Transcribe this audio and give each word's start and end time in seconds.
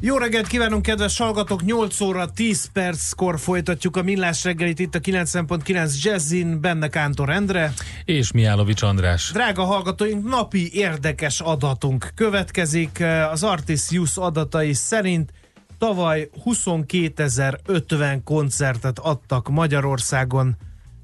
Jó 0.00 0.16
reggelt 0.16 0.46
kívánunk, 0.46 0.82
kedves 0.82 1.18
hallgatók! 1.18 1.64
8 1.64 2.00
óra 2.00 2.30
10 2.30 2.70
perckor 2.72 3.38
folytatjuk 3.38 3.96
a 3.96 4.02
Millás 4.02 4.44
reggelit 4.44 4.78
itt 4.78 4.94
a 4.94 5.00
90.9 5.00 6.02
Jazzin, 6.02 6.60
benne 6.60 6.88
Kántor 6.88 7.30
Endre. 7.30 7.72
És 8.04 8.32
Miálovics 8.32 8.82
András. 8.82 9.30
Drága 9.32 9.64
hallgatóink, 9.64 10.28
napi 10.28 10.70
érdekes 10.72 11.40
adatunk 11.40 12.10
következik. 12.14 13.04
Az 13.30 13.42
Artis 13.42 13.90
Use 13.90 14.20
adatai 14.20 14.72
szerint 14.72 15.32
tavaly 15.78 16.28
22.050 16.44 18.18
koncertet 18.24 18.98
adtak 18.98 19.48
Magyarországon 19.48 20.56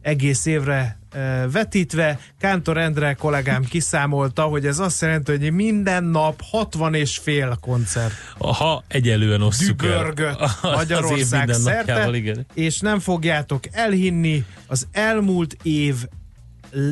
egész 0.03 0.47
évre 0.47 0.99
vetítve. 1.53 2.19
Kántor 2.39 2.79
Endre 2.79 3.15
kollégám 3.15 3.65
kiszámolta, 3.65 4.43
hogy 4.43 4.67
ez 4.67 4.79
azt 4.79 5.01
jelenti, 5.01 5.31
hogy 5.31 5.53
minden 5.53 6.05
nap 6.05 6.41
60 6.51 6.95
és 6.95 7.19
fél 7.19 7.59
koncert. 7.61 8.13
Ha 8.39 8.85
egyelően 8.89 9.43
osszuk 9.43 9.85
el. 9.85 10.15
Magyarország 10.63 11.53
szerte, 11.53 11.93
napjával, 11.93 12.15
igen. 12.15 12.47
és 12.55 12.81
nem 12.81 12.99
fogjátok 12.99 13.65
elhinni, 13.71 14.45
az 14.67 14.87
elmúlt 14.93 15.57
év 15.63 15.95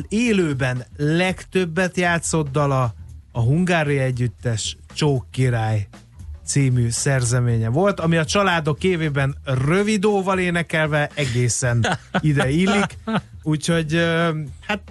élőben 0.07 0.85
legtöbbet 0.97 1.97
játszott 1.97 2.51
dala 2.51 2.93
a 3.31 3.39
Hungári 3.39 3.97
Együttes 3.97 4.77
Csók 4.93 5.25
Király 5.31 5.87
című 6.51 6.89
szerzeménye 6.89 7.69
volt, 7.69 7.99
ami 7.99 8.17
a 8.17 8.25
családok 8.25 8.83
évében 8.83 9.35
rövidóval 9.43 10.39
énekelve 10.39 11.09
egészen 11.13 11.87
ide 12.19 12.49
illik, 12.49 12.97
úgyhogy 13.43 13.99
hát 14.59 14.81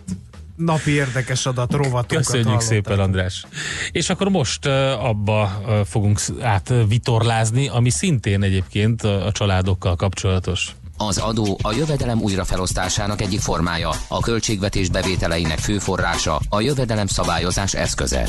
napi 0.57 0.91
érdekes 0.91 1.47
adat 1.47 1.73
rovatunkat 1.73 2.17
Köszönjük 2.17 2.47
hallottak. 2.47 2.69
szépen, 2.69 2.99
András. 2.99 3.47
És 3.93 4.11
akkor 4.11 4.29
most 4.29 4.67
abba 4.67 5.63
fogunk 5.87 6.21
átvitorlázni, 6.41 7.69
ami 7.69 7.91
szintén 7.91 8.43
egyébként 8.43 9.03
a 9.03 9.33
családokkal 9.33 9.97
kapcsolatos. 9.97 10.75
Az 10.97 11.19
adó 11.19 11.59
a 11.63 11.73
jövedelem 11.73 12.21
újrafelosztásának 12.21 13.21
egyik 13.21 13.41
formája, 13.41 13.91
a 14.09 14.21
költségvetés 14.21 14.89
bevételeinek 14.89 15.59
fő 15.59 15.79
forrása, 15.79 16.41
a 16.49 16.61
jövedelem 16.61 17.07
szabályozás 17.07 17.75
eszköze. 17.75 18.29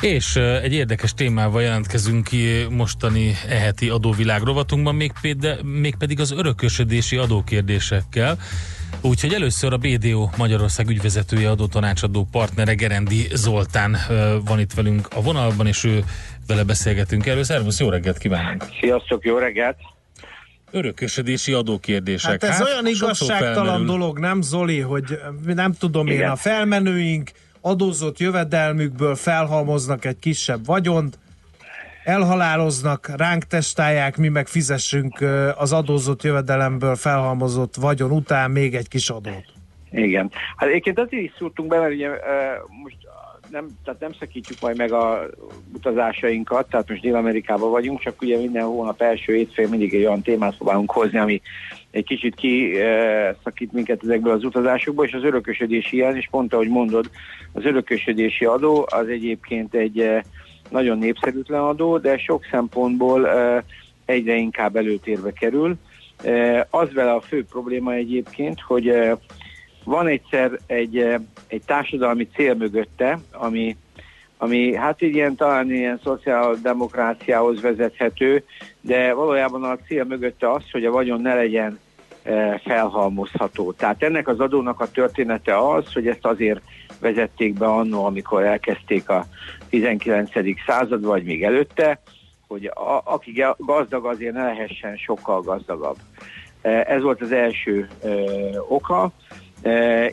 És 0.00 0.36
egy 0.36 0.72
érdekes 0.72 1.14
témával 1.14 1.62
jelentkezünk 1.62 2.24
ki 2.24 2.66
mostani 2.70 3.34
eheti 3.48 3.88
adóvilág 3.88 4.42
rovatunkban, 4.42 4.94
mégpedig, 4.94 5.50
mégpedig 5.62 6.20
az 6.20 6.30
örökösödési 6.30 7.16
adókérdésekkel. 7.16 8.38
Úgyhogy 9.00 9.32
először 9.32 9.72
a 9.72 9.76
BDO 9.76 10.28
Magyarország 10.36 10.88
ügyvezetője, 10.88 11.50
adótanácsadó 11.50 12.26
partnere 12.30 12.74
Gerendi 12.74 13.26
Zoltán 13.32 13.96
van 14.44 14.60
itt 14.60 14.72
velünk 14.72 15.08
a 15.14 15.22
vonalban, 15.22 15.66
és 15.66 15.84
ő 15.84 16.04
vele 16.46 16.64
beszélgetünk 16.64 17.26
erről. 17.26 17.44
Szervusz, 17.44 17.80
jó 17.80 17.88
reggelt 17.88 18.18
kívánunk! 18.18 18.64
Sziasztok, 18.80 19.24
jó 19.24 19.38
reggelt! 19.38 19.76
Örökösödési 20.70 21.52
adókérdések. 21.52 22.30
Hát 22.30 22.50
ez 22.50 22.56
hát, 22.56 22.66
olyan 22.66 22.86
igazságtalan 22.86 23.86
dolog, 23.86 24.18
nem 24.18 24.42
Zoli, 24.42 24.80
hogy 24.80 25.18
nem 25.44 25.72
tudom 25.72 26.06
Igen. 26.06 26.20
én, 26.20 26.28
a 26.28 26.36
felmenőink 26.36 27.30
adózott 27.60 28.18
jövedelmükből 28.18 29.14
felhalmoznak 29.14 30.04
egy 30.04 30.18
kisebb 30.18 30.66
vagyont, 30.66 31.18
elhaláloznak, 32.04 33.10
ránk 33.16 33.44
testálják, 33.44 34.16
mi 34.16 34.28
meg 34.28 34.46
fizessünk 34.46 35.24
az 35.56 35.72
adózott 35.72 36.22
jövedelemből 36.22 36.96
felhalmozott 36.96 37.74
vagyon 37.74 38.10
után 38.10 38.50
még 38.50 38.74
egy 38.74 38.88
kis 38.88 39.10
adót. 39.10 39.44
Igen. 39.90 40.30
Hát 40.56 40.68
egyébként 40.68 40.98
azért 40.98 41.22
is 41.22 41.32
szúrtunk 41.38 41.68
be, 41.68 41.78
mert 41.78 41.92
ugye 41.92 42.08
most 42.82 42.96
nem, 43.50 43.68
tehát 43.84 44.00
nem 44.00 44.12
szakítjuk 44.18 44.60
majd 44.60 44.76
meg 44.76 44.92
a 44.92 45.26
utazásainkat, 45.74 46.68
tehát 46.68 46.88
most 46.88 47.00
Dél-Amerikában 47.00 47.70
vagyunk, 47.70 48.00
csak 48.00 48.22
ugye 48.22 48.38
minden 48.38 48.64
hónap 48.64 49.02
első 49.02 49.34
hétfőn 49.34 49.68
mindig 49.68 49.94
egy 49.94 50.04
olyan 50.04 50.22
témát 50.22 50.56
próbálunk 50.56 50.90
hozni, 50.90 51.18
ami 51.18 51.40
egy 51.90 52.04
kicsit 52.04 52.34
kiszakít 52.34 53.72
minket 53.72 54.02
ezekből 54.02 54.32
az 54.32 54.44
utazásokból, 54.44 55.06
és 55.06 55.12
az 55.12 55.24
örökösödési 55.24 55.96
ilyen, 55.96 56.16
és 56.16 56.28
pont 56.30 56.52
ahogy 56.52 56.68
mondod, 56.68 57.10
az 57.52 57.64
örökösödési 57.64 58.44
adó 58.44 58.86
az 58.90 59.08
egyébként 59.08 59.74
egy 59.74 60.00
eh, 60.00 60.22
nagyon 60.70 60.98
népszerűtlen 60.98 61.60
adó, 61.60 61.98
de 61.98 62.18
sok 62.18 62.44
szempontból 62.50 63.28
eh, 63.28 63.62
egyre 64.04 64.34
inkább 64.34 64.76
előtérbe 64.76 65.32
kerül. 65.32 65.76
Eh, 66.22 66.60
az 66.70 66.92
vele 66.92 67.12
a 67.12 67.20
fő 67.20 67.44
probléma 67.44 67.92
egyébként, 67.92 68.60
hogy 68.60 68.92
van 69.84 70.06
egyszer 70.06 70.58
egy, 70.66 70.96
egy 71.46 71.62
társadalmi 71.66 72.28
cél 72.34 72.54
mögötte, 72.54 73.18
ami, 73.32 73.76
ami 74.38 74.74
hát 74.74 75.02
így 75.02 75.14
ilyen 75.14 75.36
talán 75.36 75.72
ilyen 75.72 76.00
szociáldemokráciához 76.04 77.60
vezethető, 77.60 78.44
de 78.80 79.12
valójában 79.12 79.64
a 79.64 79.76
cél 79.86 80.04
mögötte 80.04 80.52
az, 80.52 80.62
hogy 80.72 80.84
a 80.84 80.90
vagyon 80.90 81.20
ne 81.20 81.34
legyen 81.34 81.78
felhalmozható. 82.64 83.72
Tehát 83.72 84.02
ennek 84.02 84.28
az 84.28 84.40
adónak 84.40 84.80
a 84.80 84.90
története 84.90 85.68
az, 85.68 85.92
hogy 85.92 86.06
ezt 86.06 86.24
azért 86.26 86.60
vezették 87.00 87.54
be 87.54 87.66
annó, 87.66 88.04
amikor 88.04 88.44
elkezdték 88.44 89.08
a 89.08 89.26
19. 89.68 90.30
század, 90.66 91.04
vagy 91.04 91.24
még 91.24 91.44
előtte, 91.44 92.00
hogy 92.46 92.66
a, 92.66 93.02
aki 93.04 93.44
gazdag 93.56 94.06
azért 94.06 94.34
ne 94.34 94.44
lehessen 94.44 94.96
sokkal 94.96 95.40
gazdagabb. 95.40 95.96
Ez 96.62 97.02
volt 97.02 97.20
az 97.20 97.32
első 97.32 97.88
ö, 98.02 98.50
oka, 98.68 99.02
e, 99.04 99.47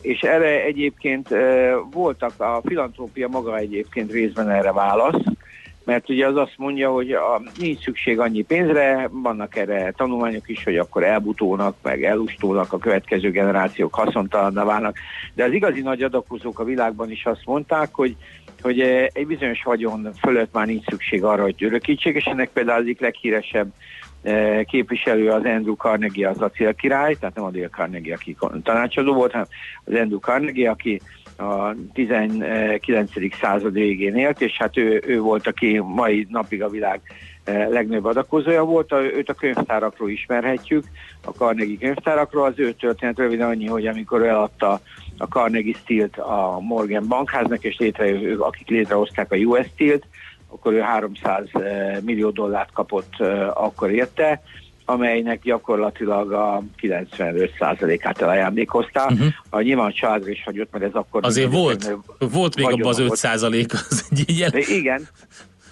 és 0.00 0.20
erre 0.20 0.64
egyébként 0.64 1.32
e, 1.32 1.74
voltak, 1.76 2.40
a 2.40 2.60
filantrópia 2.64 3.28
maga 3.28 3.56
egyébként 3.56 4.12
részben 4.12 4.50
erre 4.50 4.72
válasz, 4.72 5.22
mert 5.84 6.08
ugye 6.08 6.26
az 6.26 6.36
azt 6.36 6.54
mondja, 6.56 6.90
hogy 6.90 7.12
a, 7.12 7.42
nincs 7.58 7.82
szükség 7.82 8.20
annyi 8.20 8.42
pénzre, 8.42 9.08
vannak 9.12 9.56
erre 9.56 9.92
tanulmányok 9.96 10.48
is, 10.48 10.64
hogy 10.64 10.76
akkor 10.76 11.04
elbutónak, 11.04 11.76
meg 11.82 12.04
elustónak 12.04 12.72
a 12.72 12.78
következő 12.78 13.30
generációk 13.30 13.94
haszontalanna 13.94 14.64
válnak, 14.64 14.96
de 15.34 15.44
az 15.44 15.52
igazi 15.52 15.80
nagy 15.80 16.02
adakozók 16.02 16.58
a 16.58 16.64
világban 16.64 17.10
is 17.10 17.24
azt 17.24 17.44
mondták, 17.44 17.94
hogy 17.94 18.16
hogy 18.62 18.80
egy 19.12 19.26
bizonyos 19.26 19.62
vagyon 19.62 20.10
fölött 20.20 20.52
már 20.52 20.66
nincs 20.66 20.84
szükség 20.84 21.24
arra, 21.24 21.42
hogy 21.42 21.64
örökítsék, 21.64 22.14
és 22.14 22.24
ennek 22.24 22.50
például 22.50 22.78
az 22.78 22.84
egyik 22.84 23.00
leghíresebb 23.00 23.72
képviselő 24.64 25.28
az 25.28 25.44
Andrew 25.44 25.74
Carnegie, 25.74 26.28
az 26.28 26.40
acélkirály, 26.40 27.14
tehát 27.14 27.34
nem 27.34 27.44
a 27.44 27.50
Dale 27.50 27.68
Carnegie, 27.68 28.14
aki 28.14 28.36
tanácsadó 28.62 29.14
volt, 29.14 29.32
hanem 29.32 29.46
az 29.84 29.94
Andrew 29.94 30.18
Carnegie, 30.18 30.70
aki 30.70 31.00
a 31.38 31.74
19. 31.92 33.10
század 33.40 33.72
végén 33.72 34.16
élt, 34.16 34.40
és 34.40 34.56
hát 34.56 34.76
ő, 34.76 35.02
ő 35.06 35.20
volt, 35.20 35.46
aki 35.46 35.78
mai 35.78 36.26
napig 36.30 36.62
a 36.62 36.68
világ 36.68 37.00
eh, 37.44 37.68
legnagyobb 37.68 38.04
adakozója 38.04 38.64
volt, 38.64 38.92
őt 38.92 39.28
a 39.28 39.34
könyvtárakról 39.34 40.10
ismerhetjük, 40.10 40.84
a 41.24 41.30
Carnegie 41.30 41.78
könyvtárakról, 41.78 42.44
az 42.44 42.54
ő 42.56 42.72
történet 42.72 43.18
röviden 43.18 43.48
annyi, 43.48 43.66
hogy 43.66 43.86
amikor 43.86 44.26
eladta 44.26 44.80
a 45.18 45.24
Carnegie 45.24 45.74
Steel-t 45.82 46.18
a 46.18 46.58
Morgan 46.60 47.08
bankháznak, 47.08 47.64
és 47.64 47.76
létre, 47.78 48.36
akik 48.38 48.68
létrehozták 48.68 49.32
a 49.32 49.36
US 49.36 49.66
Steel-t, 49.74 50.06
akkor 50.48 50.72
ő 50.72 50.80
300 50.80 51.44
eh, 51.52 51.96
millió 52.04 52.30
dollárt 52.30 52.72
kapott 52.72 53.14
eh, 53.18 53.62
akkor 53.62 53.90
érte, 53.90 54.42
amelynek 54.84 55.42
gyakorlatilag 55.42 56.32
a 56.32 56.62
95%-át 56.82 58.22
elajándékozta. 58.22 59.06
Uh-huh. 59.10 59.26
A 59.50 59.60
nyilván 59.60 59.92
családra 59.92 60.30
is 60.30 60.42
hagyott, 60.44 60.72
mert 60.72 60.84
ez 60.84 60.94
akkor... 60.94 61.24
Azért 61.24 61.52
volt, 61.52 61.96
volt 62.18 62.56
még 62.56 62.66
abban 62.66 62.86
az 62.86 63.02
5% 63.02 63.72
az 63.72 64.06
egy 64.10 64.24
ilyen... 64.26 64.52
Igen, 64.54 65.08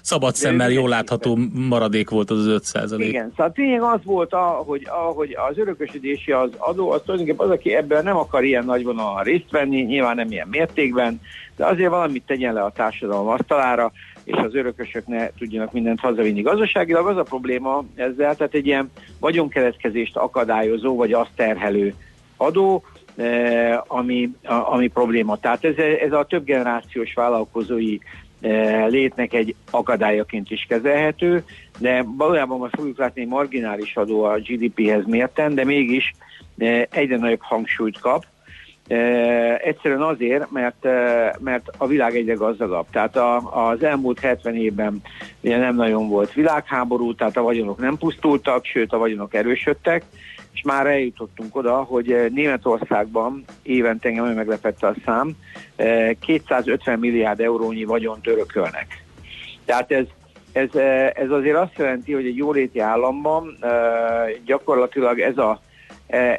szabad 0.04 0.34
szemmel 0.34 0.70
jól 0.70 0.88
látható 0.88 1.38
maradék 1.52 2.10
volt 2.10 2.30
az 2.30 2.46
5 2.46 2.64
százalék. 2.64 3.08
Igen, 3.08 3.32
szóval 3.36 3.52
tényleg 3.52 3.82
az 3.82 4.00
volt, 4.04 4.32
hogy, 4.64 4.88
hogy 5.14 5.36
az 5.50 5.58
örökösödési 5.58 6.32
az 6.32 6.50
adó, 6.58 6.90
az 6.90 7.00
tulajdonképpen 7.04 7.46
az, 7.46 7.52
aki 7.52 7.74
ebből 7.74 8.00
nem 8.00 8.16
akar 8.16 8.44
ilyen 8.44 8.64
nagy 8.64 8.84
vonalon 8.84 9.22
részt 9.22 9.50
venni, 9.50 9.80
nyilván 9.80 10.16
nem 10.16 10.30
ilyen 10.30 10.48
mértékben, 10.48 11.20
de 11.56 11.66
azért 11.66 11.90
valamit 11.90 12.22
tegyen 12.26 12.54
le 12.54 12.62
a 12.62 12.72
társadalom 12.72 13.28
asztalára, 13.28 13.92
és 14.24 14.36
az 14.36 14.54
örökösök 14.54 15.06
ne 15.06 15.28
tudjanak 15.38 15.72
mindent 15.72 16.00
hazavinni. 16.00 16.42
Gazdaságilag 16.42 17.06
az 17.06 17.16
a 17.16 17.22
probléma 17.22 17.84
ezzel, 17.94 18.36
tehát 18.36 18.54
egy 18.54 18.66
ilyen 18.66 18.90
vagyonkeletkezést 19.20 20.16
akadályozó, 20.16 20.96
vagy 20.96 21.12
azt 21.12 21.30
terhelő 21.36 21.94
adó, 22.36 22.82
eh, 23.16 23.78
ami, 23.86 24.30
ami 24.44 24.88
probléma. 24.88 25.36
Tehát 25.36 25.64
ez, 25.64 25.76
ez 25.76 26.12
a 26.12 26.24
több 26.24 26.44
generációs 26.44 27.14
vállalkozói 27.14 27.98
eh, 28.40 28.88
létnek 28.88 29.32
egy 29.32 29.54
akadályaként 29.70 30.50
is 30.50 30.66
kezelhető, 30.68 31.44
de 31.78 32.04
valójában 32.16 32.58
majd 32.58 32.72
fogjuk 32.74 32.98
látni 32.98 33.24
marginális 33.24 33.96
adó 33.96 34.22
a 34.22 34.38
GDP-hez 34.38 35.04
mérten, 35.06 35.54
de 35.54 35.64
mégis 35.64 36.14
eh, 36.58 36.82
egyre 36.90 37.16
nagyobb 37.16 37.42
hangsúlyt 37.42 37.98
kap, 37.98 38.24
egyszerűen 39.58 40.02
azért, 40.02 40.50
mert, 40.50 40.84
mert 41.40 41.70
a 41.78 41.86
világ 41.86 42.16
egyre 42.16 42.34
gazdagabb. 42.34 42.86
Tehát 42.90 43.16
a, 43.16 43.36
az 43.70 43.82
elmúlt 43.82 44.20
70 44.20 44.56
évben 44.56 45.02
ugye 45.40 45.58
nem 45.58 45.74
nagyon 45.74 46.08
volt 46.08 46.32
világháború, 46.32 47.14
tehát 47.14 47.36
a 47.36 47.42
vagyonok 47.42 47.78
nem 47.78 47.96
pusztultak, 47.96 48.64
sőt 48.64 48.92
a 48.92 48.98
vagyonok 48.98 49.34
erősödtek, 49.34 50.04
és 50.52 50.62
már 50.62 50.86
eljutottunk 50.86 51.56
oda, 51.56 51.74
hogy 51.74 52.30
Németországban 52.34 53.44
évente 53.62 54.08
engem 54.08 54.34
meglepette 54.34 54.86
a 54.86 54.94
szám, 55.04 55.36
250 56.20 56.98
milliárd 56.98 57.40
eurónyi 57.40 57.84
vagyont 57.84 58.26
örökölnek. 58.26 59.04
Tehát 59.64 59.92
ez, 59.92 60.04
ez, 60.52 60.74
ez 61.14 61.30
azért 61.30 61.56
azt 61.56 61.78
jelenti, 61.78 62.12
hogy 62.12 62.26
egy 62.26 62.36
jóléti 62.36 62.78
államban 62.78 63.58
gyakorlatilag 64.44 65.20
ez 65.20 65.38
a 65.38 65.60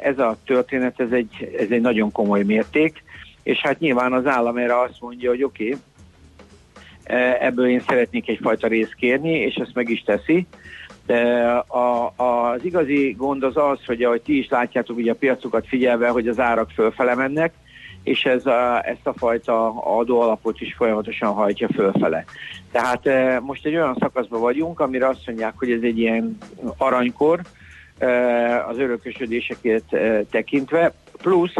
ez 0.02 0.18
a 0.18 0.36
történet, 0.44 1.00
ez 1.00 1.10
egy, 1.10 1.56
ez 1.58 1.70
egy 1.70 1.80
nagyon 1.80 2.12
komoly 2.12 2.42
mérték, 2.42 3.02
és 3.42 3.60
hát 3.60 3.78
nyilván 3.78 4.12
az 4.12 4.26
állam 4.26 4.56
erre 4.56 4.80
azt 4.80 5.00
mondja, 5.00 5.30
hogy 5.30 5.42
oké, 5.42 5.64
okay, 5.64 5.80
e, 7.04 7.38
ebből 7.40 7.68
én 7.68 7.80
szeretnék 7.88 8.28
egyfajta 8.28 8.66
részt 8.66 8.94
kérni, 8.94 9.32
és 9.32 9.54
ezt 9.54 9.74
meg 9.74 9.88
is 9.88 10.02
teszi. 10.02 10.46
De 11.06 11.44
a, 11.56 12.12
az 12.16 12.64
igazi 12.64 13.14
gond 13.18 13.42
az 13.42 13.56
az, 13.56 13.84
hogy 13.86 14.02
ahogy 14.02 14.22
ti 14.22 14.38
is 14.38 14.48
látjátok 14.48 14.96
ugye 14.96 15.10
a 15.10 15.14
piacokat 15.14 15.66
figyelve, 15.66 16.08
hogy 16.08 16.28
az 16.28 16.40
árak 16.40 16.70
fölfele 16.70 17.14
mennek, 17.14 17.52
és 18.02 18.24
ez 18.24 18.46
a, 18.46 18.86
ezt 18.88 19.06
a 19.06 19.14
fajta 19.16 19.68
adóalapot 19.68 20.60
is 20.60 20.74
folyamatosan 20.74 21.32
hajtja 21.32 21.68
fölfele. 21.74 22.24
Tehát 22.72 23.06
e, 23.06 23.40
most 23.40 23.66
egy 23.66 23.74
olyan 23.74 23.96
szakaszban 24.00 24.40
vagyunk, 24.40 24.80
amire 24.80 25.08
azt 25.08 25.26
mondják, 25.26 25.54
hogy 25.56 25.70
ez 25.70 25.82
egy 25.82 25.98
ilyen 25.98 26.38
aranykor, 26.76 27.40
az 28.68 28.78
örökösödéseket 28.78 29.84
tekintve, 30.30 30.92
plusz 31.22 31.54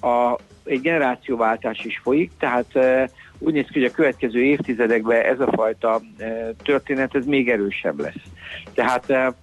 a, 0.00 0.38
egy 0.64 0.80
generációváltás 0.80 1.84
is 1.84 2.00
folyik, 2.02 2.30
tehát 2.38 2.66
úgy 3.38 3.52
néz 3.52 3.66
ki, 3.66 3.80
hogy 3.80 3.88
a 3.88 3.94
következő 3.94 4.42
évtizedekben 4.42 5.20
ez 5.20 5.40
a 5.40 5.52
fajta 5.52 6.00
történet 6.62 7.14
ez 7.14 7.26
még 7.26 7.50
erősebb 7.50 8.00
lesz. 8.00 8.22
Tehát 8.74 9.36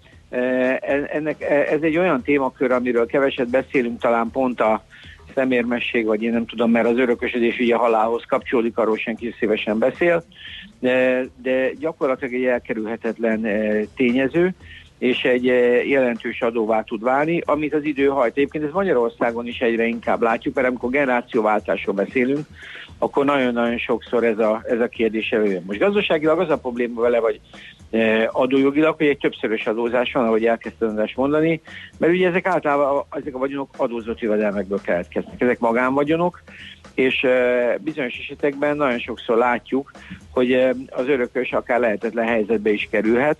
ennek, 1.11 1.41
ez 1.41 1.81
egy 1.81 1.97
olyan 1.97 2.21
témakör, 2.21 2.71
amiről 2.71 3.05
keveset 3.05 3.49
beszélünk, 3.49 3.99
talán 3.99 4.31
pont 4.31 4.61
a 4.61 4.83
szemérmesség, 5.33 6.05
vagy 6.05 6.23
én 6.23 6.31
nem 6.31 6.45
tudom, 6.45 6.71
mert 6.71 6.87
az 6.87 6.97
örökösödés 6.97 7.59
ugye 7.59 7.75
halálhoz 7.75 8.23
kapcsolódik, 8.27 8.77
arról 8.77 8.97
senki 8.97 9.35
szívesen 9.39 9.77
beszél, 9.77 10.23
de, 10.79 11.25
de 11.41 11.71
gyakorlatilag 11.73 12.33
egy 12.33 12.45
elkerülhetetlen 12.45 13.47
tényező, 13.95 14.53
és 14.97 15.23
egy 15.23 15.47
eh, 15.49 15.89
jelentős 15.89 16.41
adóvá 16.41 16.81
tud 16.81 17.03
válni, 17.03 17.41
amit 17.45 17.73
az 17.73 17.83
idő 17.83 18.07
hajt. 18.07 18.37
Egyébként 18.37 18.63
ez 18.63 18.71
Magyarországon 18.71 19.47
is 19.47 19.59
egyre 19.59 19.85
inkább 19.85 20.21
látjuk, 20.21 20.55
mert 20.55 20.67
amikor 20.67 20.89
generációváltásról 20.89 21.95
beszélünk, 21.95 22.45
akkor 22.97 23.25
nagyon-nagyon 23.25 23.77
sokszor 23.77 24.23
ez 24.23 24.39
a, 24.39 24.61
ez 24.67 24.79
a 24.79 24.87
kérdés 24.87 25.29
előjön. 25.29 25.63
Most 25.65 25.79
gazdaságilag 25.79 26.39
az 26.39 26.49
a 26.49 26.57
probléma 26.57 27.01
vele, 27.01 27.19
vagy 27.19 27.39
e, 27.91 28.29
adójogilag, 28.31 28.95
hogy 28.97 29.07
egy 29.07 29.17
többszörös 29.17 29.65
adózás 29.65 30.11
van, 30.11 30.25
ahogy 30.25 30.45
elkezdtem 30.45 31.05
mondani, 31.15 31.61
mert 31.97 32.13
ugye 32.13 32.27
ezek 32.27 32.45
általában 32.45 33.03
ezek 33.09 33.35
a 33.35 33.39
vagyonok 33.39 33.69
adózott 33.77 34.19
jövedelmekből 34.19 34.81
keletkeznek. 34.81 35.41
Ezek 35.41 35.59
magánvagyonok, 35.59 36.43
és 36.95 37.23
e, 37.23 37.77
bizonyos 37.81 38.17
esetekben 38.17 38.77
nagyon 38.77 38.99
sokszor 38.99 39.37
látjuk, 39.37 39.91
hogy 40.31 40.53
az 40.89 41.07
örökös 41.07 41.51
akár 41.51 41.79
lehetetlen 41.79 42.27
helyzetbe 42.27 42.69
is 42.69 42.87
kerülhet, 42.91 43.39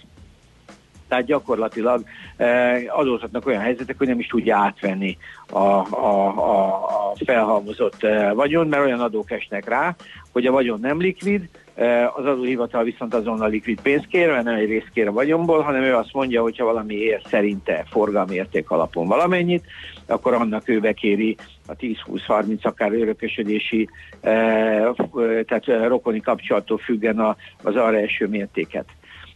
tehát 1.13 1.27
gyakorlatilag 1.27 2.03
eh, 2.37 2.83
adózhatnak 2.87 3.45
olyan 3.45 3.61
helyzetek, 3.61 3.97
hogy 3.97 4.07
nem 4.07 4.19
is 4.19 4.27
tudja 4.27 4.57
átvenni 4.57 5.17
a, 5.49 5.57
a, 5.57 6.37
a, 6.37 6.67
a 7.09 7.13
felhalmozott 7.25 8.03
eh, 8.03 8.33
vagyon, 8.33 8.67
mert 8.67 8.83
olyan 8.83 8.99
adók 8.99 9.31
esnek 9.31 9.69
rá, 9.69 9.95
hogy 10.31 10.45
a 10.45 10.51
vagyon 10.51 10.79
nem 10.79 10.99
likvid, 10.99 11.49
eh, 11.75 12.17
az 12.17 12.25
adóhivatal 12.25 12.83
viszont 12.83 13.13
azonnal 13.13 13.49
likvid 13.49 13.81
pénzt 13.81 14.07
kér, 14.07 14.29
mert 14.29 14.43
nem 14.43 14.55
egy 14.55 14.69
részt 14.69 14.89
kér 14.93 15.07
a 15.07 15.11
vagyonból, 15.11 15.61
hanem 15.61 15.81
ő 15.81 15.95
azt 15.95 16.13
mondja, 16.13 16.41
hogy 16.41 16.57
valami 16.57 16.95
ér 16.95 17.21
szerinte 17.29 17.85
forgalmi 17.89 18.35
érték 18.35 18.69
alapon 18.69 19.07
valamennyit, 19.07 19.65
akkor 20.05 20.33
annak 20.33 20.69
ő 20.69 20.79
bekéri 20.79 21.35
a 21.67 21.75
10-20-30 21.75 22.61
akár 22.61 22.93
örökösödési, 22.93 23.89
tehát 24.21 25.65
rokoni 25.87 26.19
kapcsolattól 26.19 26.77
függen 26.77 27.19
az 27.63 27.75
arra 27.75 27.97
eső 27.97 28.27
mértéket. 28.27 28.85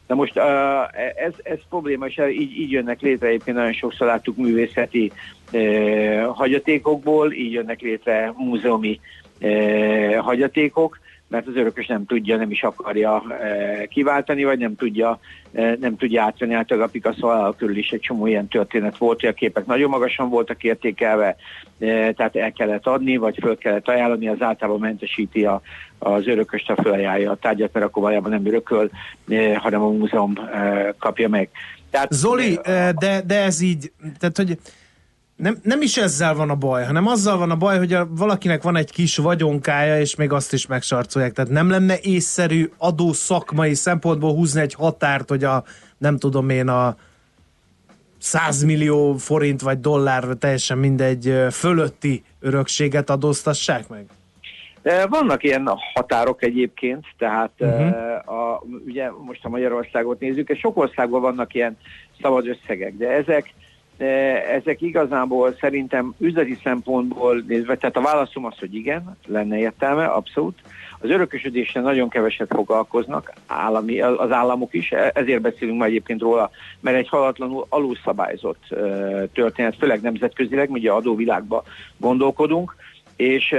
Na 0.08 0.16
most 0.16 0.38
ez, 1.16 1.34
ez 1.44 1.58
probléma, 1.70 2.06
és 2.06 2.22
így, 2.30 2.60
így 2.60 2.72
jönnek 2.72 3.02
létre, 3.02 3.28
egyébként 3.28 3.58
nagyon 3.58 3.74
sokszor 3.74 4.08
láttuk 4.08 4.38
művészeti 4.38 5.12
hagyatékokból, 6.34 7.34
így 7.34 7.52
jönnek 7.52 7.82
létre 7.82 8.34
múzeumi 8.38 9.00
hagyatékok, 10.18 11.00
mert 11.28 11.48
az 11.48 11.56
örökös 11.56 11.88
nem 11.88 12.06
tudja, 12.06 12.38
nem 12.38 12.52
is 12.52 12.64
akarja 12.64 13.24
e, 13.30 13.86
kiváltani, 13.86 14.44
vagy 14.44 14.60
nem 14.60 14.76
tudja, 14.76 15.20
e, 15.54 15.78
nem 15.80 15.98
tudja 15.98 16.24
átvenni. 16.24 16.54
Általában 16.54 16.90
a 16.90 16.92
Picasso 16.92 17.54
körül 17.54 17.78
is 17.78 17.90
egy 17.90 18.00
csomó 18.00 18.28
ilyen 18.28 18.48
történet 18.48 18.98
volt, 18.98 19.20
hogy 19.20 19.30
a 19.30 19.34
képek 19.34 19.66
nagyon 19.66 19.90
magasan 19.90 20.30
voltak 20.30 20.64
értékelve, 20.64 21.36
e, 21.80 22.12
tehát 22.12 22.36
el 22.36 22.52
kellett 22.52 22.88
adni, 22.88 23.18
vagy 23.18 23.38
föl 23.42 23.58
kellett 23.58 23.88
ajánlani, 23.88 24.28
az 24.28 24.42
általában 24.42 24.82
mentesíti 24.82 25.46
a, 25.46 25.62
az 26.00 26.28
örököst, 26.28 26.70
a 26.70 26.82
fölajánlja 26.82 27.32
a 27.32 27.36
tárgyat, 27.36 27.74
mert 27.74 27.86
akkor 27.86 28.02
valójában 28.02 28.32
nem 28.32 28.46
örököl, 28.46 28.90
hanem 29.56 29.82
a 29.82 29.90
múzeum 29.90 30.34
kapja 30.98 31.30
meg. 31.30 31.50
Tehát, 31.90 32.14
Zoli, 32.14 32.60
de, 33.00 33.22
de 33.26 33.44
ez 33.44 33.62
így, 33.62 33.92
tehát 34.20 34.38
hogy 34.38 34.58
nem, 35.38 35.58
nem 35.64 35.82
is 35.82 35.98
ezzel 35.98 36.34
van 36.34 36.50
a 36.50 36.56
baj, 36.56 36.86
hanem 36.86 37.08
azzal 37.08 37.38
van 37.38 37.52
a 37.52 37.56
baj, 37.56 37.78
hogy 37.78 37.94
a, 37.94 38.08
valakinek 38.10 38.64
van 38.64 38.76
egy 38.76 38.92
kis 38.92 39.18
vagyonkája, 39.18 40.00
és 40.00 40.16
még 40.16 40.32
azt 40.32 40.54
is 40.54 40.68
megsarcolják. 40.68 41.32
Tehát 41.32 41.52
nem 41.52 41.70
lenne 41.70 41.98
észszerű 42.02 42.70
adó 42.78 43.14
szakmai 43.14 43.74
szempontból 43.74 44.34
húzni 44.34 44.62
egy 44.62 44.74
határt, 44.74 45.30
hogy 45.30 45.44
a, 45.44 45.64
nem 45.98 46.18
tudom 46.18 46.50
én, 46.50 46.68
a 46.68 46.96
100 48.18 48.64
millió 48.64 49.14
forint 49.14 49.62
vagy 49.62 49.80
dollár, 49.80 50.24
teljesen 50.24 50.78
mindegy, 50.78 51.34
fölötti 51.52 52.24
örökséget 52.40 53.10
adóztassák 53.10 53.88
meg? 53.88 54.06
Vannak 55.10 55.44
ilyen 55.44 55.70
határok 55.94 56.44
egyébként, 56.44 57.06
tehát 57.18 57.52
uh-huh. 57.60 57.88
a, 58.26 58.64
ugye 58.86 59.10
most 59.26 59.46
a 59.46 59.50
Magyarországot 59.50 60.20
nézzük, 60.20 60.50
és 60.50 60.60
sok 60.60 60.78
országban 60.78 61.22
vannak 61.22 61.54
ilyen 61.54 61.78
szabad 62.22 62.48
összegek, 62.48 62.94
de 62.98 63.10
ezek 63.10 63.54
ezek 63.98 64.82
igazából 64.82 65.56
szerintem 65.60 66.14
üzleti 66.20 66.58
szempontból 66.64 67.44
nézve, 67.48 67.76
tehát 67.76 67.98
a 67.98 68.02
válaszom 68.02 68.46
az, 68.46 68.58
hogy 68.60 68.76
igen, 68.76 69.18
lenne 69.28 69.58
értelme, 69.58 70.06
abszolút. 70.06 70.60
Az 71.00 71.10
örökösödéssel 71.10 71.82
nagyon 71.82 72.10
keveset 72.10 72.54
foglalkoznak 72.54 73.34
állami, 73.48 74.02
az 74.02 74.32
államok 74.32 74.74
is, 74.74 74.92
e, 74.92 75.12
ezért 75.14 75.42
beszélünk 75.42 75.80
már 75.80 75.88
egyébként 75.88 76.22
róla, 76.22 76.50
mert 76.80 76.98
egy 76.98 77.10
halatlanul 77.10 77.66
alulszabályzott 77.70 78.64
történet, 79.34 79.76
főleg 79.76 80.02
nemzetközileg, 80.02 80.72
ugye 80.72 80.92
adóvilágban 80.92 81.64
gondolkodunk, 81.98 82.76
és 83.16 83.56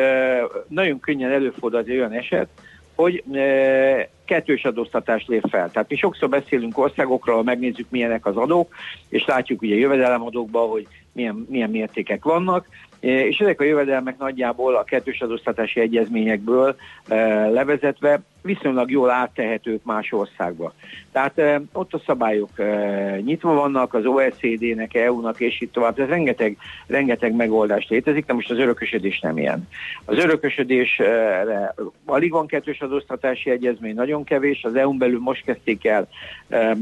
nagyon 0.68 1.00
könnyen 1.00 1.30
előfordul 1.30 1.78
az 1.78 1.88
olyan 1.88 2.12
eset, 2.12 2.48
hogy 2.98 3.24
e, 3.32 4.08
kettős 4.24 4.64
adóztatás 4.64 5.24
lép 5.26 5.44
fel. 5.50 5.70
Tehát 5.70 5.88
mi 5.88 5.96
sokszor 5.96 6.28
beszélünk 6.28 6.78
országokról, 6.78 7.42
megnézzük 7.42 7.86
milyenek 7.90 8.26
az 8.26 8.36
adók, 8.36 8.74
és 9.08 9.24
látjuk 9.24 9.62
ugye 9.62 9.74
jövedelemadókban, 9.74 10.68
hogy 10.68 10.86
milyen, 11.12 11.46
milyen 11.48 11.70
mértékek 11.70 12.24
vannak, 12.24 12.68
és 13.00 13.38
ezek 13.38 13.60
a 13.60 13.64
jövedelmek 13.64 14.18
nagyjából 14.18 14.76
a 14.76 14.84
kettős 14.84 15.20
adóztatási 15.20 15.80
egyezményekből 15.80 16.76
levezetve 17.52 18.20
viszonylag 18.42 18.90
jól 18.90 19.10
áttehetők 19.10 19.84
más 19.84 20.12
országba. 20.12 20.72
Tehát 21.12 21.38
e, 21.38 21.60
ott 21.72 21.94
a 21.94 22.02
szabályok 22.06 22.58
e, 22.58 23.20
nyitva 23.24 23.54
vannak, 23.54 23.94
az 23.94 24.06
OECD-nek, 24.06 24.94
EU-nak 24.94 25.40
és 25.40 25.60
itt 25.60 25.72
tovább, 25.72 25.94
tehát 25.94 26.10
rengeteg, 26.10 26.56
rengeteg 26.86 27.34
megoldás 27.34 27.86
létezik, 27.88 28.26
de 28.26 28.32
most 28.32 28.50
az 28.50 28.58
örökösödés 28.58 29.20
nem 29.20 29.38
ilyen. 29.38 29.68
Az 30.04 30.18
örökösödésre 30.18 31.74
alig 32.04 32.30
van 32.30 32.46
kettős 32.46 32.80
adóztatási 32.80 33.50
egyezmény, 33.50 33.94
nagyon 33.94 34.24
kevés, 34.24 34.64
az 34.64 34.74
EU-n 34.74 34.98
belül 34.98 35.20
most 35.20 35.44
kezdték 35.44 35.86
el 35.86 36.08
e, 36.48 36.76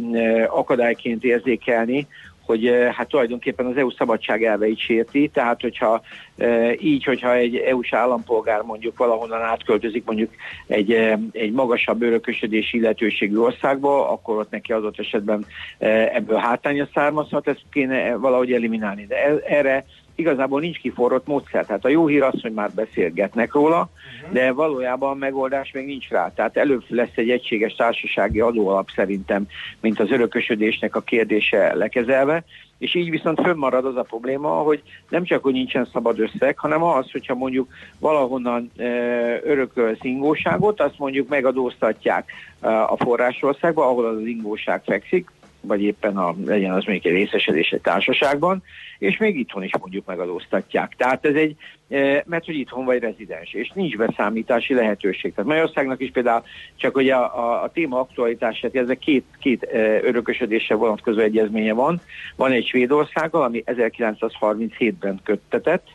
akadályként 0.48 1.24
érzékelni, 1.24 2.06
hogy 2.46 2.66
eh, 2.66 2.92
hát 2.92 3.08
tulajdonképpen 3.08 3.66
az 3.66 3.76
EU 3.76 3.90
szabadság 3.90 4.44
elveit 4.44 4.78
sérti, 4.78 5.28
tehát 5.28 5.60
hogyha 5.60 6.02
e, 6.36 6.74
így, 6.80 7.04
hogyha 7.04 7.34
egy 7.34 7.56
EU-s 7.56 7.92
állampolgár 7.92 8.62
mondjuk 8.62 8.96
valahonnan 8.96 9.42
átköltözik 9.42 10.04
mondjuk 10.04 10.30
egy, 10.66 10.92
e, 10.92 11.18
egy 11.32 11.52
magasabb 11.52 12.02
örökösödési 12.02 12.76
illetőségű 12.76 13.36
országba, 13.36 14.10
akkor 14.10 14.38
ott 14.38 14.50
neki 14.50 14.72
adott 14.72 14.98
esetben 14.98 15.46
ebből 15.78 16.38
hátránya 16.38 16.88
származhat, 16.94 17.48
ezt 17.48 17.64
kéne 17.70 18.16
valahogy 18.16 18.52
eliminálni. 18.52 19.06
De 19.06 19.16
e, 19.24 19.40
erre 19.44 19.84
igazából 20.16 20.60
nincs 20.60 20.78
kiforrott 20.78 21.26
módszer. 21.26 21.66
Tehát 21.66 21.84
a 21.84 21.88
jó 21.88 22.06
hír 22.06 22.22
az, 22.22 22.42
hogy 22.42 22.52
már 22.52 22.70
beszélgetnek 22.70 23.52
róla, 23.52 23.88
uh-huh. 24.20 24.32
de 24.32 24.52
valójában 24.52 25.18
megoldás 25.18 25.72
még 25.72 25.86
nincs 25.86 26.08
rá. 26.08 26.32
Tehát 26.34 26.56
előbb 26.56 26.82
lesz 26.88 27.14
egy 27.14 27.30
egységes 27.30 27.74
társasági 27.74 28.40
adóalap 28.40 28.88
szerintem, 28.94 29.46
mint 29.80 30.00
az 30.00 30.10
örökösödésnek 30.10 30.96
a 30.96 31.00
kérdése 31.00 31.74
lekezelve, 31.74 32.44
és 32.78 32.94
így 32.94 33.10
viszont 33.10 33.40
fönnmarad 33.40 33.84
az 33.84 33.96
a 33.96 34.02
probléma, 34.02 34.48
hogy 34.48 34.82
nem 35.08 35.24
csak, 35.24 35.42
hogy 35.42 35.52
nincsen 35.52 35.88
szabad 35.92 36.18
összeg, 36.20 36.58
hanem 36.58 36.82
az, 36.82 37.10
hogyha 37.10 37.34
mondjuk 37.34 37.72
valahonnan 37.98 38.70
e, 38.76 38.84
örökölsz 39.42 39.98
ingóságot, 40.02 40.80
azt 40.80 40.98
mondjuk 40.98 41.28
megadóztatják 41.28 42.32
e, 42.60 42.82
a 42.82 42.96
forrásországba, 42.96 43.88
ahol 43.88 44.04
az 44.04 44.26
ingóság 44.26 44.82
fekszik, 44.84 45.30
vagy 45.66 45.82
éppen 45.82 46.16
a, 46.16 46.34
legyen 46.44 46.72
az 46.72 46.84
mondjuk 46.84 47.04
egy 47.04 47.20
részesedés 47.20 47.70
egy 47.70 47.80
társaságban, 47.80 48.62
és 48.98 49.16
még 49.16 49.38
itthon 49.38 49.62
is 49.62 49.70
mondjuk 49.78 50.06
megadóztatják. 50.06 50.94
Tehát 50.96 51.26
ez 51.26 51.34
egy, 51.34 51.56
e, 51.88 52.22
mert 52.26 52.44
hogy 52.44 52.54
itthon 52.54 52.84
vagy 52.84 53.00
rezidens, 53.00 53.52
és 53.52 53.70
nincs 53.74 53.96
beszámítási 53.96 54.74
lehetőség. 54.74 55.34
Tehát 55.34 55.50
Magyarországnak 55.50 56.00
is 56.00 56.10
például 56.10 56.42
csak 56.76 56.94
hogy 56.94 57.08
a, 57.08 57.38
a, 57.38 57.62
a 57.62 57.70
téma 57.70 58.00
aktualitását, 58.00 58.76
ez 58.76 58.88
két, 58.98 59.24
két 59.40 59.62
e, 59.62 59.78
örökösödésre 60.02 60.74
vonatkozó 60.74 61.20
egyezménye 61.20 61.72
van. 61.72 62.00
Van 62.36 62.52
egy 62.52 62.66
Svédországgal, 62.66 63.42
ami 63.42 63.62
1937-ben 63.66 65.20
köttetett, 65.24 65.86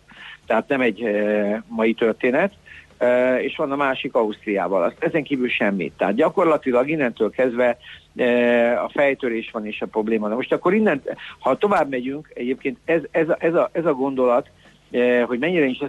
tehát 0.45 0.67
nem 0.67 0.81
egy 0.81 1.01
e, 1.01 1.63
mai 1.67 1.93
történet, 1.93 2.53
és 3.41 3.55
van 3.55 3.71
a 3.71 3.75
másik 3.75 4.13
Ausztriával. 4.15 4.83
Azt 4.83 4.95
ezen 4.99 5.23
kívül 5.23 5.49
semmit. 5.49 5.93
Tehát 5.97 6.15
gyakorlatilag 6.15 6.89
innentől 6.89 7.29
kezdve 7.29 7.77
a 8.85 8.89
fejtörés 8.93 9.49
van 9.51 9.65
és 9.65 9.81
a 9.81 9.85
probléma. 9.85 10.27
Na 10.27 10.35
most 10.35 10.51
akkor 10.51 10.73
innen, 10.73 11.01
ha 11.39 11.57
tovább 11.57 11.89
megyünk, 11.89 12.31
egyébként 12.33 12.77
ez, 12.85 13.01
ez, 13.11 13.29
a, 13.29 13.35
ez, 13.39 13.53
a, 13.53 13.69
ez 13.71 13.85
a 13.85 13.93
gondolat, 13.93 14.49
hogy 15.25 15.39
mennyire 15.39 15.65
is 15.65 15.81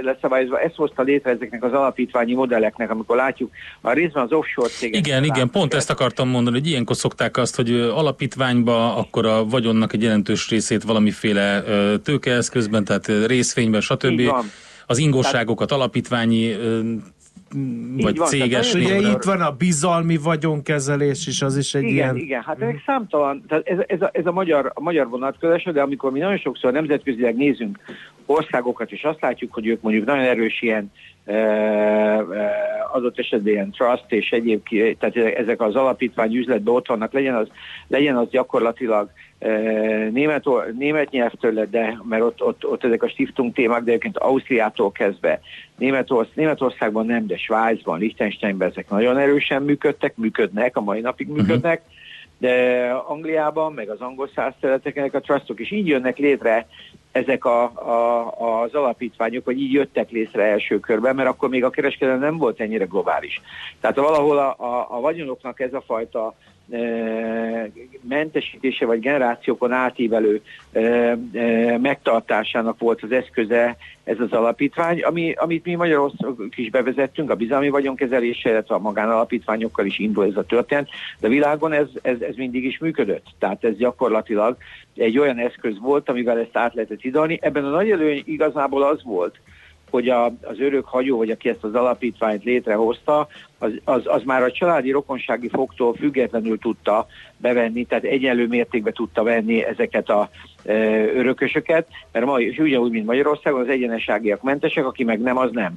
leszabályozva, 0.00 0.60
ezt 0.60 0.74
hozta 0.74 1.02
létre 1.02 1.30
ezeknek 1.30 1.64
az 1.64 1.72
alapítványi 1.72 2.34
modelleknek, 2.34 2.90
amikor 2.90 3.16
látjuk 3.16 3.50
a 3.80 3.92
részben 3.92 4.22
az 4.22 4.32
offshore 4.32 4.68
cégek. 4.68 5.06
Igen, 5.06 5.24
igen, 5.24 5.50
pont 5.50 5.74
ezt 5.74 5.90
akartam 5.90 6.28
mondani, 6.28 6.58
hogy 6.58 6.66
ilyenkor 6.66 6.96
szokták 6.96 7.36
azt, 7.36 7.56
hogy 7.56 7.70
alapítványba 7.72 8.96
akkor 8.96 9.26
a 9.26 9.44
vagyonnak 9.44 9.92
egy 9.92 10.02
jelentős 10.02 10.48
részét 10.48 10.82
valamiféle 10.82 11.62
tőkeeszközben, 12.02 12.84
tehát 12.84 13.26
részvényben, 13.26 13.80
stb. 13.80 14.20
Az 14.86 14.98
ingóságokat 14.98 15.72
alapítványi 15.72 16.56
vagy 17.96 18.16
van, 18.16 18.26
céges. 18.26 18.74
Ugye 18.74 18.96
itt 18.96 19.22
van 19.22 19.40
a 19.40 19.50
bizalmi 19.50 20.16
vagyonkezelés 20.16 21.26
is, 21.26 21.42
az 21.42 21.56
is 21.56 21.74
egy 21.74 21.82
igen, 21.82 21.94
ilyen... 21.94 22.16
Igen, 22.16 22.42
hát 22.42 22.60
ezek 22.60 22.82
számtalan, 22.86 23.44
tehát 23.48 23.66
ez, 23.66 23.78
ez, 23.86 24.02
a, 24.02 24.10
ez 24.12 24.26
a 24.26 24.32
magyar, 24.32 24.70
a 24.74 24.80
magyar 24.80 25.08
vonatkozás, 25.08 25.62
de 25.62 25.82
amikor 25.82 26.10
mi 26.10 26.18
nagyon 26.18 26.38
sokszor 26.38 26.72
nemzetközileg 26.72 27.36
nézünk 27.36 27.78
országokat, 28.26 28.92
és 28.92 29.02
azt 29.04 29.20
látjuk, 29.20 29.52
hogy 29.52 29.66
ők 29.66 29.82
mondjuk 29.82 30.06
nagyon 30.06 30.24
erős 30.24 30.62
ilyen 30.62 30.92
adott 32.92 33.18
esetben 33.18 33.52
ilyen 33.52 33.70
trust 33.70 34.04
és 34.08 34.30
egyéb, 34.30 34.68
tehát 34.98 35.16
ezek 35.16 35.60
az 35.60 35.74
alapítvány 35.74 36.34
üzletben 36.34 36.74
ott 36.74 36.86
vannak, 36.86 37.12
legyen 37.12 37.34
az, 37.34 37.48
legyen 37.88 38.16
az 38.16 38.28
gyakorlatilag 38.30 39.10
német, 40.10 40.44
német 40.78 41.10
nyelvtörlet, 41.10 41.70
de 41.70 41.98
mert 42.08 42.22
ott, 42.22 42.42
ott, 42.42 42.66
ott 42.66 42.84
ezek 42.84 43.02
a 43.02 43.08
stiftung 43.08 43.52
témák, 43.52 43.82
de 43.82 43.90
egyébként 43.90 44.18
Ausztriától 44.18 44.92
kezdve 44.92 45.40
Németország, 45.78 46.34
Németországban 46.34 47.06
nem, 47.06 47.26
de 47.26 47.36
Svájcban, 47.36 47.98
Liechtensteinben 47.98 48.68
ezek 48.68 48.90
nagyon 48.90 49.18
erősen 49.18 49.62
működtek, 49.62 50.16
működnek, 50.16 50.76
a 50.76 50.80
mai 50.80 51.00
napig 51.00 51.28
működnek, 51.28 51.80
uh-huh. 51.80 52.03
De 52.38 52.86
Angliában, 53.06 53.72
meg 53.72 53.88
az 53.88 54.00
angol 54.00 54.28
száz 54.34 54.52
a 55.12 55.20
trustok 55.20 55.60
is 55.60 55.70
így 55.70 55.86
jönnek 55.86 56.18
létre 56.18 56.66
ezek 57.12 57.44
a, 57.44 57.62
a, 57.62 58.62
az 58.62 58.74
alapítványok, 58.74 59.44
vagy 59.44 59.60
így 59.60 59.72
jöttek 59.72 60.10
létre 60.10 60.42
első 60.42 60.80
körben, 60.80 61.14
mert 61.14 61.28
akkor 61.28 61.48
még 61.48 61.64
a 61.64 61.70
kereskedelem 61.70 62.20
nem 62.20 62.38
volt 62.38 62.60
ennyire 62.60 62.84
globális. 62.84 63.40
Tehát 63.80 63.96
valahol 63.96 64.38
a, 64.38 64.54
a, 64.58 64.86
a 64.90 65.00
vagyonoknak 65.00 65.60
ez 65.60 65.74
a 65.74 65.82
fajta 65.86 66.34
mentesítése 68.00 68.86
vagy 68.86 69.00
generációkon 69.00 69.72
átívelő 69.72 70.40
e, 70.72 70.80
e, 70.80 71.18
megtartásának 71.78 72.78
volt 72.78 73.02
az 73.02 73.12
eszköze 73.12 73.76
ez 74.04 74.20
az 74.20 74.32
alapítvány, 74.32 75.02
ami, 75.02 75.32
amit 75.32 75.64
mi 75.64 75.74
Magyarországon 75.74 76.48
is 76.56 76.70
bevezettünk, 76.70 77.30
a 77.30 77.34
bizalmi 77.34 77.68
vagyonkezelése, 77.68 78.50
illetve 78.50 78.74
a 78.74 78.78
magánalapítványokkal 78.78 79.86
is 79.86 79.98
indul 79.98 80.24
ez 80.24 80.36
a 80.36 80.44
történet, 80.44 80.88
de 81.20 81.28
világon 81.28 81.72
ez, 81.72 81.86
ez, 82.02 82.20
ez 82.20 82.34
mindig 82.36 82.64
is 82.64 82.78
működött. 82.78 83.26
Tehát 83.38 83.64
ez 83.64 83.76
gyakorlatilag 83.76 84.56
egy 84.96 85.18
olyan 85.18 85.38
eszköz 85.38 85.78
volt, 85.80 86.08
amivel 86.08 86.38
ezt 86.38 86.56
át 86.56 86.74
lehetett 86.74 87.04
idalni. 87.04 87.38
Ebben 87.42 87.64
a 87.64 87.70
nagy 87.70 87.90
előny 87.90 88.22
igazából 88.26 88.82
az 88.82 89.02
volt, 89.02 89.36
hogy 89.94 90.08
a, 90.08 90.24
az 90.24 90.60
örök 90.60 90.86
hagyó, 90.86 91.16
vagy 91.16 91.30
aki 91.30 91.48
ezt 91.48 91.64
az 91.64 91.74
alapítványt 91.74 92.44
létrehozta, 92.44 93.28
az, 93.58 93.70
az, 93.84 94.02
az 94.04 94.22
már 94.24 94.42
a 94.42 94.52
családi 94.52 94.90
rokonsági 94.90 95.48
fogtól 95.48 95.94
függetlenül 95.94 96.58
tudta 96.58 97.06
bevenni, 97.36 97.84
tehát 97.84 98.04
egyenlő 98.04 98.46
mértékben 98.46 98.92
tudta 98.92 99.22
venni 99.22 99.64
ezeket 99.64 100.08
a 100.08 100.28
e, 100.64 100.72
örökösöket, 101.04 101.86
mert 102.12 102.26
ma, 102.26 102.40
és 102.40 102.58
ugyanúgy, 102.58 102.90
mint 102.90 103.06
Magyarországon, 103.06 103.60
az 103.60 103.68
egyeneságiak 103.68 104.42
mentesek, 104.42 104.86
aki 104.86 105.04
meg 105.04 105.20
nem, 105.20 105.36
az 105.36 105.50
nem. 105.52 105.72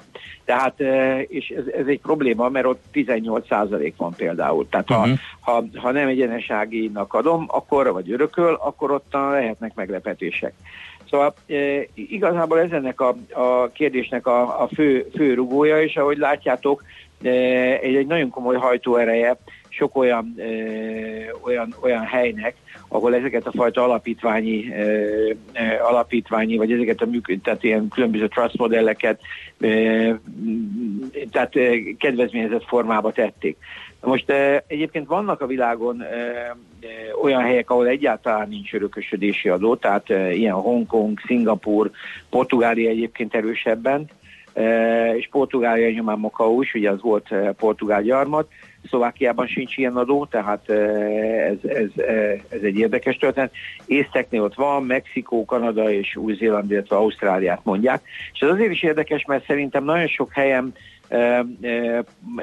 Tehát, 0.45 0.81
e, 0.81 1.21
és 1.21 1.49
ez, 1.49 1.65
ez 1.79 1.87
egy 1.87 1.99
probléma, 1.99 2.49
mert 2.49 2.65
ott 2.65 2.83
18 2.91 3.47
százalék 3.47 3.93
van 3.97 4.13
például. 4.13 4.67
Tehát 4.69 4.89
uh-huh. 4.89 5.17
ha, 5.39 5.51
ha, 5.51 5.65
ha 5.75 5.91
nem 5.91 6.07
egyeneságinak 6.07 7.13
adom, 7.13 7.45
akkor, 7.47 7.91
vagy 7.91 8.11
örököl, 8.11 8.57
akkor 8.61 8.91
ott 8.91 9.13
lehetnek 9.13 9.75
meglepetések. 9.75 10.53
Szóval 11.09 11.33
e, 11.47 11.87
igazából 11.93 12.59
ez 12.59 12.71
ennek 12.71 13.01
a, 13.01 13.15
a 13.31 13.67
kérdésnek 13.67 14.27
a, 14.27 14.61
a 14.61 14.67
fő, 14.67 15.07
fő 15.15 15.33
rugója, 15.33 15.81
és 15.81 15.95
ahogy 15.95 16.17
látjátok, 16.17 16.83
e, 17.23 17.29
egy, 17.81 17.95
egy 17.95 18.07
nagyon 18.07 18.29
komoly 18.29 18.55
hajtóereje 18.55 19.37
sok 19.69 19.95
olyan, 19.95 20.35
e, 20.37 20.45
olyan, 21.43 21.75
olyan 21.81 22.03
helynek, 22.03 22.55
ahol 22.87 23.15
ezeket 23.15 23.47
a 23.47 23.51
fajta 23.51 23.83
alapítványi, 23.83 24.73
e, 24.73 24.81
e, 25.53 25.83
alapítványi 25.83 26.57
vagy 26.57 26.71
ezeket 26.71 27.01
a 27.01 27.05
működ, 27.05 27.41
tehát 27.41 27.63
ilyen 27.63 27.87
különböző 27.87 28.27
trust 28.27 28.57
modelleket 28.57 29.21
e, 29.59 29.67
tehát 31.31 31.55
e, 31.55 31.69
kedvezményezett 31.97 32.63
formába 32.67 33.11
tették. 33.11 33.57
Most 34.01 34.29
e, 34.29 34.63
egyébként 34.67 35.07
vannak 35.07 35.41
a 35.41 35.47
világon 35.47 36.01
e, 36.01 36.55
olyan 37.21 37.41
helyek, 37.41 37.69
ahol 37.69 37.87
egyáltalán 37.87 38.47
nincs 38.47 38.73
örökösödési 38.73 39.49
adó, 39.49 39.75
tehát 39.75 40.09
e, 40.09 40.33
ilyen 40.33 40.53
Hongkong, 40.53 41.19
Szingapur, 41.25 41.91
Portugália 42.29 42.89
egyébként 42.89 43.35
erősebben, 43.35 44.05
e, 44.53 45.15
és 45.15 45.27
Portugália 45.31 45.89
nyomán 45.89 46.19
Makau 46.19 46.61
is, 46.61 46.73
ugye 46.73 46.89
az 46.91 47.01
volt 47.01 47.31
e, 47.31 47.51
portugál 47.51 48.01
gyarmat, 48.01 48.47
Szlovákiában 48.87 49.47
sincs 49.47 49.77
ilyen 49.77 49.95
adó, 49.95 50.25
tehát 50.25 50.69
ez, 50.69 51.57
ez, 51.63 51.89
ez 52.49 52.61
egy 52.61 52.77
érdekes 52.77 53.17
történet. 53.17 53.53
Észteknél 53.85 54.41
ott 54.41 54.55
van, 54.55 54.83
Mexikó, 54.83 55.45
Kanada 55.45 55.91
és 55.91 56.15
Új-Zéland, 56.15 56.71
illetve 56.71 56.95
Ausztráliát 56.95 57.59
mondják. 57.63 58.01
És 58.33 58.39
ez 58.39 58.49
azért 58.49 58.71
is 58.71 58.83
érdekes, 58.83 59.25
mert 59.25 59.45
szerintem 59.45 59.83
nagyon 59.83 60.07
sok 60.07 60.33
helyen 60.33 60.73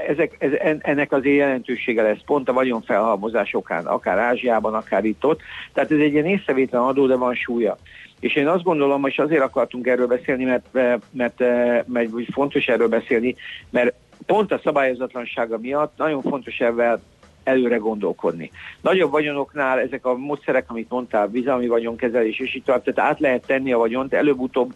ezek, 0.08 0.36
ez, 0.38 0.76
ennek 0.80 1.12
az 1.12 1.24
jelentősége 1.24 2.02
lesz 2.02 2.22
pont 2.26 2.48
a 2.48 2.52
vagyonfelhalmozás 2.52 3.54
okán, 3.54 3.86
akár 3.86 4.18
Ázsiában, 4.18 4.74
akár 4.74 5.04
itt 5.04 5.24
ott. 5.24 5.40
Tehát 5.72 5.90
ez 5.90 5.98
egy 5.98 6.12
ilyen 6.12 6.26
észrevétlen 6.26 6.82
adó, 6.82 7.06
de 7.06 7.16
van 7.16 7.34
súlya. 7.34 7.78
És 8.20 8.34
én 8.34 8.48
azt 8.48 8.62
gondolom, 8.62 9.02
hogy 9.02 9.14
azért 9.16 9.42
akartunk 9.42 9.86
erről 9.86 10.06
beszélni, 10.06 10.44
mert, 10.44 10.66
mert, 10.72 11.02
mert, 11.10 11.38
mert 11.86 12.10
fontos 12.32 12.66
erről 12.66 12.88
beszélni, 12.88 13.34
mert 13.70 13.94
pont 14.26 14.52
a 14.52 14.60
szabályozatlansága 14.62 15.58
miatt 15.58 15.96
nagyon 15.96 16.22
fontos 16.22 16.60
ebben 16.60 17.02
előre 17.44 17.76
gondolkodni. 17.76 18.50
Nagyobb 18.80 19.10
vagyonoknál 19.10 19.80
ezek 19.80 20.06
a 20.06 20.16
módszerek, 20.16 20.70
amit 20.70 20.90
mondtál, 20.90 21.26
bizalmi 21.26 21.66
vagyonkezelés, 21.66 22.38
és 22.38 22.54
így 22.54 22.62
tovább, 22.62 22.82
tehát 22.82 23.10
át 23.10 23.20
lehet 23.20 23.46
tenni 23.46 23.72
a 23.72 23.78
vagyont, 23.78 24.14
előbb-utóbb 24.14 24.72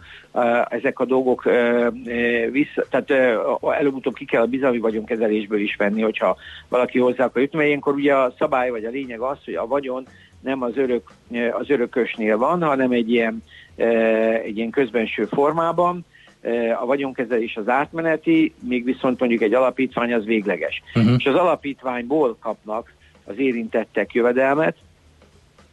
ezek 0.69 0.99
a 0.99 1.05
dolgok 1.05 1.43
vissza, 2.51 2.85
tehát 2.89 3.11
előbb-utóbb 3.77 4.13
ki 4.13 4.25
kell 4.25 4.41
a 4.41 4.45
bizalmi 4.45 4.79
vagyonkezelésből 4.79 5.59
is 5.59 5.75
venni, 5.75 6.01
hogyha 6.01 6.37
valaki 6.67 6.99
hozzá 6.99 7.25
akar 7.25 7.41
jutni, 7.41 7.57
mert 7.57 7.69
ilyenkor 7.69 7.93
ugye 7.93 8.15
a 8.15 8.33
szabály 8.37 8.69
vagy 8.69 8.85
a 8.85 8.89
lényeg 8.89 9.19
az, 9.19 9.37
hogy 9.45 9.55
a 9.55 9.67
vagyon 9.67 10.07
nem 10.41 10.61
az, 10.61 10.77
örök, 10.77 11.11
az 11.51 11.69
örökösnél 11.69 12.37
van, 12.37 12.63
hanem 12.63 12.91
egy 12.91 13.11
ilyen, 13.11 13.43
egy 14.43 14.57
ilyen 14.57 14.69
közbenső 14.69 15.25
formában, 15.25 16.05
a 16.81 16.85
vagyonkezelés 16.85 17.55
az 17.55 17.69
átmeneti, 17.69 18.53
még 18.59 18.83
viszont 18.83 19.19
mondjuk 19.19 19.41
egy 19.41 19.53
alapítvány 19.53 20.13
az 20.13 20.25
végleges. 20.25 20.81
Uh-huh. 20.95 21.13
És 21.17 21.25
az 21.25 21.35
alapítványból 21.35 22.37
kapnak 22.39 22.93
az 23.25 23.37
érintettek 23.37 24.13
jövedelmet, 24.13 24.75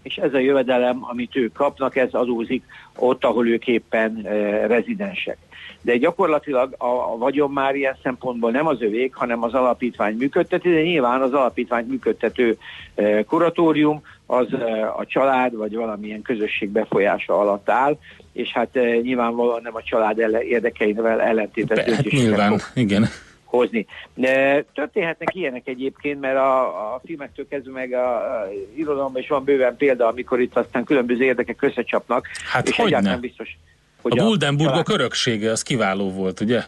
és 0.07 0.17
ez 0.17 0.35
a 0.35 0.39
jövedelem, 0.39 0.99
amit 1.01 1.37
ők 1.37 1.53
kapnak, 1.53 1.97
ez 1.97 2.13
adózik 2.13 2.65
ott, 2.97 3.25
ahol 3.25 3.49
ők 3.49 3.67
éppen 3.67 4.21
e, 4.25 4.67
rezidensek. 4.67 5.39
De 5.81 5.97
gyakorlatilag 5.97 6.75
a, 6.79 7.13
a 7.13 7.17
vagyon 7.19 7.51
már 7.51 7.75
ilyen 7.75 7.97
szempontból 8.03 8.51
nem 8.51 8.67
az 8.67 8.83
övék, 8.83 9.15
hanem 9.15 9.43
az 9.43 9.55
alapítvány 9.55 10.17
működtető, 10.17 10.75
de 10.75 10.83
nyilván 10.83 11.23
az 11.23 11.33
alapítvány 11.33 11.87
működtető 11.87 12.59
e, 12.95 13.23
kuratórium 13.25 14.03
az 14.27 14.53
e, 14.53 14.93
a 14.97 15.07
család 15.07 15.57
vagy 15.57 15.75
valamilyen 15.75 16.23
közösség 16.23 16.69
befolyása 16.69 17.39
alatt 17.39 17.71
áll, 17.71 17.99
és 18.37 18.53
hát 18.53 18.77
e, 18.77 18.81
nyilvánvalóan 18.81 19.63
nem 19.63 19.75
a 19.75 19.83
család 19.83 20.19
érdekeivel 20.43 21.21
ellentétes 21.21 21.95
hát 21.95 22.11
nyilván, 22.11 22.61
igen 22.75 23.09
hozni. 23.45 23.87
De 24.15 24.65
történhetnek 24.75 25.35
ilyenek 25.35 25.69
egyébként, 25.69 26.21
mert 26.21 26.37
a, 26.37 26.67
a 26.95 27.01
filmektől 27.05 27.49
kezdve 27.49 27.73
meg 27.73 27.93
a, 27.93 28.15
a 28.15 28.49
irodalomban 28.77 29.23
is 29.23 29.29
van 29.29 29.45
bőven 29.45 29.77
példa, 29.77 30.07
amikor 30.09 30.41
itt 30.41 30.57
aztán 30.57 30.85
különböző 30.85 31.25
érdekek 31.25 31.63
összecsapnak. 31.63 32.27
Hát 32.51 32.69
és 32.69 32.77
hogy 32.77 32.97
nem 33.01 33.21
biztos, 33.21 33.59
hogy 34.03 34.19
a 34.19 34.25
Buldenburgok 34.25 34.87
család... 34.87 35.01
öröksége 35.01 35.51
az 35.51 35.63
kiváló 35.63 36.11
volt, 36.11 36.41
ugye? 36.41 36.63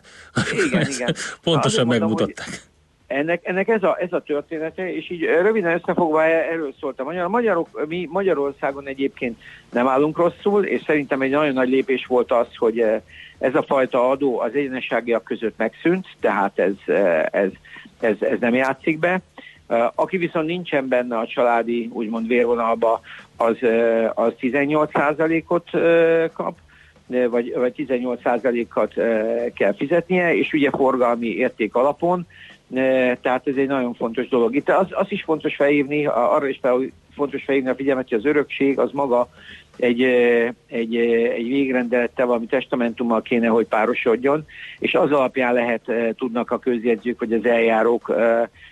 Igen, 0.66 0.86
igen. 0.90 1.14
Pontosan 1.42 1.86
mondom, 1.86 2.08
megmutatták. 2.08 2.46
Hogy 2.46 2.58
ennek, 3.08 3.40
ennek 3.46 3.68
ez, 3.68 3.82
a, 3.82 3.96
ez 4.00 4.12
a 4.12 4.20
története, 4.20 4.94
és 4.94 5.10
így 5.10 5.22
röviden 5.22 5.74
összefogva 5.74 6.24
erről 6.24 6.74
szólt 6.80 7.00
a 7.00 7.04
magyar. 7.04 7.28
Magyarok, 7.28 7.86
mi 7.88 8.08
Magyarországon 8.10 8.86
egyébként 8.86 9.40
nem 9.72 9.88
állunk 9.88 10.16
rosszul, 10.16 10.64
és 10.64 10.82
szerintem 10.86 11.22
egy 11.22 11.30
nagyon 11.30 11.54
nagy 11.54 11.68
lépés 11.68 12.06
volt 12.06 12.32
az, 12.32 12.46
hogy 12.56 12.84
ez 13.38 13.54
a 13.54 13.62
fajta 13.62 14.10
adó 14.10 14.40
az 14.40 14.54
egyenesságiak 14.54 15.24
között 15.24 15.54
megszűnt, 15.56 16.06
tehát 16.20 16.58
ez, 16.58 16.94
ez, 17.30 17.50
ez, 18.00 18.16
ez 18.20 18.38
nem 18.40 18.54
játszik 18.54 18.98
be. 18.98 19.20
Aki 19.94 20.16
viszont 20.16 20.46
nincsen 20.46 20.88
benne 20.88 21.18
a 21.18 21.26
családi, 21.26 21.90
úgymond 21.92 22.26
vérvonalba, 22.26 23.00
az, 23.36 23.56
az 24.14 24.32
18%-ot 24.40 25.70
kap, 26.32 26.56
vagy, 27.06 27.54
vagy 27.54 27.74
18%-at 27.76 28.94
kell 29.54 29.74
fizetnie, 29.74 30.36
és 30.36 30.52
ugye 30.52 30.70
forgalmi 30.70 31.26
érték 31.26 31.74
alapon, 31.74 32.26
tehát 33.20 33.46
ez 33.46 33.54
egy 33.56 33.66
nagyon 33.66 33.94
fontos 33.94 34.28
dolog. 34.28 34.54
Itt 34.54 34.68
az, 34.68 34.86
az 34.90 35.06
is 35.08 35.22
fontos 35.22 35.56
felhívni, 35.56 36.06
arra 36.06 36.48
is 36.48 36.58
fel, 36.62 36.78
fontos 37.14 37.44
felhívni 37.44 37.70
a 37.70 37.74
figyelmet, 37.74 38.08
hogy 38.08 38.18
az 38.18 38.24
örökség 38.24 38.78
az 38.78 38.90
maga 38.92 39.28
egy, 39.76 40.02
egy, 40.66 40.96
egy 41.36 41.48
végrendelettel, 41.48 42.26
valami 42.26 42.46
testamentummal 42.46 43.22
kéne, 43.22 43.46
hogy 43.46 43.66
párosodjon, 43.66 44.44
és 44.78 44.94
az 44.94 45.12
alapján 45.12 45.54
lehet, 45.54 45.92
tudnak 46.16 46.50
a 46.50 46.58
közjegyzők 46.58 47.18
vagy 47.18 47.32
az 47.32 47.44
eljárók 47.44 48.14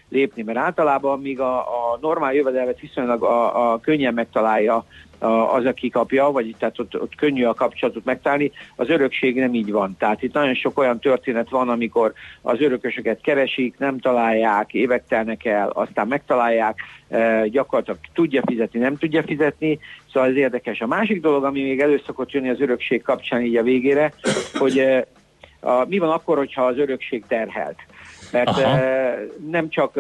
lépni, 0.09 0.43
mert 0.43 0.59
általában 0.59 1.21
míg 1.21 1.41
a, 1.41 1.59
a 1.59 1.99
normál 2.00 2.35
jövedelmet 2.35 2.81
viszonylag 2.81 3.23
a, 3.23 3.73
a 3.73 3.81
könnyen 3.81 4.15
megtalálja 4.15 4.85
az, 5.18 5.64
aki 5.64 5.88
kapja, 5.88 6.30
vagy 6.30 6.54
tehát 6.58 6.78
ott, 6.78 7.00
ott 7.00 7.14
könnyű 7.14 7.44
a 7.44 7.54
kapcsolatot 7.54 8.04
megtalálni, 8.04 8.52
az 8.76 8.88
örökség 8.88 9.37
nem 9.37 9.54
így 9.54 9.73
van. 9.73 9.96
Tehát 9.99 10.23
itt 10.23 10.32
nagyon 10.32 10.54
sok 10.54 10.78
olyan 10.78 10.99
történet 10.99 11.50
van, 11.50 11.68
amikor 11.68 12.12
az 12.42 12.61
örökösöket 12.61 13.20
keresik, 13.20 13.78
nem 13.78 13.99
találják, 13.99 14.75
évek 14.75 15.06
telnek 15.08 15.44
el, 15.44 15.68
aztán 15.68 16.06
megtalálják, 16.06 16.80
e, 17.08 17.49
gyakorlatilag 17.49 17.99
tudja 18.14 18.42
fizetni, 18.46 18.78
nem 18.78 18.96
tudja 18.96 19.23
fizetni, 19.23 19.78
szóval 20.12 20.28
ez 20.28 20.37
érdekes. 20.37 20.80
A 20.80 20.87
másik 20.87 21.20
dolog, 21.20 21.44
ami 21.44 21.62
még 21.62 21.80
előszokott 21.80 22.30
jönni 22.30 22.50
az 22.50 22.61
örökség 22.61 23.02
kapcsán 23.02 23.42
így 23.42 23.56
a 23.56 23.62
végére, 23.62 24.12
hogy 24.52 24.78
e, 24.78 25.06
a, 25.61 25.85
mi 25.88 25.99
van 25.99 26.11
akkor, 26.11 26.37
hogyha 26.37 26.64
az 26.64 26.78
örökség 26.78 27.25
terhelt 27.28 27.78
mert 28.33 28.49
Aha. 28.49 28.78
nem 29.50 29.68
csak, 29.68 29.95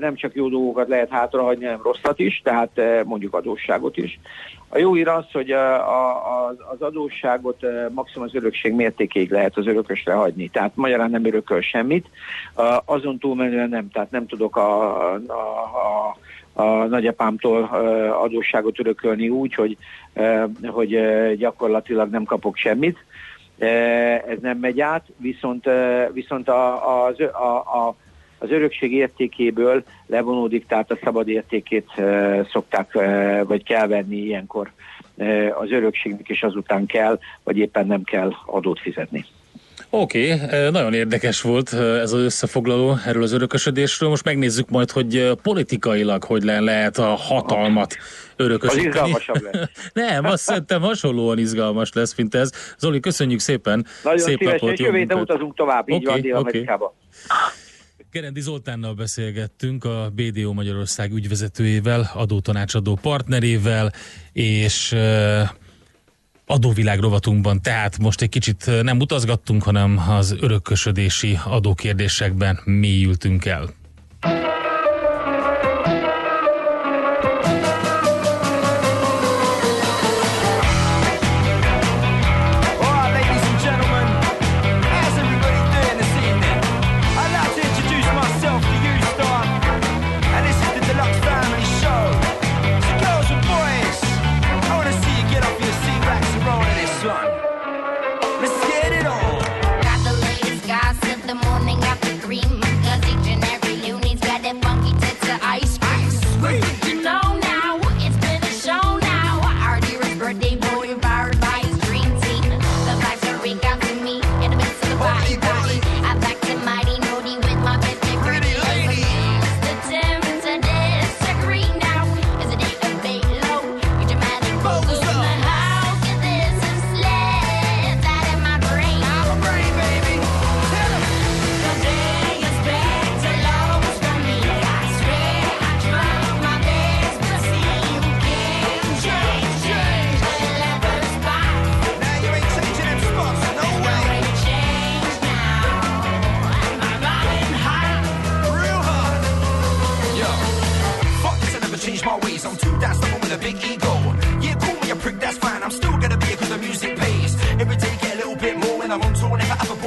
nem 0.00 0.14
csak 0.14 0.34
jó 0.34 0.48
dolgokat 0.48 0.88
lehet 0.88 1.10
hátrahagyni, 1.10 1.64
hanem 1.64 1.80
rosszat 1.82 2.18
is, 2.18 2.40
tehát 2.44 2.80
mondjuk 3.04 3.34
adósságot 3.34 3.96
is. 3.96 4.20
A 4.72 4.78
jó 4.78 4.96
ír 4.96 5.08
az, 5.08 5.24
hogy 5.32 5.50
a, 5.50 5.74
a, 5.74 6.46
az 6.70 6.80
adósságot 6.80 7.64
maximum 7.90 8.28
az 8.28 8.34
örökség 8.34 8.72
mértékéig 8.72 9.30
lehet 9.30 9.56
az 9.56 9.66
örökösre 9.66 10.12
hagyni. 10.12 10.48
Tehát 10.48 10.72
magyarán 10.74 11.10
nem 11.10 11.26
örököl 11.26 11.60
semmit, 11.60 12.06
azon 12.84 13.18
túlmenően 13.18 13.68
nem, 13.68 13.90
tehát 13.90 14.10
nem 14.10 14.26
tudok 14.26 14.56
a, 14.56 15.12
a, 15.14 15.16
a 15.16 16.16
a 16.52 16.84
nagyapámtól 16.84 17.62
adósságot 18.22 18.78
örökölni 18.78 19.28
úgy, 19.28 19.54
hogy, 19.54 19.76
hogy 20.66 20.98
gyakorlatilag 21.36 22.10
nem 22.10 22.24
kapok 22.24 22.56
semmit. 22.56 22.98
Ez 24.28 24.38
nem 24.40 24.58
megy 24.58 24.80
át, 24.80 25.06
viszont, 25.16 25.68
viszont 26.12 26.48
a, 26.48 27.06
a, 27.06 27.14
a, 27.32 27.88
a 27.88 27.94
az 28.40 28.50
örökség 28.50 28.92
értékéből 28.92 29.82
levonódik, 30.06 30.66
tehát 30.66 30.90
a 30.90 30.98
szabad 31.02 31.28
értékét 31.28 31.90
e, 31.96 32.44
szokták, 32.50 32.94
e, 32.94 33.44
vagy 33.44 33.62
kell 33.62 33.86
venni 33.86 34.16
ilyenkor 34.16 34.70
e, 35.16 35.56
az 35.56 35.70
örökségnek, 35.70 36.28
és 36.28 36.42
azután 36.42 36.86
kell, 36.86 37.18
vagy 37.44 37.58
éppen 37.58 37.86
nem 37.86 38.02
kell 38.02 38.32
adót 38.46 38.80
fizetni. 38.80 39.24
Oké, 39.92 40.32
okay, 40.32 40.70
nagyon 40.70 40.94
érdekes 40.94 41.40
volt 41.40 41.72
ez 41.72 42.12
az 42.12 42.20
összefoglaló 42.20 42.96
erről 43.06 43.22
az 43.22 43.32
örökösödésről. 43.32 44.08
Most 44.08 44.24
megnézzük 44.24 44.68
majd, 44.68 44.90
hogy 44.90 45.32
politikailag 45.42 46.24
hogy 46.24 46.42
le 46.42 46.60
lehet 46.60 46.98
a 46.98 47.14
hatalmat 47.14 47.96
örökösíteni. 48.36 48.88
Az 48.88 48.94
izgalmasabb 48.94 49.42
lesz. 49.42 49.68
Nem, 49.92 50.24
azt 50.24 50.42
szerintem 50.42 50.80
hasonlóan 50.80 51.38
izgalmas 51.38 51.92
lesz, 51.92 52.14
mint 52.14 52.34
ez. 52.34 52.50
Zoli, 52.78 53.00
köszönjük 53.00 53.40
szépen. 53.40 53.86
Nagyon 54.02 54.18
Szép 54.18 54.38
szívesen, 54.38 54.58
napot, 54.60 54.78
és 54.78 54.84
jövő 54.84 55.14
utazunk 55.14 55.54
tovább, 55.54 55.88
így 55.88 56.02
okay, 56.02 56.12
van 56.12 56.20
Dél-Amerikába. 56.20 56.84
Okay. 56.84 57.68
Gerendi 58.12 58.40
Zoltánnal 58.40 58.94
beszélgettünk, 58.94 59.84
a 59.84 60.10
BDO 60.14 60.52
Magyarország 60.52 61.12
ügyvezetőjével, 61.12 62.10
adótanácsadó 62.14 62.98
partnerével, 63.02 63.92
és 64.32 64.94
adóvilág 66.50 67.00
rovatunkban, 67.00 67.62
tehát 67.62 67.98
most 67.98 68.20
egy 68.20 68.28
kicsit 68.28 68.82
nem 68.82 69.00
utazgattunk, 69.00 69.62
hanem 69.62 69.98
az 70.08 70.36
örökösödési 70.40 71.38
adókérdésekben 71.44 72.60
mélyültünk 72.64 73.44
el. 73.44 73.79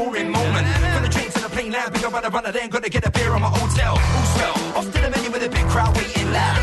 Boring 0.03 0.31
moment. 0.31 0.67
From 0.93 1.03
the 1.03 1.09
to 1.09 1.39
the 1.45 1.49
plane, 1.49 1.71
big 1.93 2.03
run 2.13 2.25
a 2.25 2.29
runner, 2.29 2.51
then 2.51 2.69
gotta 2.69 2.89
get 2.89 3.05
a 3.05 3.11
beer 3.11 3.31
on 3.31 3.41
my 3.41 3.47
hotel. 3.47 3.93
All 3.95 4.27
swell, 4.33 4.55
off 4.77 4.85
to 4.93 4.99
the 5.03 5.09
menu 5.09 5.29
with 5.31 5.43
a 5.43 5.49
big 5.49 5.67
crowd 5.73 5.95
waiting 5.95 6.31
loud. 6.31 6.57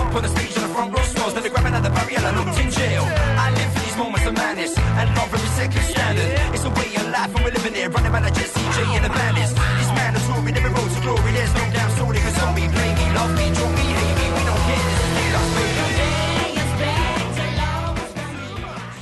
Up 0.00 0.14
on 0.14 0.22
the 0.22 0.28
stage 0.28 0.54
in 0.56 0.62
the 0.62 0.70
front 0.74 0.92
row 0.94 1.04
smells, 1.12 1.34
then 1.34 1.42
they 1.42 1.50
grabbing 1.50 1.74
at 1.74 1.82
the 1.82 1.90
barrier, 1.90 2.20
I 2.20 2.30
looked 2.38 2.58
in 2.62 2.70
jail. 2.70 3.04
I 3.44 3.50
live 3.56 3.70
for 3.74 3.80
these 3.84 3.96
moments 3.96 4.26
of 4.26 4.34
madness, 4.34 4.72
and 5.00 5.08
not 5.16 5.28
very 5.32 5.48
second 5.60 5.84
standard. 5.92 6.30
It's 6.54 6.64
a 6.64 6.72
way 6.78 6.90
of 7.00 7.06
life, 7.16 7.32
and 7.34 7.42
we're 7.44 7.54
living 7.56 7.74
it, 7.80 7.88
running 7.94 8.12
around 8.12 8.24
like 8.26 8.36
Jesse 8.38 8.64
J 8.74 8.78
in 8.96 9.02
the 9.06 9.12
bandits. 9.18 9.52
This 9.80 9.90
man 9.98 10.12
is 10.18 10.24
me, 10.44 10.50
never 10.52 10.70
road 10.76 10.90
to 10.94 11.00
glory, 11.04 11.30
there's 11.36 11.54
no 11.54 11.64
doubt, 11.76 11.90
so 11.96 12.02
they 12.12 12.22
can 12.24 12.34
tell 12.40 12.52
me, 12.58 12.64
play 12.74 12.90
me, 12.98 13.06
love 13.16 13.32
me, 13.38 13.46
draw 13.56 13.70
me, 13.78 13.86
hate 13.98 14.16
me, 14.20 14.26
we 14.36 14.42
don't 14.48 14.62
care, 14.68 14.84
this 14.88 15.00
is 15.24 15.34
us, 15.40 15.50
baby. 15.56 15.82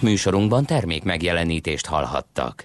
Műsorunkban 0.02 0.64
termék 0.64 1.04
megjelenítést 1.04 1.86
hallhattak. 1.86 2.64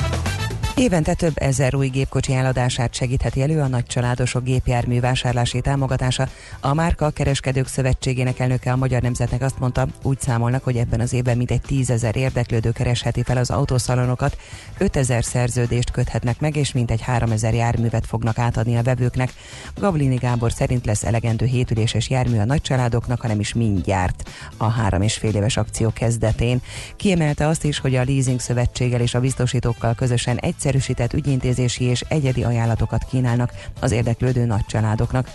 Évente 0.81 1.13
több 1.13 1.33
ezer 1.35 1.75
új 1.75 1.87
gépkocsi 1.87 2.33
eladását 2.33 2.93
segítheti 2.93 3.41
elő 3.41 3.61
a 3.61 3.67
nagycsaládosok 3.67 4.43
gépjármű 4.43 4.99
vásárlási 4.99 5.61
támogatása. 5.61 6.27
A 6.59 6.73
Márka 6.73 7.09
Kereskedők 7.09 7.67
Szövetségének 7.67 8.39
elnöke 8.39 8.71
a 8.71 8.75
Magyar 8.75 9.01
Nemzetnek 9.01 9.41
azt 9.41 9.59
mondta, 9.59 9.87
úgy 10.03 10.19
számolnak, 10.19 10.63
hogy 10.63 10.77
ebben 10.77 10.99
az 10.99 11.13
évben 11.13 11.37
mintegy 11.37 11.61
tízezer 11.61 12.15
érdeklődő 12.15 12.71
keresheti 12.71 13.23
fel 13.23 13.37
az 13.37 13.49
autószalonokat, 13.49 14.37
5000 14.77 15.23
szerződést 15.23 15.91
köthetnek 15.91 16.39
meg, 16.39 16.55
és 16.55 16.71
mintegy 16.71 17.01
3000 17.01 17.53
járművet 17.53 18.05
fognak 18.05 18.37
átadni 18.37 18.77
a 18.77 18.83
vevőknek. 18.83 19.33
Gablini 19.75 20.15
Gábor 20.15 20.51
szerint 20.51 20.85
lesz 20.85 21.03
elegendő 21.03 21.45
hétüléses 21.45 22.09
jármű 22.09 22.37
a 22.37 22.45
nagycsaládoknak, 22.45 23.21
hanem 23.21 23.39
is 23.39 23.53
mindjárt 23.53 24.29
a 24.57 24.69
három 24.69 25.01
és 25.01 25.13
fél 25.13 25.35
éves 25.35 25.57
akció 25.57 25.91
kezdetén. 25.93 26.61
Kiemelte 26.95 27.47
azt 27.47 27.63
is, 27.63 27.79
hogy 27.79 27.95
a 27.95 28.03
Leasing 28.03 28.39
Szövetséggel 28.39 29.01
és 29.01 29.13
a 29.13 29.19
biztosítókkal 29.19 29.95
közösen 29.95 30.37
egyszer 30.37 30.69
egyszerűsített 30.71 31.13
ügyintézési 31.13 31.83
és 31.83 32.03
egyedi 32.07 32.43
ajánlatokat 32.43 33.05
kínálnak 33.09 33.51
az 33.79 33.91
érdeklődő 33.91 34.45
nagycsaládoknak. 34.45 35.27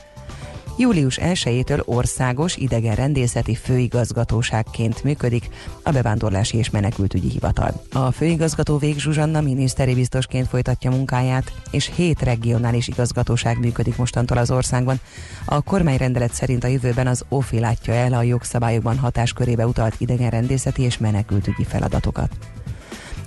Július 0.79 1.19
1-től 1.23 1.85
országos 1.85 2.57
idegenrendészeti 2.57 3.55
főigazgatóságként 3.55 5.05
működik 5.05 5.49
a 5.83 5.91
Bevándorlási 5.91 6.57
és 6.57 6.71
Menekültügyi 6.71 7.29
Hivatal. 7.29 7.83
A 7.93 8.11
főigazgató 8.11 8.79
Vég 8.79 8.99
Zsuzsanna 8.99 9.41
miniszteri 9.41 9.95
biztosként 9.95 10.49
folytatja 10.49 10.91
munkáját, 10.91 11.53
és 11.71 11.91
hét 11.95 12.23
regionális 12.23 12.89
igazgatóság 12.89 13.59
működik 13.59 13.97
mostantól 13.97 14.39
az 14.39 14.51
országban. 14.51 15.01
A 15.45 15.63
kormányrendelet 15.63 16.35
szerint 16.35 16.65
a 16.65 16.69
jövőben 16.69 17.07
az 17.07 17.25
OFI 17.29 17.59
látja 17.59 17.95
el 17.95 18.13
a 18.13 18.23
jogszabályokban 18.23 18.99
hatáskörébe 18.99 19.67
utalt 19.67 19.95
idegenrendészeti 19.99 20.83
és 20.83 20.99
menekültügyi 20.99 21.65
feladatokat. 21.65 22.56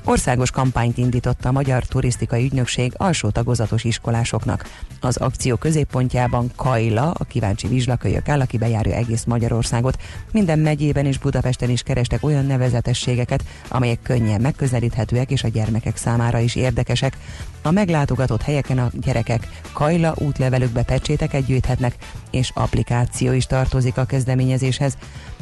Országos 0.04 0.52
kampányt 0.52 0.98
indított 0.98 1.46
a 1.46 1.52
Magyar 1.52 1.84
Turisztikai 1.84 2.46
Ügynökség 2.46 2.94
alsó 2.98 3.30
tagozatos 3.30 3.84
iskolásoknak. 3.84 4.70
Az 5.00 5.18
akció 5.18 5.56
középpontjában 5.56 6.52
Kajla, 6.56 7.12
a 7.12 7.24
kíváncsi 7.24 7.68
vizslakölyök 7.68 8.30
áll, 8.30 8.42
aki 8.42 8.58
bejárja 8.58 8.96
egész 8.96 9.24
Magyarországot. 9.24 10.02
Minden 10.32 10.60
megyében 10.60 11.06
és 11.06 11.18
Budapesten 11.18 11.70
is 11.70 11.82
kerestek 11.82 12.24
olyan 12.24 12.46
nevezetességeket, 12.46 13.44
amelyek 13.68 14.02
könnyen 14.02 14.42
megközelíthetőek 14.42 15.32
és 15.32 15.44
a 15.44 15.48
gyermekek 15.48 15.98
számára 15.98 16.40
is 16.40 16.56
érdekesek. 16.56 17.18
A 17.62 17.72
meglátogatott 17.72 18.42
helyeken 18.42 18.78
a 18.78 18.92
gyerekek 19.02 19.48
Kajla 19.74 20.14
útlevelükbe 20.18 20.84
pecséteket 20.84 21.46
gyűjthetnek, 21.46 21.96
és 22.32 22.52
applikáció 22.54 23.32
is 23.32 23.46
tartozik 23.46 23.98
a 23.98 24.06
kezdeményezéshez. 24.06 24.98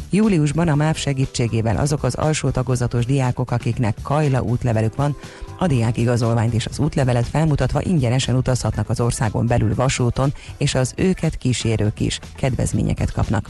Júliusban 0.09 0.67
a 0.67 0.75
MÁV 0.75 0.95
segítségével 0.95 1.77
azok 1.77 2.03
az 2.03 2.15
alsó 2.15 2.49
tagozatos 2.49 3.05
diákok, 3.05 3.51
akiknek 3.51 3.95
Kajla 4.01 4.41
útlevelük 4.47 4.95
van, 4.95 5.15
a 5.59 5.67
diák 5.67 5.97
igazolványt 5.97 6.53
és 6.53 6.65
az 6.65 6.79
útlevelet 6.79 7.27
felmutatva 7.27 7.81
ingyenesen 7.81 8.35
utazhatnak 8.35 8.89
az 8.89 8.99
országon 8.99 9.47
belül 9.47 9.75
vasúton, 9.75 10.33
és 10.57 10.75
az 10.75 10.93
őket 10.95 11.37
kísérők 11.37 11.99
is 11.99 12.19
kedvezményeket 12.35 13.11
kapnak. 13.11 13.49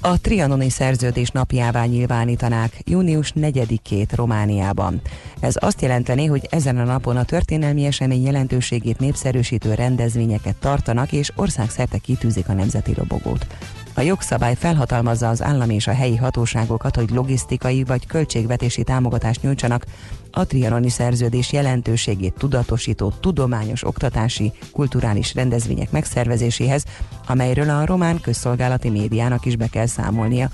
A 0.00 0.20
trianoni 0.20 0.70
szerződés 0.70 1.30
napjává 1.30 1.84
nyilvánítanák 1.84 2.78
június 2.84 3.32
4-ét 3.36 4.08
Romániában. 4.14 5.00
Ez 5.40 5.54
azt 5.58 5.82
jelenteni, 5.82 6.26
hogy 6.26 6.46
ezen 6.50 6.78
a 6.78 6.84
napon 6.84 7.16
a 7.16 7.24
történelmi 7.24 7.84
esemény 7.84 8.24
jelentőségét 8.24 8.98
népszerűsítő 8.98 9.74
rendezvényeket 9.74 10.56
tartanak, 10.56 11.12
és 11.12 11.32
országszerte 11.36 11.98
kitűzik 11.98 12.48
a 12.48 12.52
nemzeti 12.52 12.94
robogót. 12.94 13.46
A 13.98 14.00
jogszabály 14.00 14.54
felhatalmazza 14.54 15.28
az 15.28 15.42
állami 15.42 15.74
és 15.74 15.86
a 15.86 15.92
helyi 15.92 16.16
hatóságokat, 16.16 16.96
hogy 16.96 17.10
logisztikai 17.10 17.84
vagy 17.84 18.06
költségvetési 18.06 18.82
támogatást 18.82 19.42
nyújtsanak 19.42 19.84
a 20.30 20.46
trianoni 20.46 20.88
szerződés 20.88 21.52
jelentőségét 21.52 22.34
tudatosító 22.38 23.12
tudományos, 23.20 23.84
oktatási, 23.84 24.52
kulturális 24.72 25.34
rendezvények 25.34 25.90
megszervezéséhez, 25.90 26.84
amelyről 27.26 27.70
a 27.70 27.86
román 27.86 28.20
közszolgálati 28.20 28.90
médiának 28.90 29.46
is 29.46 29.56
be 29.56 29.66
kell 29.66 29.86
számolnia. 29.86 30.50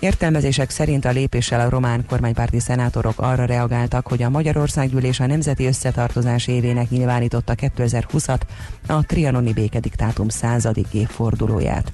Értelmezések 0.00 0.70
szerint 0.70 1.04
a 1.04 1.10
lépéssel 1.10 1.60
a 1.60 1.68
román 1.68 2.04
kormánypárti 2.08 2.60
szenátorok 2.60 3.20
arra 3.20 3.44
reagáltak, 3.44 4.06
hogy 4.06 4.22
a 4.22 4.30
Magyarországgyűlés 4.30 5.20
a 5.20 5.26
Nemzeti 5.26 5.66
Összetartozás 5.66 6.46
évének 6.46 6.90
nyilvánította 6.90 7.54
2020-at, 7.56 8.40
a 8.86 9.06
trianoni 9.06 9.52
békediktátum 9.52 10.28
századik 10.28 10.86
évfordulóját. 10.92 11.92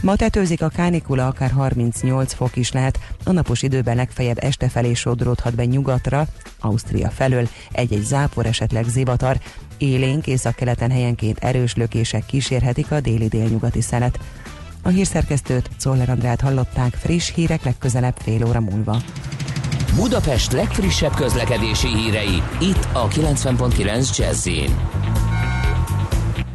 Ma 0.00 0.16
tetőzik 0.16 0.62
a 0.62 0.68
kánikula, 0.68 1.26
akár 1.26 1.50
38 1.50 2.32
fok 2.32 2.56
is 2.56 2.72
lehet, 2.72 2.98
a 3.24 3.32
napos 3.32 3.62
időben 3.62 3.96
legfeljebb 3.96 4.38
este 4.44 4.68
felé 4.68 4.94
sodródhat 4.94 5.54
be 5.54 5.64
nyugatra, 5.64 6.26
Ausztria 6.60 7.10
felől 7.10 7.48
egy-egy 7.72 8.02
zápor, 8.02 8.46
esetleg 8.46 8.84
zivatar, 8.84 9.36
élénk 9.78 10.26
északkeleten 10.26 10.90
helyenként 10.90 11.38
erős 11.38 11.74
lökések 11.74 12.26
kísérhetik 12.26 12.90
a 12.90 13.00
déli-délnyugati 13.00 13.80
szelet. 13.80 14.18
A 14.82 14.88
hírszerkesztőt, 14.88 15.70
Czoller 15.76 16.10
Andrát 16.10 16.40
hallották, 16.40 16.94
friss 16.94 17.32
hírek 17.34 17.64
legközelebb 17.64 18.16
fél 18.22 18.46
óra 18.46 18.60
múlva. 18.60 18.96
Budapest 19.94 20.52
legfrissebb 20.52 21.14
közlekedési 21.14 21.88
hírei, 21.88 22.42
itt 22.60 22.88
a 22.92 23.08
90.9 23.08 24.16
jazz 24.16 24.48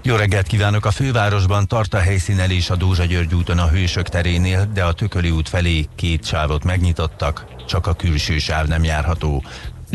jó 0.06 0.15
reggelt 0.15 0.48
kívánok! 0.48 0.86
A 0.86 0.91
fővárosban 0.91 1.68
tart 1.68 1.94
a 1.94 2.00
helyszínelés 2.00 2.70
a 2.70 2.76
Dózsa 2.76 3.06
György 3.06 3.34
úton 3.34 3.60
a 3.60 3.68
Hősök 3.68 4.10
terénél, 4.10 4.70
de 4.74 4.84
a 4.84 4.94
Tököli 4.94 5.30
út 5.30 5.50
felé 5.50 5.86
két 5.96 6.26
sávot 6.26 6.63
megnyitottak, 6.63 7.46
csak 7.68 7.88
a 7.88 7.94
külső 7.94 8.38
sáv 8.38 8.68
nem 8.68 8.84
járható. 8.84 9.44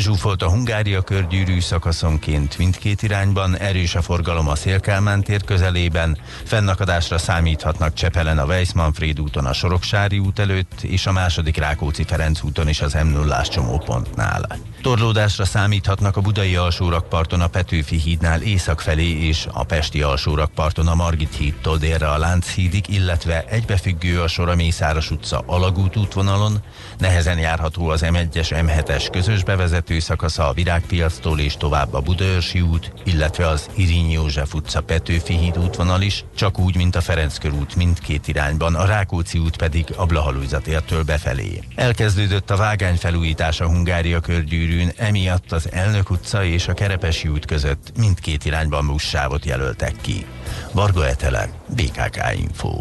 Zsúfolt 0.01 0.43
a 0.43 0.51
Hungária 0.51 1.03
körgyűrű 1.03 1.61
szakaszonként 1.61 2.59
mindkét 2.59 3.03
irányban, 3.03 3.57
erős 3.57 3.95
a 3.95 4.03
forgalom 4.03 4.49
a 4.49 4.55
Szélkálmán 4.55 5.23
tér 5.23 5.45
közelében, 5.45 6.19
fennakadásra 6.45 7.19
számíthatnak 7.19 7.95
Csepelen 7.95 8.39
a 8.39 8.45
Weiss-Manfred 8.45 9.21
úton 9.21 9.47
a 9.47 9.53
Soroksári 9.53 10.19
út 10.19 10.39
előtt, 10.39 10.81
és 10.83 11.07
a 11.07 11.13
második 11.13 11.57
Rákóczi-Ferenc 11.57 12.43
úton 12.43 12.69
is 12.69 12.81
az 12.81 12.93
m 12.93 13.07
0 13.07 13.41
csomópontnál. 13.43 14.59
Torlódásra 14.83 15.45
számíthatnak 15.45 16.17
a 16.17 16.21
budai 16.21 16.57
alsórakparton 16.57 17.41
a 17.41 17.47
Petőfi 17.47 17.97
hídnál 17.97 18.43
észak 18.43 18.81
felé 18.81 19.27
és 19.27 19.47
a 19.53 19.65
pesti 19.65 20.03
alsórakparton 20.03 20.89
a 20.89 20.95
Margit 20.95 21.37
hídtól 21.37 21.79
délre 21.79 22.11
a 22.11 22.19
Lánchídig, 22.19 22.85
illetve 22.89 23.45
egybefüggő 23.49 24.21
a 24.21 24.29
sor 24.29 24.49
a 24.49 24.55
Mészáros 24.55 25.11
utca 25.11 25.43
alagút 25.47 25.97
útvonalon, 25.97 26.59
nehezen 26.99 27.39
járható 27.39 27.89
az 27.89 28.05
M1-es 28.05 28.49
M7-es 28.51 29.09
közös 29.13 29.45
bevezető 29.45 29.89
szakasza 29.99 30.49
a 30.49 30.53
Virágpiactól 30.53 31.39
és 31.39 31.57
tovább 31.57 31.95
a 31.95 32.01
Budaörsi 32.01 32.61
út, 32.61 32.93
illetve 33.05 33.47
az 33.49 33.71
Irinyi 33.75 34.13
József 34.13 34.55
utca 34.55 34.81
Petőfi 34.81 35.37
híd 35.37 35.59
útvonal 35.59 36.03
is, 36.03 36.25
csak 36.37 36.59
úgy, 36.59 36.77
mint 36.77 36.97
a 36.97 37.01
Ferenc 37.01 37.39
körút 37.39 37.77
mindkét 37.77 38.29
irányban, 38.29 38.75
a 38.75 38.85
Rákóczi 38.85 39.39
út 39.39 39.57
pedig 39.57 39.87
a 39.97 40.07
Blahalújzatértől 40.07 41.03
befelé. 41.03 41.61
Elkezdődött 41.75 42.51
a 42.51 42.57
vágány 42.57 42.97
felújítás 42.97 43.61
a 43.61 43.67
Hungária 43.67 44.21
körgyűrű 44.21 44.69
sűrűn, 44.71 44.93
emiatt 44.97 45.53
az 45.53 45.73
Elnök 45.73 46.11
utca 46.11 46.45
és 46.45 46.69
a 46.69 46.75
Kerepesi 46.75 47.29
út 47.29 47.45
között 47.45 47.93
mindkét 47.99 48.45
irányban 48.45 48.87
buszsávot 48.87 49.45
jelöltek 49.45 49.95
ki. 50.01 50.27
Varga 50.73 51.07
Etele, 51.07 51.49
BKK 51.67 52.19
Info. 52.37 52.81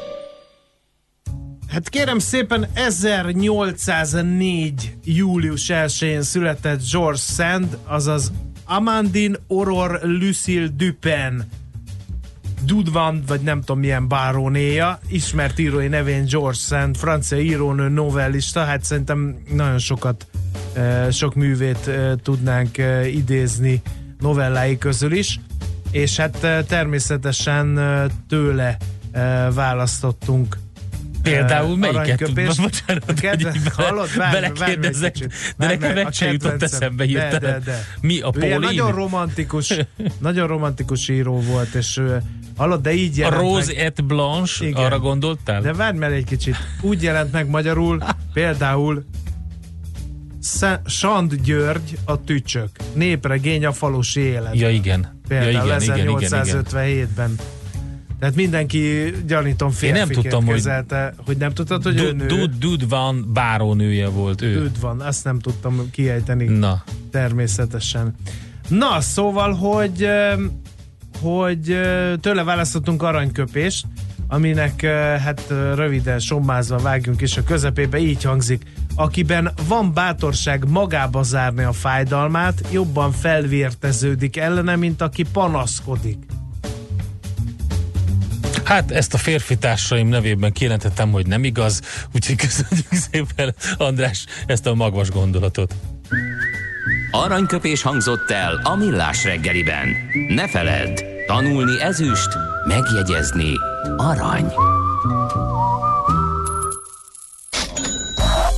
Hát 1.71 1.89
kérem 1.89 2.19
szépen 2.19 2.67
1804. 2.73 4.95
július 5.03 5.69
1-én 5.73 6.21
született 6.21 6.81
George 6.91 7.17
Sand, 7.17 7.77
azaz 7.85 8.31
Amandine 8.65 9.37
Aurore 9.47 9.99
Lucille 10.03 10.67
Dupin 10.67 11.43
Dudvan, 12.65 13.23
vagy 13.27 13.41
nem 13.41 13.59
tudom 13.59 13.79
milyen 13.79 14.07
bárónéja, 14.07 14.99
ismert 15.07 15.59
írói 15.59 15.87
nevén 15.87 16.25
George 16.25 16.57
Sand, 16.57 16.97
francia 16.97 17.39
írónő, 17.39 17.89
novellista, 17.89 18.63
hát 18.63 18.83
szerintem 18.83 19.35
nagyon 19.53 19.79
sokat, 19.79 20.27
sok 21.11 21.35
művét 21.35 21.91
tudnánk 22.23 22.77
idézni 23.13 23.81
novellái 24.19 24.77
közül 24.77 25.11
is, 25.11 25.39
és 25.91 26.17
hát 26.17 26.65
természetesen 26.67 27.79
tőle 28.27 28.77
választottunk 29.53 30.57
Például 31.21 31.77
melyiket? 31.77 32.33
Bocsánat, 32.33 33.13
kedve, 33.19 33.53
hallod, 33.73 34.15
várj, 34.15 34.31
belekérdezek, 34.33 35.15
várj 35.57 35.77
de 35.77 35.87
nekem 35.87 36.05
egy 36.07 36.13
se 36.13 36.31
jutott 36.31 36.63
eszembe 36.63 37.03
hirtelen. 37.03 37.39
De, 37.39 37.51
de, 37.51 37.59
de. 37.59 37.85
Mi 38.01 38.19
a 38.19 38.29
Paulin? 38.29 38.59
Nagyon 38.59 38.91
romantikus, 38.91 39.73
nagyon 40.19 40.47
romantikus 40.47 41.09
író 41.09 41.39
volt, 41.39 41.73
és 41.73 42.01
hallod, 42.57 42.81
de 42.81 42.93
így 42.93 43.17
jelent 43.17 43.35
A 43.35 43.41
Rose 43.41 43.73
meg. 43.75 43.85
et 43.85 44.05
Blanche, 44.05 44.65
Igen. 44.65 44.83
arra 44.83 44.99
gondoltál? 44.99 45.61
De 45.61 45.73
várj 45.73 45.97
meg 45.97 46.11
egy 46.11 46.25
kicsit. 46.25 46.55
Úgy 46.81 47.03
jelent 47.03 47.31
meg 47.31 47.49
magyarul, 47.49 48.03
például 48.33 49.05
Sand 50.85 51.33
György 51.33 51.97
a 52.05 52.23
tücsök. 52.23 52.69
Népregény 52.93 53.65
a 53.65 53.71
falusi 53.71 54.21
élet. 54.21 54.55
Ja 54.55 54.69
igen. 54.69 55.19
Például 55.27 55.67
ja, 55.67 55.77
igen, 55.79 56.07
1857-ben. 56.19 57.35
Tehát 58.21 58.35
mindenki 58.35 59.13
gyanítom 59.27 59.69
férfiként 59.69 60.09
Én 60.09 60.13
nem 60.13 60.21
tudtam, 60.21 60.53
kezelte, 60.53 61.13
hogy, 61.15 61.25
hogy 61.25 61.37
nem 61.37 61.53
tudtad, 61.53 61.83
hogy 61.83 61.99
ő 61.99 62.11
nő. 62.11 62.25
Dud, 62.25 62.57
Dud 62.57 62.89
van 62.89 63.29
bárónője 63.33 64.07
volt 64.07 64.41
ő. 64.41 64.53
Dud 64.53 64.79
van, 64.79 64.99
azt 64.99 65.23
nem 65.23 65.39
tudtam 65.39 65.89
kiejteni. 65.91 66.45
Na. 66.45 66.83
Természetesen. 67.11 68.15
Na, 68.67 69.01
szóval, 69.01 69.53
hogy 69.53 70.07
hogy 71.21 71.79
tőle 72.19 72.43
választottunk 72.43 73.03
aranyköpést, 73.03 73.85
aminek 74.27 74.81
hát 75.23 75.43
röviden 75.75 76.19
sommázva 76.19 76.77
vágjunk 76.77 77.21
is 77.21 77.37
a 77.37 77.43
közepébe, 77.43 77.97
így 77.97 78.23
hangzik. 78.23 78.63
Akiben 78.95 79.51
van 79.67 79.93
bátorság 79.93 80.69
magába 80.69 81.23
zárni 81.23 81.63
a 81.63 81.71
fájdalmát, 81.71 82.67
jobban 82.71 83.11
felvérteződik 83.11 84.37
ellene, 84.37 84.75
mint 84.75 85.01
aki 85.01 85.23
panaszkodik. 85.33 86.17
Hát 88.63 88.91
ezt 88.91 89.13
a 89.13 89.17
férfi 89.17 89.57
társaim 89.57 90.07
nevében 90.07 90.51
kijelentettem, 90.51 91.11
hogy 91.11 91.27
nem 91.27 91.43
igaz, 91.43 91.81
úgyhogy 92.15 92.35
köszönjük 92.35 92.87
szépen 93.11 93.55
András 93.77 94.25
ezt 94.45 94.67
a 94.67 94.73
magvas 94.73 95.09
gondolatot. 95.09 95.73
Aranyköpés 97.11 97.81
hangzott 97.81 98.31
el 98.31 98.59
a 98.63 98.75
millás 98.75 99.23
reggeliben. 99.23 99.87
Ne 100.27 100.47
feledd, 100.47 101.03
tanulni 101.27 101.81
ezüst, 101.81 102.29
megjegyezni 102.67 103.53
arany. 103.97 104.53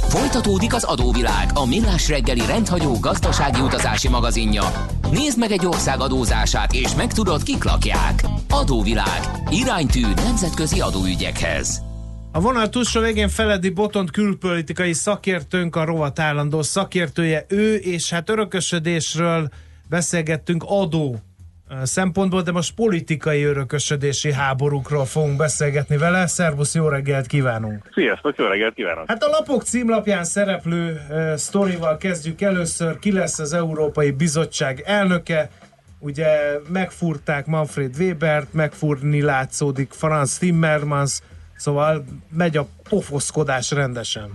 Folytatódik 0.09 0.73
az 0.73 0.83
adóvilág, 0.83 1.49
a 1.53 1.65
millás 1.65 2.07
reggeli 2.07 2.45
rendhagyó 2.45 2.99
gazdasági 2.99 3.59
utazási 3.59 4.09
magazinja. 4.09 4.63
Nézd 5.11 5.37
meg 5.37 5.51
egy 5.51 5.65
ország 5.65 5.99
adózását, 5.99 6.73
és 6.73 6.95
megtudod, 6.95 7.43
kik 7.43 7.63
lakják. 7.63 8.23
Adóvilág. 8.53 9.19
Iránytű 9.49 10.01
nemzetközi 10.01 10.81
adóügyekhez. 10.81 11.81
A 12.31 12.39
vonal 12.39 12.69
túlsó 12.69 13.01
végén 13.01 13.29
Feledi 13.29 13.69
Botont 13.69 14.11
külpolitikai 14.11 14.93
szakértőnk, 14.93 15.75
a 15.75 15.85
rovat 15.85 16.19
állandó 16.19 16.61
szakértője 16.61 17.45
ő, 17.47 17.75
és 17.75 18.09
hát 18.09 18.29
örökösödésről 18.29 19.49
beszélgettünk 19.89 20.63
adó 20.67 21.19
szempontból, 21.83 22.41
de 22.41 22.51
most 22.51 22.75
politikai 22.75 23.43
örökösödési 23.43 24.33
háborúkról 24.33 25.05
fogunk 25.05 25.37
beszélgetni 25.37 25.97
vele. 25.97 26.27
Szervusz, 26.27 26.75
jó 26.75 26.87
reggelt 26.87 27.27
kívánunk! 27.27 27.89
Sziasztok, 27.93 28.37
jó 28.37 28.45
reggelt 28.45 28.73
kívánok! 28.73 29.03
Hát 29.07 29.23
a 29.23 29.29
lapok 29.29 29.63
címlapján 29.63 30.23
szereplő 30.23 31.01
uh, 31.09 31.35
sztorival 31.35 31.97
kezdjük 31.97 32.41
először. 32.41 32.99
Ki 32.99 33.11
lesz 33.11 33.39
az 33.39 33.53
Európai 33.53 34.11
Bizottság 34.11 34.83
elnöke? 34.85 35.49
Ugye 36.05 36.59
megfúrták 36.67 37.45
Manfred 37.45 37.95
Webert, 37.99 38.53
megfúrni 38.53 39.21
látszódik 39.21 39.91
Franz 39.91 40.37
Timmermans, 40.37 41.19
szóval 41.55 42.03
megy 42.29 42.57
a 42.57 42.65
pofoszkodás 42.89 43.71
rendesen. 43.71 44.29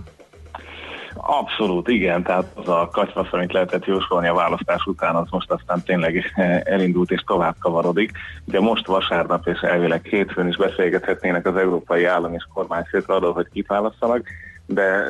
Abszolút, 1.15 1.87
igen, 1.87 2.23
tehát 2.23 2.45
az 2.55 2.67
a 2.67 2.89
kacsvasz, 2.91 3.27
amit 3.31 3.53
lehetett 3.53 3.85
jósolni 3.85 4.27
a 4.27 4.33
választás 4.33 4.85
után, 4.85 5.15
az 5.15 5.27
most 5.29 5.51
aztán 5.51 5.83
tényleg 5.83 6.33
elindult 6.63 7.11
és 7.11 7.21
tovább 7.27 7.55
kavarodik. 7.59 8.11
Ugye 8.45 8.59
most 8.59 8.85
vasárnap 8.87 9.47
és 9.47 9.59
elvileg 9.59 10.05
hétfőn 10.05 10.47
is 10.47 10.57
beszélgethetnének 10.57 11.45
az 11.45 11.55
európai 11.55 12.05
állam 12.05 12.33
és 12.33 12.47
kormányfők 12.53 13.09
arról, 13.09 13.33
hogy 13.33 13.47
kit 13.51 13.67
választanak, 13.67 14.27
de 14.73 15.05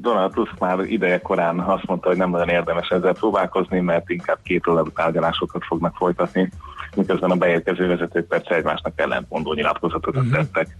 Donald 0.00 0.32
Tusk 0.32 0.58
már 0.58 0.80
ideje 0.80 1.20
korán 1.20 1.58
azt 1.60 1.86
mondta, 1.86 2.08
hogy 2.08 2.16
nem 2.16 2.30
nagyon 2.30 2.48
érdemes 2.48 2.88
ezzel 2.88 3.12
próbálkozni, 3.12 3.80
mert 3.80 4.10
inkább 4.10 4.38
két 4.42 4.64
tárgyalásokat 4.94 5.64
fognak 5.64 5.96
folytatni 5.96 6.50
miközben 6.96 7.30
a 7.30 7.34
beérkező 7.34 7.86
vezetők 7.86 8.26
persze 8.26 8.54
egymásnak 8.54 8.92
ellentmondó 8.96 9.52
nyilatkozatot 9.52 10.16
uh-huh. 10.16 10.32
tettek. 10.32 10.76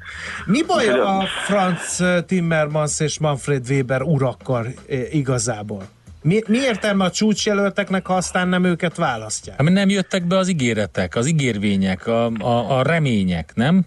Mi 0.47 0.63
baj 0.67 0.89
a 0.89 1.23
Franz 1.45 2.03
Timmermans 2.27 3.01
és 3.01 3.19
Manfred 3.19 3.71
Weber 3.71 4.03
urakkal 4.03 4.67
igazából? 5.11 5.83
Mi, 6.23 6.41
mi 6.47 6.59
értelme 6.59 7.05
a 7.05 7.11
csúcsjelölteknek, 7.11 8.07
ha 8.07 8.15
aztán 8.15 8.49
nem 8.49 8.65
őket 8.65 8.97
választják? 8.97 9.63
Hát, 9.63 9.71
nem 9.71 9.89
jöttek 9.89 10.27
be 10.27 10.37
az 10.37 10.49
ígéretek, 10.49 11.17
az 11.17 11.27
ígérvények, 11.27 12.07
a, 12.07 12.27
a, 12.27 12.79
a 12.79 12.83
remények, 12.83 13.53
nem? 13.55 13.87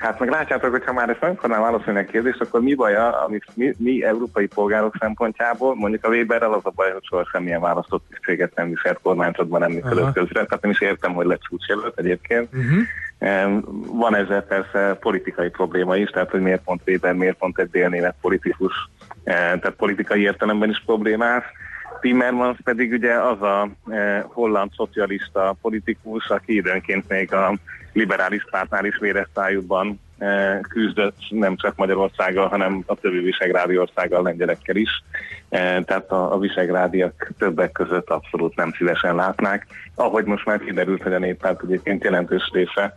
Hát 0.00 0.18
meg 0.18 0.28
látjátok, 0.28 0.70
hogy 0.70 0.84
ha 0.84 0.92
már 0.92 1.08
ezt 1.08 1.20
nem 1.20 1.30
akarnám 1.30 1.60
válaszolni 1.60 1.98
a 2.00 2.04
kérdést, 2.04 2.40
akkor 2.40 2.60
mi 2.60 2.74
baj, 2.74 2.96
amit 2.96 3.44
mi, 3.54 3.74
mi 3.78 4.04
európai 4.04 4.46
polgárok 4.46 4.94
szempontjából, 4.98 5.74
mondjuk 5.74 6.04
a 6.04 6.08
Weberrel 6.08 6.52
az 6.52 6.60
a 6.64 6.70
baj, 6.70 6.92
hogy 6.92 7.04
soha 7.04 7.28
semmilyen 7.32 7.60
választott 7.60 8.04
tisztséget 8.10 8.54
nem 8.54 8.68
viselt 8.68 8.98
kormányzatban 9.02 9.60
nem 9.60 9.70
működött 9.70 10.12
közre, 10.12 10.44
tehát 10.44 10.62
nem 10.62 10.70
is 10.70 10.80
értem, 10.80 11.12
hogy 11.12 11.26
lett 11.26 11.40
csúcsjelölt 11.40 11.98
egyébként. 11.98 12.48
Uh-huh. 12.52 12.86
Van 13.98 14.16
ezzel 14.16 14.42
persze 14.42 14.94
politikai 15.00 15.48
probléma 15.48 15.96
is, 15.96 16.10
tehát 16.10 16.30
hogy 16.30 16.40
miért 16.40 16.62
pont 16.62 16.82
Weber, 16.86 17.14
miért 17.14 17.38
pont 17.38 17.58
egy 17.58 17.70
délnémet 17.70 18.14
politikus, 18.20 18.88
tehát 19.24 19.70
politikai 19.70 20.22
értelemben 20.22 20.70
is 20.70 20.82
problémás. 20.86 21.44
Timmermans 22.00 22.58
pedig 22.64 22.92
ugye 22.92 23.14
az 23.14 23.42
a 23.42 23.68
eh, 23.90 24.22
holland 24.26 24.70
szocialista 24.76 25.56
politikus, 25.60 26.28
aki 26.28 26.54
időnként 26.54 27.08
még 27.08 27.34
a 27.34 27.54
liberális 27.92 28.44
pártnál 28.50 28.84
is 28.84 28.98
véresztályúban 28.98 30.00
eh, 30.18 30.58
küzdött 30.68 31.16
nem 31.28 31.56
csak 31.56 31.76
Magyarországgal, 31.76 32.48
hanem 32.48 32.82
a 32.86 32.94
többi 32.94 33.18
visegrádi 33.18 33.78
országgal, 33.78 34.22
lengyelekkel 34.22 34.76
is. 34.76 35.02
Eh, 35.48 35.82
tehát 35.84 36.10
a, 36.10 36.32
a 36.32 36.38
visegrádiak 36.38 37.32
többek 37.38 37.72
között 37.72 38.10
abszolút 38.10 38.56
nem 38.56 38.72
szívesen 38.76 39.14
látnák. 39.14 39.66
Ahogy 39.94 40.24
most 40.24 40.44
már 40.44 40.58
kiderült, 40.58 41.02
hogy 41.02 41.14
a 41.14 41.18
néppárt 41.18 41.62
egyébként 41.62 42.04
jelentős 42.04 42.50
része 42.52 42.94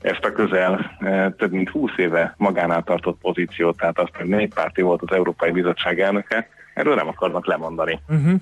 ezt 0.00 0.24
a 0.24 0.32
közel 0.32 0.96
eh, 0.98 1.32
több 1.38 1.52
mint 1.52 1.68
20 1.68 1.90
éve 1.96 2.34
magánál 2.36 2.82
tartott 2.82 3.20
pozíciót, 3.20 3.76
tehát 3.76 3.98
azt, 3.98 4.16
hogy 4.16 4.26
néppárti 4.26 4.82
volt 4.82 5.02
az 5.02 5.16
Európai 5.16 5.50
Bizottság 5.50 6.00
elnöke, 6.00 6.48
erről 6.74 6.94
nem 6.94 7.08
akarnak 7.08 7.46
lemondani. 7.46 8.00
Uh-huh. 8.08 8.40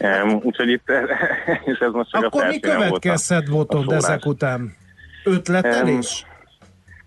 Um, 0.00 0.40
úgyhogy 0.42 0.68
itt, 0.68 0.90
és 1.70 1.78
ez 1.78 1.92
most 1.92 2.10
csak 2.10 2.24
Akkor 2.24 2.44
a 2.44 2.46
mi 2.46 2.60
következhet, 2.60 3.50
Botond, 3.50 3.92
ezek 3.92 4.26
után? 4.26 4.74
Ötletelés? 5.26 6.26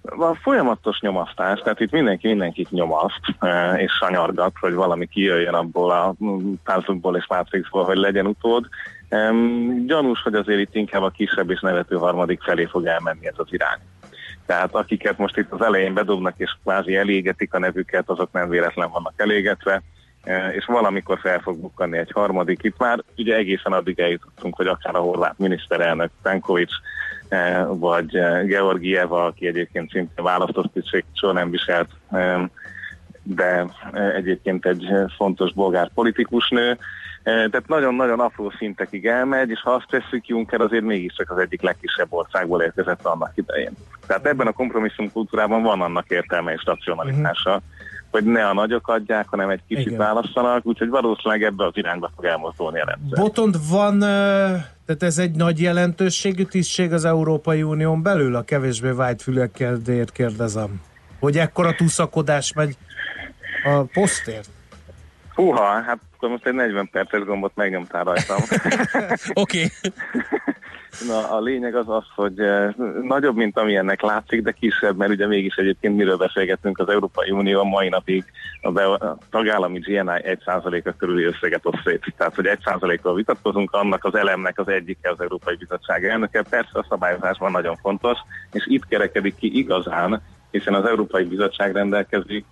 A 0.01 0.35
folyamatos 0.35 0.99
nyomasztás, 0.99 1.59
tehát 1.59 1.79
itt 1.79 1.91
mindenki 1.91 2.27
mindenkit 2.27 2.71
nyomaszt 2.71 3.21
uh, 3.41 3.81
és 3.81 3.91
sanyargat, 3.91 4.53
hogy 4.59 4.73
valami 4.73 5.07
kijöjjön 5.07 5.53
abból 5.53 5.91
a 5.91 6.15
pázukból 6.63 7.17
és 7.17 7.25
Matrixból, 7.27 7.83
hogy 7.83 7.97
legyen 7.97 8.25
utód. 8.25 8.65
Gyanús, 9.85 10.21
hogy 10.21 10.33
azért 10.33 10.59
itt 10.59 10.75
inkább 10.75 11.01
a 11.01 11.09
kisebb 11.09 11.49
és 11.49 11.59
nevető 11.59 11.95
harmadik 11.95 12.41
felé 12.41 12.65
fog 12.65 12.85
elmenni 12.85 13.27
ez 13.27 13.33
az 13.37 13.47
irány. 13.49 13.79
Tehát 14.45 14.75
akiket 14.75 15.17
most 15.17 15.37
itt 15.37 15.51
az 15.51 15.61
elején 15.61 15.93
bedobnak 15.93 16.33
és 16.37 16.57
kvázi 16.63 16.95
elégetik 16.95 17.53
a 17.53 17.59
nevüket, 17.59 18.09
azok 18.09 18.31
nem 18.31 18.49
véletlen 18.49 18.89
vannak 18.89 19.13
elégetve 19.15 19.81
E, 20.23 20.53
és 20.53 20.65
valamikor 20.65 21.19
fel 21.19 21.39
fog 21.39 21.59
bukkanni 21.59 21.97
egy 21.97 22.11
harmadik. 22.11 22.63
Itt 22.63 22.77
már 22.77 23.03
ugye 23.17 23.35
egészen 23.35 23.73
addig 23.73 23.99
eljutottunk, 23.99 24.55
hogy 24.55 24.67
akár 24.67 24.95
a 24.95 24.99
horvát 24.99 25.37
miniszterelnök 25.37 26.11
Tankovics, 26.21 26.73
e, 26.73 26.79
vagy 27.67 28.15
e, 28.15 28.43
Georgieva, 28.43 29.25
aki 29.25 29.47
egyébként 29.47 29.91
szintén 29.91 30.23
választott 30.23 30.73
tisztség 30.73 31.03
soha 31.13 31.33
nem 31.33 31.49
viselt, 31.49 31.89
de 33.23 33.65
egyébként 34.15 34.65
egy 34.65 34.87
fontos 35.17 35.53
bolgár 35.53 35.89
politikusnő, 35.93 36.77
Tehát 37.23 37.67
nagyon-nagyon 37.67 38.19
apró 38.19 38.51
szintekig 38.57 39.05
elmegy, 39.05 39.49
és 39.49 39.61
ha 39.61 39.71
azt 39.71 39.91
veszük, 39.91 40.27
Juncker 40.27 40.61
azért 40.61 40.83
mégiscsak 40.83 41.31
az 41.31 41.37
egyik 41.37 41.61
legkisebb 41.61 42.07
országból 42.09 42.61
érkezett 42.61 43.05
annak 43.05 43.31
idején. 43.35 43.71
Tehát 44.07 44.25
ebben 44.25 44.47
a 44.47 44.51
kompromisszum 44.51 45.11
kultúrában 45.11 45.61
van 45.61 45.81
annak 45.81 46.09
értelme 46.09 46.53
és 46.53 46.61
racionalitása. 46.65 47.49
Uh-huh 47.49 47.63
hogy 48.11 48.23
ne 48.23 48.47
a 48.47 48.53
nagyok 48.53 48.87
adják, 48.87 49.27
hanem 49.29 49.49
egy 49.49 49.61
kicsit 49.67 49.85
Igen. 49.85 49.97
választanak, 49.97 50.65
úgyhogy 50.65 50.89
valószínűleg 50.89 51.43
ebbe 51.43 51.65
az 51.65 51.71
irányba 51.75 52.11
fog 52.15 52.25
elmozdulni 52.25 52.79
a 52.79 52.85
rendszer. 52.85 53.19
Botond 53.19 53.55
van, 53.69 53.99
tehát 53.99 55.03
ez 55.03 55.17
egy 55.17 55.35
nagy 55.35 55.61
jelentőségű 55.61 56.43
tisztség 56.43 56.93
az 56.93 57.05
Európai 57.05 57.63
Unión 57.63 58.01
belül, 58.01 58.35
a 58.35 58.41
kevésbé 58.41 58.89
vágyfülekkel 58.89 59.77
kérdezem, 60.13 60.81
hogy 61.19 61.37
ekkora 61.37 61.75
túszakodás 61.75 62.53
megy 62.53 62.77
a 63.63 63.81
posztért? 63.93 64.49
Húha, 65.33 65.81
hát 65.81 65.99
akkor 66.15 66.29
most 66.29 66.45
egy 66.45 66.53
40 66.53 66.89
perces 66.91 67.23
gombot 67.23 67.51
megnyomtál 67.55 68.03
rajtam. 68.03 68.37
Oké. 69.43 69.67
Na, 71.07 71.29
a 71.29 71.39
lényeg 71.39 71.75
az 71.75 71.89
az, 71.89 72.03
hogy 72.15 72.39
eh, 72.39 72.73
nagyobb, 73.01 73.35
mint 73.35 73.57
ami 73.57 73.75
ennek 73.75 74.01
látszik, 74.01 74.41
de 74.41 74.51
kisebb, 74.51 74.97
mert 74.97 75.11
ugye 75.11 75.27
mégis 75.27 75.55
egyébként 75.55 75.95
miről 75.95 76.17
beszélgetünk, 76.17 76.79
az 76.79 76.89
Európai 76.89 77.31
Unió 77.31 77.59
a 77.59 77.63
mai 77.63 77.89
napig 77.89 78.23
a, 78.61 78.79
a 78.79 79.17
tagállami 79.29 79.79
GNI 79.79 80.21
1%-a 80.45 80.91
körüli 80.97 81.23
összeget 81.23 81.65
oszt 81.65 81.81
szét. 81.85 82.13
Tehát, 82.17 82.35
hogy 82.35 82.49
1%-kal 82.63 83.15
vitatkozunk, 83.15 83.71
annak 83.71 84.05
az 84.05 84.15
elemnek 84.15 84.59
az 84.59 84.67
egyike 84.67 85.09
az 85.09 85.21
Európai 85.21 85.55
Bizottság 85.55 86.05
elnöke. 86.05 86.43
Persze 86.49 86.79
a 86.79 86.85
szabályozásban 86.89 87.51
nagyon 87.51 87.75
fontos, 87.75 88.17
és 88.51 88.67
itt 88.67 88.87
kerekedik 88.87 89.35
ki 89.35 89.57
igazán, 89.57 90.21
hiszen 90.51 90.73
az 90.73 90.85
Európai 90.85 91.23
Bizottság 91.23 91.73
rendelkezik 91.73 92.45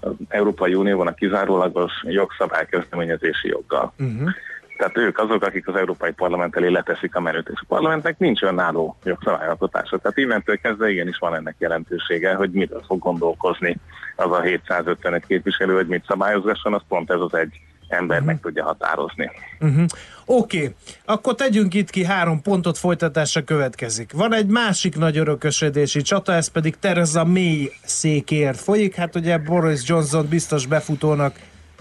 az 0.00 0.12
Európai 0.28 0.74
Unióban 0.74 1.06
a 1.06 1.14
kizárólagos 1.14 1.92
jogszabálykezdeményezési 2.02 3.48
joggal. 3.48 3.92
Uh-huh. 3.98 4.30
Tehát 4.76 4.96
ők 4.96 5.18
azok, 5.18 5.42
akik 5.42 5.68
az 5.68 5.76
Európai 5.76 6.12
Parlament 6.12 6.56
elé 6.56 6.68
leteszik 6.68 7.14
a 7.14 7.20
menőt, 7.20 7.48
és 7.48 7.60
a 7.60 7.64
parlamentnek 7.68 8.18
nincs 8.18 8.42
önálló 8.42 8.96
jogszabályalkotása. 9.04 9.98
Tehát 9.98 10.16
innentől 10.16 10.56
kezdve 10.56 10.90
igenis 10.90 11.18
van 11.18 11.34
ennek 11.34 11.54
jelentősége, 11.58 12.34
hogy 12.34 12.50
miről 12.50 12.82
fog 12.86 12.98
gondolkozni 12.98 13.76
az 14.16 14.30
a 14.30 14.40
755 14.40 15.26
képviselő, 15.26 15.74
hogy 15.74 15.86
mit 15.86 16.04
szabályozgasson, 16.06 16.74
az 16.74 16.82
pont 16.88 17.10
ez 17.10 17.20
az 17.20 17.34
egy 17.34 17.60
ember 17.88 18.16
uh-huh. 18.16 18.26
meg 18.26 18.40
tudja 18.40 18.64
határozni. 18.64 19.30
Uh-huh. 19.60 19.84
Oké, 20.24 20.58
okay. 20.58 20.74
akkor 21.04 21.34
tegyünk 21.34 21.74
itt 21.74 21.90
ki 21.90 22.04
három 22.04 22.42
pontot, 22.42 22.78
folytatása 22.78 23.44
következik. 23.44 24.12
Van 24.12 24.34
egy 24.34 24.46
másik 24.46 24.96
nagy 24.96 25.16
örökösödési 25.16 26.02
csata, 26.02 26.32
ez 26.32 26.48
pedig 26.48 26.78
Tereza 26.78 27.24
May 27.24 27.70
székért 27.84 28.60
folyik. 28.60 28.94
Hát 28.94 29.14
ugye 29.14 29.38
Boris 29.38 29.88
Johnson 29.88 30.26
biztos 30.28 30.66
befutónak 30.66 31.34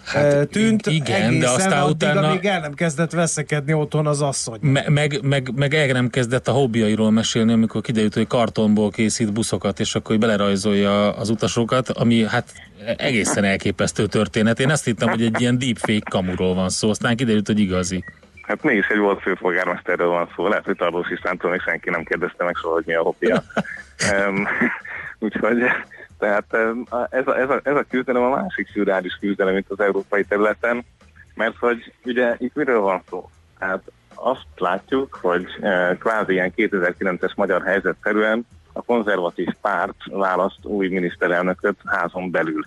Hát, 0.06 0.48
tűnt 0.50 0.86
igen, 0.86 1.40
de 1.40 1.50
aztán 1.50 1.82
addig, 1.82 1.96
utána... 1.96 2.28
amíg 2.28 2.46
el 2.46 2.60
nem 2.60 2.74
kezdett 2.74 3.12
veszekedni 3.12 3.74
otthon 3.74 4.08
az 4.08 4.22
asszony. 4.22 4.60
Me, 4.62 4.84
meg, 4.90 5.20
meg, 5.24 5.52
meg 5.56 5.74
el 5.74 5.88
nem 5.88 6.10
kezdett 6.10 6.48
a 6.48 6.52
hobbiairól 6.52 7.12
mesélni, 7.12 7.54
amikor 7.54 7.82
kiderült, 7.82 8.14
hogy 8.14 8.28
kartonból 8.28 8.92
készít 8.92 9.34
buszokat, 9.34 9.80
és 9.80 9.96
akkor 9.96 10.18
belerajzolja 10.18 11.16
az 11.16 11.30
utasokat, 11.30 11.90
ami 11.90 12.26
hát 12.28 12.52
egészen 12.98 13.44
elképesztő 13.44 14.06
történet. 14.06 14.60
Én 14.60 14.70
azt 14.70 14.86
hittem, 14.86 15.10
hogy 15.10 15.24
egy 15.24 15.42
ilyen 15.42 15.58
deepfake 15.58 16.10
kamuról 16.10 16.54
van 16.54 16.70
szó, 16.70 16.90
aztán 16.90 17.16
kiderült, 17.16 17.48
hogy 17.48 17.60
igazi. 17.60 18.04
Hát 18.42 18.64
mégis 18.64 18.88
egy 18.88 18.98
volt 18.98 19.22
főpolgármesterről 19.22 20.08
van 20.08 20.30
szó, 20.36 20.48
lehet, 20.48 20.66
hogy 20.66 20.76
Tarlós 20.76 21.10
Istvántól 21.10 21.52
még 21.52 21.62
senki 21.62 21.90
nem 21.90 22.04
kérdezte 22.04 22.44
meg 22.44 22.56
soha, 22.56 22.74
hogy 22.74 22.84
mi 22.86 22.94
a 22.94 23.02
hobbija. 23.02 23.44
um, 24.28 24.48
úgyhogy 25.26 25.58
tehát 26.24 26.54
ez 27.10 27.28
a, 27.28 27.38
ez 27.38 27.50
a, 27.50 27.60
ez 27.64 27.76
a 27.76 27.86
küzdelem 27.90 28.24
a 28.24 28.30
másik 28.30 28.70
szürreális 28.70 29.18
küzdelem, 29.20 29.54
mint 29.54 29.70
az 29.70 29.80
európai 29.80 30.24
területen, 30.24 30.86
mert 31.36 31.58
hogy 31.58 31.94
ugye 32.06 32.36
itt 32.38 32.56
miről 32.56 32.80
van 32.80 33.02
szó? 33.10 33.30
Hát 33.60 33.82
azt 34.16 34.46
látjuk, 34.56 35.20
hogy 35.22 35.46
kvázi 36.00 36.32
ilyen 36.32 36.54
2009-es 36.56 37.36
magyar 37.36 37.64
helyzet 37.64 37.96
szerűen 38.04 38.46
a 38.74 38.82
konzervatív 38.82 39.48
párt 39.62 39.96
választ 40.12 40.66
új 40.66 40.88
miniszterelnököt 40.88 41.78
házon 41.86 42.32
belül. 42.32 42.64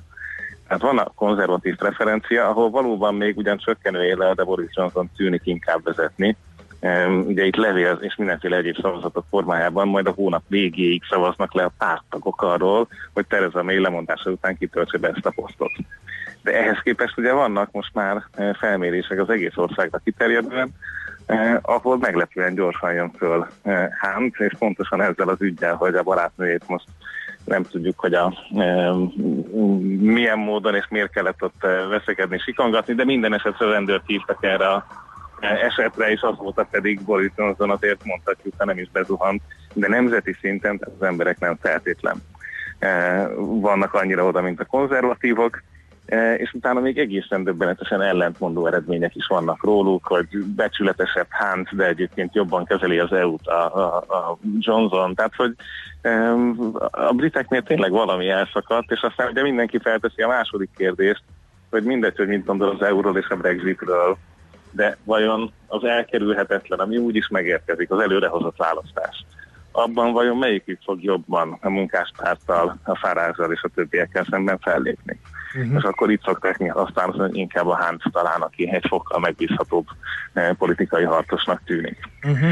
Hát 0.68 0.80
van 0.80 0.98
a 0.98 1.12
konzervatív 1.14 1.76
preferencia, 1.76 2.48
ahol 2.48 2.70
valóban 2.70 3.14
még 3.14 3.36
ugyan 3.36 3.58
csökkenő 3.58 4.04
éle, 4.04 4.34
de 4.34 4.44
Boris 4.44 4.70
Johnson 4.72 5.10
tűnik 5.16 5.42
inkább 5.44 5.84
vezetni, 5.84 6.36
Ugye 7.26 7.44
itt 7.44 7.56
levél 7.56 7.98
és 8.00 8.16
mindenféle 8.16 8.56
egyéb 8.56 8.80
szavazatok 8.80 9.24
formájában 9.30 9.88
majd 9.88 10.06
a 10.06 10.12
hónap 10.16 10.42
végéig 10.48 11.02
szavaznak 11.08 11.54
le 11.54 11.62
a 11.62 11.72
pártagok 11.78 12.42
arról, 12.42 12.88
hogy 13.12 13.26
Tereza 13.26 13.62
May 13.62 13.80
lemondása 13.80 14.30
után 14.30 14.56
kitöltse 14.58 14.98
be 14.98 15.08
ezt 15.08 15.26
a 15.26 15.32
posztot. 15.34 15.72
De 16.42 16.52
ehhez 16.52 16.80
képest 16.82 17.18
ugye 17.18 17.32
vannak 17.32 17.70
most 17.72 17.94
már 17.94 18.24
eh, 18.34 18.54
felmérések 18.54 19.20
az 19.20 19.30
egész 19.30 19.56
országra 19.56 20.00
kiterjedően, 20.04 20.68
eh, 21.26 21.56
ahol 21.62 21.98
meglepően 21.98 22.54
gyorsan 22.54 22.92
jön 22.92 23.10
föl 23.10 23.46
eh, 23.62 23.88
Hunt, 24.00 24.34
és 24.38 24.52
pontosan 24.58 25.02
ezzel 25.02 25.28
az 25.28 25.40
ügyel, 25.40 25.74
hogy 25.74 25.94
a 25.94 26.02
barátnőjét 26.02 26.68
most 26.68 26.86
nem 27.46 27.62
tudjuk, 27.62 27.98
hogy 27.98 28.14
a, 28.14 28.32
e, 28.56 28.92
milyen 29.98 30.38
módon 30.38 30.74
és 30.74 30.86
miért 30.90 31.12
kellett 31.12 31.42
ott 31.42 31.64
eh, 31.64 31.88
veszekedni, 31.88 32.38
sikongatni, 32.38 32.94
de 32.94 33.04
minden 33.04 33.34
esetre 33.34 33.66
rendőrt 33.66 34.06
hívtak 34.06 34.44
erre 34.44 34.68
a 34.68 34.86
esetre, 35.40 36.10
és 36.10 36.20
azóta 36.20 36.66
pedig 36.70 37.00
Boris 37.04 37.30
Johnson 37.36 37.70
azért 37.70 38.04
mondhatjuk, 38.04 38.54
ha 38.58 38.64
nem 38.64 38.78
is 38.78 38.90
bezuhant, 38.90 39.42
de 39.74 39.88
nemzeti 39.88 40.36
szinten 40.40 40.80
az 40.98 41.06
emberek 41.06 41.38
nem 41.38 41.56
feltétlen. 41.60 42.16
E, 42.78 43.26
vannak 43.38 43.94
annyira 43.94 44.24
oda, 44.24 44.40
mint 44.40 44.60
a 44.60 44.64
konzervatívok, 44.64 45.62
e, 46.06 46.34
és 46.34 46.52
utána 46.52 46.80
még 46.80 46.98
egészen 46.98 47.44
döbbenetesen 47.44 48.02
ellentmondó 48.02 48.66
eredmények 48.66 49.14
is 49.14 49.26
vannak 49.26 49.64
róluk, 49.64 50.06
hogy 50.06 50.26
becsületesebb 50.56 51.28
Hunt, 51.30 51.76
de 51.76 51.86
egyébként 51.86 52.34
jobban 52.34 52.64
kezeli 52.64 52.98
az 52.98 53.12
EU-t 53.12 53.46
a, 53.46 53.76
a, 53.76 53.96
a 53.96 54.38
Johnson, 54.58 55.14
tehát 55.14 55.34
hogy 55.36 55.54
e, 56.02 56.32
a 56.90 57.12
briteknél 57.12 57.62
tényleg 57.62 57.90
valami 57.90 58.28
elszakadt, 58.28 58.90
és 58.90 59.00
aztán 59.00 59.30
ugye 59.30 59.42
mindenki 59.42 59.78
felteszi 59.78 60.22
a 60.22 60.28
második 60.28 60.70
kérdést, 60.76 61.22
hogy 61.70 61.82
mindegy, 61.82 62.16
hogy 62.16 62.28
mit 62.28 62.44
gondol 62.44 62.68
az 62.68 62.82
euróról 62.86 63.16
és 63.16 63.28
a 63.28 63.36
Brexitről, 63.36 64.18
de 64.76 64.96
vajon 65.04 65.52
az 65.66 65.84
elkerülhetetlen, 65.84 66.78
ami 66.78 66.96
úgy 66.96 67.16
is 67.16 67.28
megérkezik, 67.28 67.90
az 67.90 68.00
előrehozott 68.00 68.56
választás, 68.56 69.24
abban 69.72 70.12
vajon 70.12 70.36
melyikük 70.36 70.78
fog 70.84 71.02
jobban 71.02 71.58
a 71.60 71.68
munkáspárttal, 71.68 72.78
a 72.84 72.96
fárázzal 72.96 73.52
és 73.52 73.62
a 73.62 73.70
többiekkel 73.74 74.26
szemben 74.30 74.58
fellépni? 74.58 75.20
Uh-huh. 75.54 75.74
És 75.76 75.82
akkor 75.82 76.10
itt 76.10 76.22
szokták 76.22 76.76
aztán 76.76 77.12
hogy 77.12 77.36
inkább 77.36 77.66
a 77.66 77.76
Hánc 77.76 78.12
talán, 78.12 78.40
aki 78.40 78.70
egy 78.70 78.84
fokkal 78.88 79.20
megbízhatóbb 79.20 79.86
eh, 80.32 80.50
politikai 80.58 81.04
harcosnak 81.04 81.62
tűnik. 81.64 81.98
Uh-huh. 82.22 82.50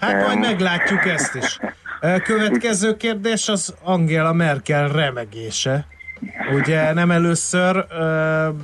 Hát 0.00 0.26
majd 0.26 0.38
meglátjuk 0.38 1.04
ezt 1.04 1.34
is. 1.34 1.58
Eh, 2.00 2.20
következő 2.20 2.96
kérdés 2.96 3.48
az 3.48 3.74
Angela 3.82 4.32
Merkel 4.32 4.88
remegése. 4.88 5.86
Ugye 6.54 6.92
nem 6.92 7.10
először 7.10 7.76
uh, 7.76 8.56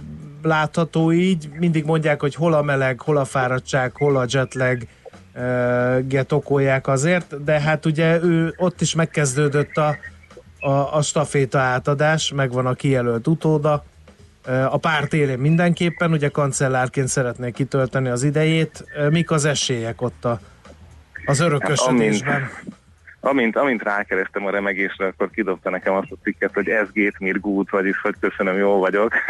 látható 0.42 1.12
így, 1.12 1.48
mindig 1.58 1.84
mondják, 1.84 2.20
hogy 2.20 2.34
hol 2.34 2.52
a 2.52 2.62
meleg, 2.62 3.00
hol 3.00 3.16
a 3.16 3.24
fáradtság, 3.24 3.92
hol 3.94 4.16
a 4.16 4.24
jetlag 4.28 4.82
get 6.06 6.32
okolják 6.32 6.86
azért, 6.86 7.44
de 7.44 7.60
hát 7.60 7.86
ugye 7.86 8.22
ő 8.22 8.54
ott 8.56 8.80
is 8.80 8.94
megkezdődött 8.94 9.76
a, 9.76 9.96
a, 10.60 10.96
a 10.96 11.02
staféta 11.02 11.58
átadás, 11.58 12.32
megvan 12.32 12.66
a 12.66 12.74
kijelölt 12.74 13.26
utóda, 13.26 13.84
a 14.46 14.76
párt 14.76 15.12
élén 15.12 15.38
mindenképpen, 15.38 16.12
ugye 16.12 16.28
kancellárként 16.28 17.08
szeretné 17.08 17.50
kitölteni 17.50 18.08
az 18.08 18.22
idejét. 18.22 18.84
Mik 19.10 19.30
az 19.30 19.44
esélyek 19.44 20.02
ott 20.02 20.24
a, 20.24 20.40
az 21.24 21.40
örökösödésben? 21.40 22.40
Hát, 22.40 22.64
amint, 23.20 23.56
amint, 23.56 23.82
rákerestem 23.82 24.46
a 24.46 24.50
remegésre, 24.50 25.06
akkor 25.06 25.30
kidobta 25.30 25.70
nekem 25.70 25.94
azt 25.94 26.10
a 26.10 26.16
cikket, 26.22 26.54
hogy 26.54 26.68
ez 26.68 26.90
gét 26.92 27.18
mir 27.18 27.40
gut, 27.40 27.70
vagyis 27.70 28.00
hogy 28.00 28.14
köszönöm, 28.20 28.56
jól 28.56 28.78
vagyok. 28.78 29.12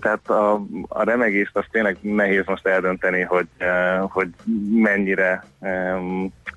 Tehát 0.00 0.30
a, 0.30 0.62
a 0.88 1.02
remegést 1.04 1.56
azt 1.56 1.68
tényleg 1.70 1.96
nehéz 2.00 2.42
most 2.46 2.66
eldönteni, 2.66 3.20
hogy, 3.20 3.46
eh, 3.56 4.00
hogy 4.08 4.28
mennyire 4.72 5.44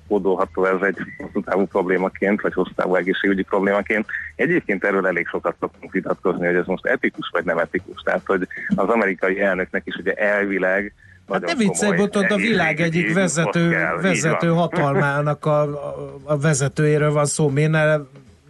kódolható 0.08 0.64
ez 0.64 0.80
egy 0.80 0.96
hosszú 1.18 1.42
távú 1.42 1.66
problémaként, 1.66 2.40
vagy 2.40 2.52
hosszú 2.52 2.70
távú 2.76 2.94
egészségügyi 2.94 3.42
problémaként. 3.42 4.06
Egyébként 4.36 4.84
erről 4.84 5.06
elég 5.06 5.26
sokat 5.26 5.54
szoktunk 5.60 5.92
vitatkozni, 5.92 6.46
hogy 6.46 6.54
ez 6.54 6.66
most 6.66 6.86
etikus 6.86 7.30
vagy 7.32 7.44
nem 7.44 7.58
etikus. 7.58 8.02
Tehát, 8.02 8.22
hogy 8.26 8.48
az 8.68 8.88
amerikai 8.88 9.40
elnöknek 9.40 9.82
is 9.84 9.94
ugye 9.94 10.12
elvileg 10.12 10.94
Hát 11.28 11.46
ne 11.46 11.54
viccelj, 11.54 12.00
ott 12.00 12.14
a 12.14 12.36
világ 12.36 12.80
egyik 12.80 13.14
vezető, 13.14 13.70
kell, 13.70 14.00
vezető 14.00 14.48
hatalmának 14.48 15.46
a, 15.46 15.62
a 16.24 16.38
vezetőjéről 16.38 17.12
van 17.12 17.24
szó. 17.24 17.48
Miért 17.48 17.70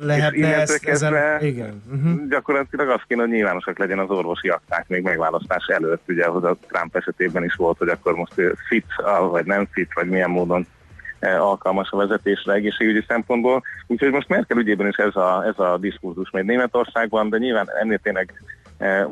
lehetne 0.02 0.54
ezt 0.54 0.86
ezen... 0.86 1.40
Igen. 1.40 1.82
Uh-huh. 1.92 2.28
Gyakorlatilag 2.28 2.88
azt 2.88 3.04
kéne, 3.08 3.20
hogy 3.20 3.30
nyilvánosak 3.30 3.78
legyen 3.78 3.98
az 3.98 4.10
orvosi 4.10 4.48
akták 4.48 4.88
még 4.88 5.02
megválasztás 5.02 5.66
előtt. 5.66 6.02
Ugye 6.08 6.24
ahhoz 6.24 6.44
a 6.44 6.56
Trump 6.68 6.96
esetében 6.96 7.44
is 7.44 7.54
volt, 7.54 7.78
hogy 7.78 7.88
akkor 7.88 8.14
most 8.14 8.34
fit, 8.68 8.86
vagy 9.30 9.44
nem 9.44 9.68
fit, 9.72 9.92
vagy 9.94 10.08
milyen 10.08 10.30
módon 10.30 10.66
alkalmas 11.20 11.90
a 11.90 11.96
vezetésre 11.96 12.52
egészségügyi 12.52 13.04
szempontból. 13.08 13.62
Úgyhogy 13.86 14.10
most 14.10 14.28
Merkel 14.28 14.58
ügyében 14.58 14.88
is 14.88 14.96
ez 14.96 15.16
a, 15.16 15.44
ez 15.46 15.58
a 15.58 15.78
diskurzus 15.78 16.30
még 16.30 16.44
Németországban, 16.44 17.28
de 17.28 17.38
nyilván 17.38 17.68
ennél 17.80 17.98
tényleg 17.98 18.32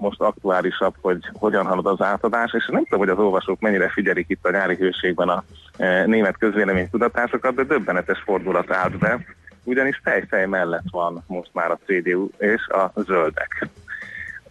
most 0.01 0.21
aktuálisabb, 0.21 0.95
hogy 1.01 1.19
hogyan 1.33 1.67
halad 1.67 1.87
az 1.87 2.01
átadás, 2.01 2.53
és 2.53 2.67
nem 2.67 2.85
tudom, 2.85 2.99
hogy 2.99 3.09
az 3.09 3.19
olvasók 3.19 3.61
mennyire 3.61 3.89
figyelik 3.89 4.29
itt 4.29 4.45
a 4.45 4.51
nyári 4.51 4.77
hőségben 4.77 5.29
a 5.29 5.45
német 6.07 6.39
közvélemény 6.39 6.91
tudatásokat, 6.91 7.55
de 7.55 7.63
döbbenetes 7.63 8.23
fordulat 8.25 8.73
állt 8.73 8.99
be, 8.99 9.19
ugyanis 9.71 10.01
fejfej 10.03 10.47
mellett 10.47 10.91
van 10.91 11.25
most 11.27 11.51
már 11.53 11.71
a 11.71 11.79
CDU 11.87 12.29
és 12.39 12.67
a 12.67 12.93
zöldek 12.95 13.69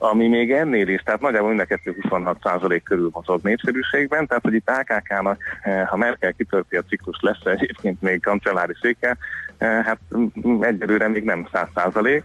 ami 0.01 0.27
még 0.27 0.51
ennél 0.51 0.87
is, 0.87 1.01
tehát 1.01 1.21
nagyjából 1.21 1.49
mind 1.49 1.59
a 1.61 1.65
kettő 1.65 1.95
26% 2.01 2.81
körül 2.83 3.09
mozog 3.13 3.39
népszerűségben, 3.43 4.27
tehát 4.27 4.43
hogy 4.43 4.53
itt 4.53 4.69
AKK-nak, 4.69 5.41
eh, 5.61 5.87
ha 5.87 5.97
Merkel 5.97 6.33
kitörti 6.33 6.75
a 6.75 6.81
ciklus 6.81 7.17
lesz 7.21 7.45
egyébként 7.45 8.01
még 8.01 8.21
kancellári 8.21 8.73
széke, 8.81 9.17
eh, 9.57 9.85
hát 9.85 9.99
egyelőre 10.59 11.07
még 11.07 11.23
nem 11.23 11.47
100%. 11.51 12.23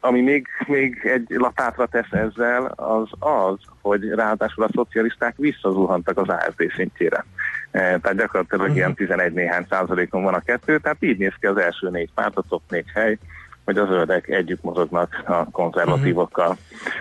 Ami 0.00 0.20
még, 0.20 0.46
még 0.66 1.00
egy 1.04 1.26
lapátra 1.28 1.86
tesz 1.86 2.10
ezzel, 2.10 2.64
az 2.76 3.08
az, 3.18 3.58
hogy 3.82 4.08
ráadásul 4.08 4.64
a 4.64 4.68
szocialisták 4.74 5.34
visszazuhantak 5.36 6.18
az 6.18 6.28
AFD 6.28 6.72
szintjére. 6.76 7.24
Eh, 7.70 7.80
tehát 8.02 8.16
gyakorlatilag 8.16 8.60
uh-huh. 8.60 8.76
ilyen 8.76 8.94
11 8.94 9.32
néhány 9.32 9.66
százalékon 9.70 10.22
van 10.22 10.34
a 10.34 10.40
kettő, 10.40 10.78
tehát 10.78 10.96
így 11.00 11.18
néz 11.18 11.32
ki 11.40 11.46
az 11.46 11.56
első 11.56 11.90
négy 11.90 12.10
párt, 12.14 12.36
a 12.36 12.44
top 12.48 12.62
négy 12.68 12.86
hely, 12.94 13.18
hogy 13.64 13.78
a 13.78 13.86
zöldek 13.86 14.28
együtt 14.28 14.62
mozognak 14.62 15.22
a 15.26 15.50
konzervatívokkal. 15.50 16.56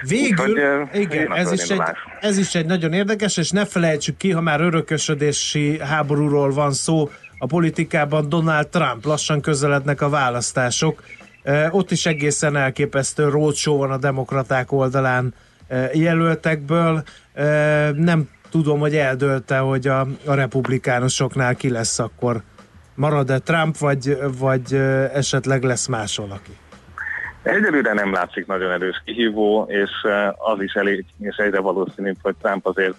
Végül, 0.07 0.49
Úgyhogy, 0.49 1.01
igen, 1.01 1.34
ez 1.34 1.51
is, 1.51 1.70
egy, 1.70 1.82
ez 2.20 2.38
is 2.38 2.55
egy 2.55 2.65
nagyon 2.65 2.93
érdekes, 2.93 3.38
és 3.38 3.49
ne 3.49 3.65
felejtsük 3.65 4.18
ki, 4.18 4.32
ha 4.32 4.41
már 4.41 4.61
örökösödési 4.61 5.80
háborúról 5.80 6.51
van 6.51 6.72
szó 6.72 7.09
a 7.38 7.45
politikában, 7.45 8.30
Donald 8.30 8.68
Trump, 8.68 9.05
lassan 9.05 9.41
közelednek 9.41 10.01
a 10.01 10.09
választások, 10.09 11.03
ott 11.72 11.91
is 11.91 12.05
egészen 12.05 12.55
elképesztő 12.55 13.30
roadshow 13.30 13.78
van 13.78 13.91
a 13.91 13.97
demokraták 13.97 14.72
oldalán 14.72 15.34
jelöltekből. 15.93 17.03
Nem 17.95 18.30
tudom, 18.50 18.80
hogy 18.80 18.95
eldölte, 18.95 19.58
hogy 19.58 19.88
a, 19.88 20.08
a 20.26 20.34
republikánusoknál 20.34 21.56
ki 21.56 21.70
lesz 21.70 22.00
akkor 22.00 22.41
marad-e 22.95 23.39
Trump, 23.39 23.78
vagy, 23.78 24.18
vagy 24.39 24.74
esetleg 25.14 25.64
lesz 25.64 25.88
más 25.88 26.18
valaki? 26.18 26.58
Egyelőre 27.43 27.93
nem 27.93 28.12
látszik 28.12 28.45
nagyon 28.45 28.72
erős 28.72 29.02
kihívó, 29.06 29.66
és 29.70 29.89
az 30.38 30.62
is 30.62 30.74
elég, 30.74 31.06
és 31.20 31.36
egyre 31.36 31.60
valószínűbb, 31.60 32.18
hogy 32.22 32.36
Trump 32.41 32.66
azért 32.66 32.95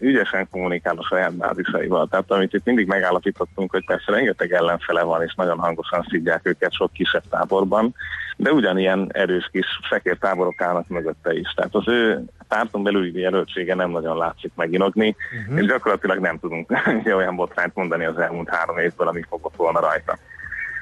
ügyesen 0.00 0.48
kommunikál 0.50 0.96
a 0.96 1.06
saját 1.06 1.34
bázisaival. 1.34 2.06
Tehát 2.08 2.30
amit 2.30 2.52
itt 2.52 2.64
mindig 2.64 2.86
megállapítottunk, 2.86 3.70
hogy 3.70 3.84
persze 3.84 4.12
rengeteg 4.12 4.52
ellenfele 4.52 5.02
van, 5.02 5.22
és 5.22 5.34
nagyon 5.34 5.58
hangosan 5.58 6.06
szidják 6.08 6.40
őket 6.42 6.72
sok 6.72 6.92
kisebb 6.92 7.22
táborban, 7.30 7.94
de 8.36 8.52
ugyanilyen 8.52 9.10
erős 9.12 9.48
kis 9.52 9.66
fekér 9.88 10.16
táborok 10.18 10.60
állnak 10.60 10.88
mögötte 10.88 11.34
is. 11.34 11.52
Tehát 11.54 11.74
az 11.74 11.88
ő 11.88 12.24
párton 12.48 12.82
belüli 12.82 13.20
jelöltsége 13.20 13.74
nem 13.74 13.90
nagyon 13.90 14.16
látszik 14.16 14.52
meginogni, 14.54 15.16
uh-huh. 15.40 15.58
és 15.58 15.66
gyakorlatilag 15.66 16.18
nem 16.18 16.38
tudunk 16.38 16.70
olyan 17.16 17.36
botrányt 17.36 17.74
mondani 17.74 18.04
az 18.04 18.18
elmúlt 18.18 18.48
három 18.48 18.78
évből, 18.78 19.08
ami 19.08 19.22
fogott 19.28 19.56
volna 19.56 19.80
rajta 19.80 20.18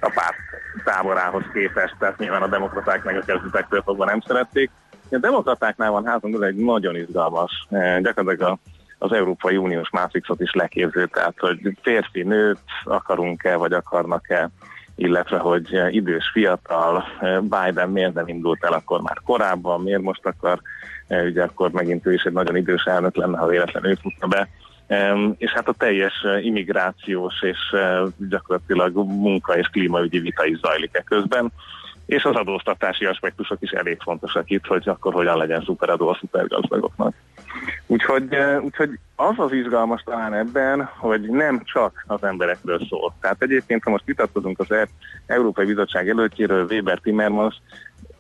a 0.01 0.12
párt 0.14 0.37
táborához 0.85 1.43
képest, 1.53 1.97
tehát 1.99 2.18
nyilván 2.18 2.43
a 2.43 2.49
demokraták 2.49 3.05
meg 3.05 3.16
a 3.16 3.24
kezdetektől 3.24 3.82
fogva 3.82 4.05
nem 4.05 4.20
szerették. 4.20 4.70
A 5.11 5.18
demokratáknál 5.18 5.91
van 5.91 6.07
házon 6.07 6.45
egy 6.45 6.55
nagyon 6.55 6.97
izgalmas, 6.97 7.66
eh, 7.70 8.01
gyakorlatilag 8.01 8.51
a 8.51 8.59
az 9.05 9.12
Európai 9.12 9.57
Uniós 9.57 9.90
Matrixot 9.90 10.40
is 10.40 10.52
leképző, 10.52 11.07
tehát 11.07 11.34
hogy 11.38 11.59
férfi, 11.82 12.22
nőt 12.22 12.59
akarunk-e, 12.84 13.57
vagy 13.57 13.72
akarnak-e, 13.72 14.50
illetve 14.96 15.38
hogy 15.38 15.78
idős, 15.90 16.30
fiatal, 16.32 17.05
Biden 17.40 17.90
miért 17.90 18.14
nem 18.14 18.28
indult 18.28 18.64
el 18.64 18.72
akkor 18.72 19.00
már 19.00 19.20
korábban, 19.24 19.80
miért 19.82 20.02
most 20.02 20.26
akar, 20.26 20.61
ugye 21.09 21.42
akkor 21.42 21.70
megint 21.70 22.07
ő 22.07 22.12
is 22.12 22.22
egy 22.22 22.32
nagyon 22.32 22.57
idős 22.57 22.84
elnök 22.84 23.16
lenne, 23.16 23.38
ha 23.38 23.46
véletlenül 23.46 23.90
ő 23.90 23.94
futna 23.94 24.26
be, 24.26 24.48
és 25.38 25.50
hát 25.50 25.68
a 25.68 25.72
teljes 25.72 26.26
immigrációs 26.42 27.42
és 27.42 27.59
gyakorlatilag 28.28 28.96
munka 28.96 29.57
és 29.59 29.66
klímaügyi 29.66 30.18
vita 30.18 30.44
is 30.46 30.59
zajlik 30.59 30.96
e 30.96 31.02
közben, 31.02 31.52
és 32.07 32.24
az 32.24 32.34
adóztatási 32.34 33.05
aspektusok 33.05 33.59
is 33.61 33.70
elég 33.70 34.00
fontosak 34.00 34.50
itt, 34.50 34.66
hogy 34.66 34.88
akkor 34.88 35.12
hogyan 35.12 35.36
legyen 35.36 35.62
szuperadó 35.64 36.09
a 36.09 36.16
szupergazdagoknak. 36.20 37.14
Úgyhogy, 37.86 38.36
úgyhogy 38.61 38.98
az 39.16 39.34
az 39.36 39.52
izgalmas 39.52 40.02
talán 40.02 40.34
ebben, 40.34 40.84
hogy 40.96 41.20
nem 41.20 41.62
csak 41.64 42.05
az 42.07 42.22
emberekről 42.22 42.80
szól. 42.88 43.14
Tehát 43.20 43.42
egyébként, 43.42 43.84
ha 43.84 43.90
most 43.90 44.05
vitatkozunk 44.05 44.59
az 44.59 44.70
e- 44.70 44.88
Európai 45.26 45.64
Bizottság 45.64 46.09
előttjéről, 46.09 46.66
Weber 46.70 46.98
Timmermans, 46.98 47.61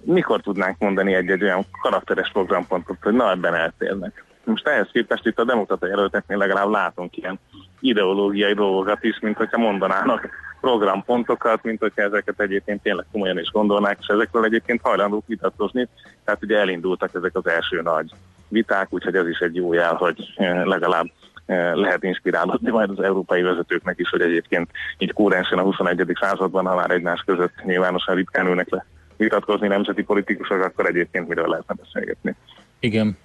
mikor 0.00 0.40
tudnánk 0.40 0.78
mondani 0.78 1.14
egy-egy 1.14 1.42
olyan 1.42 1.66
karakteres 1.82 2.30
programpontot, 2.32 2.96
hogy 3.02 3.14
na 3.14 3.30
ebben 3.30 3.54
eltérnek. 3.54 4.24
Most 4.44 4.66
ehhez 4.66 4.88
képest 4.92 5.26
itt 5.26 5.38
a 5.38 5.44
demokrata 5.44 5.86
jelölteknél 5.86 6.38
legalább 6.38 6.68
látunk 6.68 7.16
ilyen 7.16 7.38
ideológiai 7.80 8.54
dolgokat 8.54 9.04
is, 9.04 9.18
mint 9.20 9.36
hogyha 9.36 9.58
mondanának 9.58 10.28
programpontokat, 10.60 11.62
mint 11.62 11.80
hogyha 11.80 12.02
ezeket 12.02 12.40
egyébként 12.40 12.82
tényleg 12.82 13.04
komolyan 13.12 13.38
is 13.38 13.50
gondolnák, 13.50 13.96
és 14.00 14.06
ezekről 14.06 14.44
egyébként 14.44 14.80
hajlandók 14.82 15.26
vitatkozni. 15.26 15.88
Tehát 16.24 16.42
ugye 16.42 16.58
elindultak 16.58 17.14
ezek 17.14 17.36
az 17.36 17.46
első 17.46 17.82
nagy 17.82 18.10
viták, 18.54 18.86
úgyhogy 18.90 19.14
ez 19.14 19.28
is 19.28 19.38
egy 19.38 19.56
jó 19.56 19.72
jel, 19.72 19.94
hogy 19.94 20.32
eh, 20.36 20.64
legalább 20.64 21.06
eh, 21.46 21.74
lehet 21.74 22.02
inspirálódni 22.02 22.70
majd 22.70 22.90
az 22.90 23.04
európai 23.04 23.42
vezetőknek 23.42 23.98
is, 23.98 24.08
hogy 24.08 24.20
egyébként 24.20 24.70
így 24.98 25.12
kórensen 25.12 25.58
a 25.58 25.62
21. 25.62 26.16
században, 26.20 26.66
ha 26.66 26.74
már 26.74 26.90
egymás 26.90 27.22
között 27.26 27.64
nyilvánosan 27.64 28.14
ritkán 28.14 28.46
ülnek 28.46 28.70
le 28.70 28.86
vitatkozni 29.16 29.68
nemzeti 29.68 30.02
politikusok, 30.02 30.62
akkor 30.64 30.86
egyébként 30.86 31.28
miről 31.28 31.48
lehetne 31.48 31.74
beszélgetni. 31.74 32.34
Igen. 32.80 33.16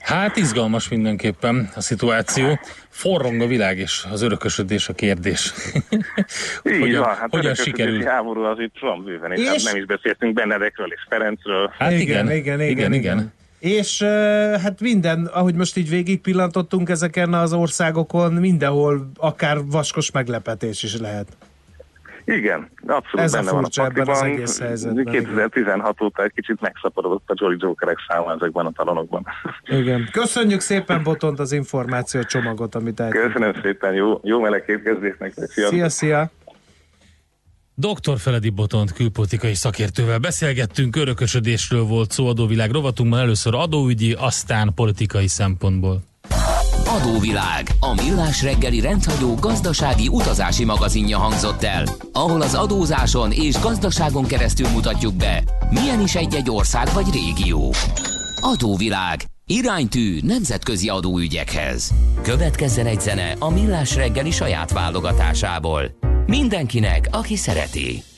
Hát 0.00 0.36
izgalmas 0.36 0.88
mindenképpen 0.88 1.70
a 1.74 1.80
szituáció. 1.80 2.58
Forrong 2.88 3.40
a 3.40 3.46
világ 3.46 3.78
és 3.78 4.04
az 4.10 4.22
örökösödés 4.22 4.88
a 4.88 4.92
kérdés. 4.92 5.52
Így 6.64 6.80
hogyan, 6.80 7.02
van, 7.02 7.14
hát 7.14 7.30
hogyan 7.30 7.54
sikerül? 7.54 8.02
háború 8.02 8.42
az 8.42 8.58
itt 8.58 8.78
van 8.80 9.04
bőven, 9.04 9.32
és, 9.32 9.40
és... 9.40 9.46
Hát 9.46 9.62
nem 9.62 9.76
is 9.76 9.84
beszéltünk 9.84 10.34
Benedekről 10.34 10.92
és 10.92 11.06
Ferencről. 11.08 11.72
Hát 11.78 11.92
igen, 11.92 12.00
igen, 12.00 12.30
igen, 12.30 12.60
igen. 12.60 12.68
igen. 12.68 12.92
igen. 12.92 13.32
És 13.62 14.02
hát 14.62 14.80
minden, 14.80 15.26
ahogy 15.26 15.54
most 15.54 15.76
így 15.76 15.88
végig 15.88 16.20
pillantottunk 16.20 16.88
ezeken 16.88 17.34
az 17.34 17.52
országokon, 17.52 18.32
mindenhol 18.32 19.10
akár 19.16 19.56
vaskos 19.70 20.10
meglepetés 20.10 20.82
is 20.82 20.98
lehet. 20.98 21.36
Igen, 22.24 22.70
abszolút 22.86 23.26
Ez 23.26 23.32
benne 23.32 23.50
a 23.50 23.54
van 23.54 23.64
a 23.64 23.84
ebben 23.84 24.08
az 24.08 24.22
egész 24.22 24.60
helyzetben. 24.60 25.04
2016 25.04 25.56
igen. 25.56 26.06
óta 26.06 26.22
egy 26.22 26.32
kicsit 26.34 26.60
megszaporodott 26.60 27.30
a 27.30 27.34
Jolly 27.36 27.56
Jokerek 27.58 27.96
száma 28.08 28.32
ezekben 28.32 28.66
a 28.66 28.72
talonokban. 28.72 29.26
Igen. 29.66 30.08
Köszönjük 30.12 30.60
szépen 30.60 31.02
Botont 31.02 31.38
az 31.38 31.52
információ 31.52 32.22
csomagot, 32.22 32.74
amit 32.74 33.00
eltünk. 33.00 33.24
Köszönöm 33.24 33.52
szépen, 33.62 33.94
jó, 33.94 34.20
jó 34.22 34.40
meleg 34.40 34.64
képkezdésnek. 34.64 35.32
Szia, 35.34 35.88
szia! 35.88 36.30
Dr. 37.74 38.18
Feledi 38.18 38.50
Botont 38.50 38.92
külpolitikai 38.92 39.54
szakértővel 39.54 40.18
beszélgettünk, 40.18 40.96
örökösödésről 40.96 41.84
volt 41.84 42.10
szó 42.10 42.28
adóvilág 42.28 42.70
rovatunkban, 42.70 43.20
először 43.20 43.54
adóügyi, 43.54 44.12
aztán 44.12 44.72
politikai 44.74 45.28
szempontból. 45.28 46.02
Adóvilág, 46.84 47.70
a 47.80 47.94
millás 47.94 48.42
reggeli 48.42 48.80
rendhagyó 48.80 49.34
gazdasági 49.34 50.08
utazási 50.08 50.64
magazinja 50.64 51.18
hangzott 51.18 51.62
el, 51.62 51.84
ahol 52.12 52.40
az 52.40 52.54
adózáson 52.54 53.32
és 53.32 53.60
gazdaságon 53.60 54.26
keresztül 54.26 54.68
mutatjuk 54.68 55.14
be, 55.14 55.42
milyen 55.70 56.00
is 56.00 56.14
egy-egy 56.14 56.50
ország 56.50 56.92
vagy 56.92 57.06
régió. 57.12 57.74
Adóvilág, 58.40 59.24
iránytű 59.46 60.18
nemzetközi 60.22 60.88
adóügyekhez. 60.88 61.92
Következzen 62.22 62.86
egy 62.86 63.00
zene 63.00 63.36
a 63.38 63.50
millás 63.50 63.94
reggeli 63.94 64.30
saját 64.30 64.72
válogatásából. 64.72 66.11
Mindenkinek, 66.26 67.08
aki 67.10 67.36
szereti. 67.36 68.11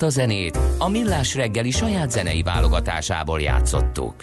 Ezt 0.00 0.16
a 0.16 0.20
zenét 0.20 0.58
a 0.78 0.88
Millás 0.88 1.34
reggeli 1.34 1.70
saját 1.70 2.10
zenei 2.10 2.42
válogatásából 2.42 3.40
játszottuk. 3.40 4.14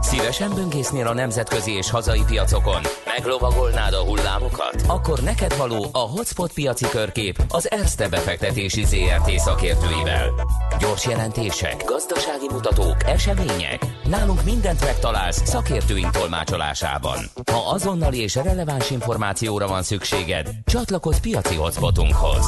Szívesen 0.00 0.54
böngésznél 0.54 1.06
a 1.06 1.14
nemzetközi 1.14 1.72
és 1.72 1.90
hazai 1.90 2.22
piacokon? 2.26 2.80
Meglovagolnád 3.16 3.92
a 3.92 4.04
hullámokat? 4.04 4.82
Akkor 4.86 5.20
neked 5.20 5.56
való 5.56 5.86
a 5.92 5.98
Hotspot 5.98 6.52
piaci 6.52 6.88
körkép 6.88 7.44
az 7.48 7.70
Erste 7.70 8.08
befektetési 8.08 8.84
ZRT 8.84 9.30
szakértőivel. 9.38 10.30
Gyors 10.78 11.06
jelentések, 11.06 11.84
gazdasági 11.84 12.46
mutatók, 12.50 12.96
események. 13.06 13.86
Nálunk 14.04 14.44
mindent 14.44 14.84
megtalálsz 14.84 15.48
szakértőink 15.48 16.10
tolmácsolásában. 16.10 17.18
Ha 17.52 17.70
azonnali 17.70 18.20
és 18.20 18.34
releváns 18.34 18.90
információra 18.90 19.66
van 19.66 19.82
szükséged, 19.82 20.48
csatlakozz 20.64 21.18
piaci 21.18 21.54
hotspotunkhoz. 21.54 22.46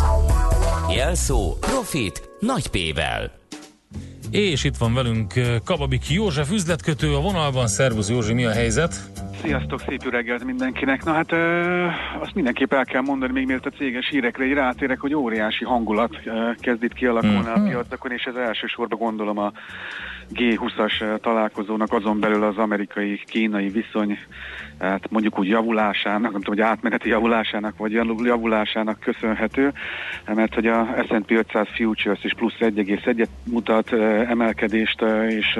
Jelszó 0.94 1.52
Profit 1.60 2.30
nagy 2.40 2.66
P-vel. 2.68 3.30
És 4.30 4.64
itt 4.64 4.76
van 4.76 4.94
velünk 4.94 5.32
Kababik 5.64 6.10
József 6.10 6.50
üzletkötő 6.50 7.14
a 7.14 7.20
vonalban. 7.20 7.66
Szervusz 7.66 8.08
Józsi, 8.08 8.32
mi 8.32 8.44
a 8.44 8.50
helyzet? 8.50 8.94
Sziasztok, 9.42 9.80
szép 9.80 10.10
reggelt 10.10 10.44
mindenkinek. 10.44 11.04
Na 11.04 11.12
hát 11.12 11.32
ö, 11.32 11.86
azt 12.20 12.34
mindenképp 12.34 12.72
el 12.72 12.84
kell 12.84 13.00
mondani, 13.00 13.32
még 13.32 13.46
mielőtt 13.46 13.66
a 13.66 13.70
céges 13.70 14.08
hírekre 14.08 14.44
így 14.44 14.52
rátérek, 14.52 15.00
hogy 15.00 15.14
óriási 15.14 15.64
hangulat 15.64 16.20
ö, 16.24 16.50
kezd 16.58 16.82
itt 16.82 16.92
kialakulni 16.92 17.36
mm-hmm. 17.36 17.52
a 17.52 17.58
mhm. 17.58 17.68
piacokon, 17.68 18.12
és 18.12 18.22
ez 18.22 18.34
elsősorban 18.34 18.98
gondolom 18.98 19.38
a 19.38 19.52
G20-as 20.34 21.20
találkozónak 21.20 21.92
azon 21.92 22.20
belül 22.20 22.44
az 22.44 22.56
amerikai-kínai 22.56 23.68
viszony 23.68 24.18
hát 24.80 25.10
mondjuk 25.10 25.38
úgy 25.38 25.48
javulásának, 25.48 26.32
nem 26.32 26.40
tudom, 26.40 26.54
hogy 26.54 26.60
átmeneti 26.60 27.08
javulásának, 27.08 27.76
vagy 27.76 27.92
javulásának 28.24 29.00
köszönhető, 29.00 29.72
mert 30.26 30.54
hogy 30.54 30.66
a 30.66 30.88
S&P 31.06 31.30
500 31.30 31.66
Futures 31.74 32.24
is 32.24 32.34
plusz 32.34 32.56
1,1-et 32.60 33.28
mutat 33.44 33.92
emelkedést, 34.28 35.02
és 35.28 35.58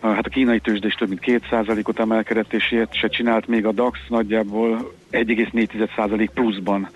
hát 0.00 0.26
a 0.26 0.30
kínai 0.30 0.60
tőzsde 0.60 0.86
is 0.86 0.94
több 0.94 1.08
mint 1.08 1.22
2%-ot 1.50 1.98
emelkedett, 1.98 2.52
és 2.52 2.72
ilyet 2.72 2.94
se 2.94 3.08
csinált 3.08 3.46
még 3.46 3.66
a 3.66 3.72
DAX 3.72 3.98
nagyjából 4.08 4.92
1,4% 5.12 6.28
pluszban 6.34 6.88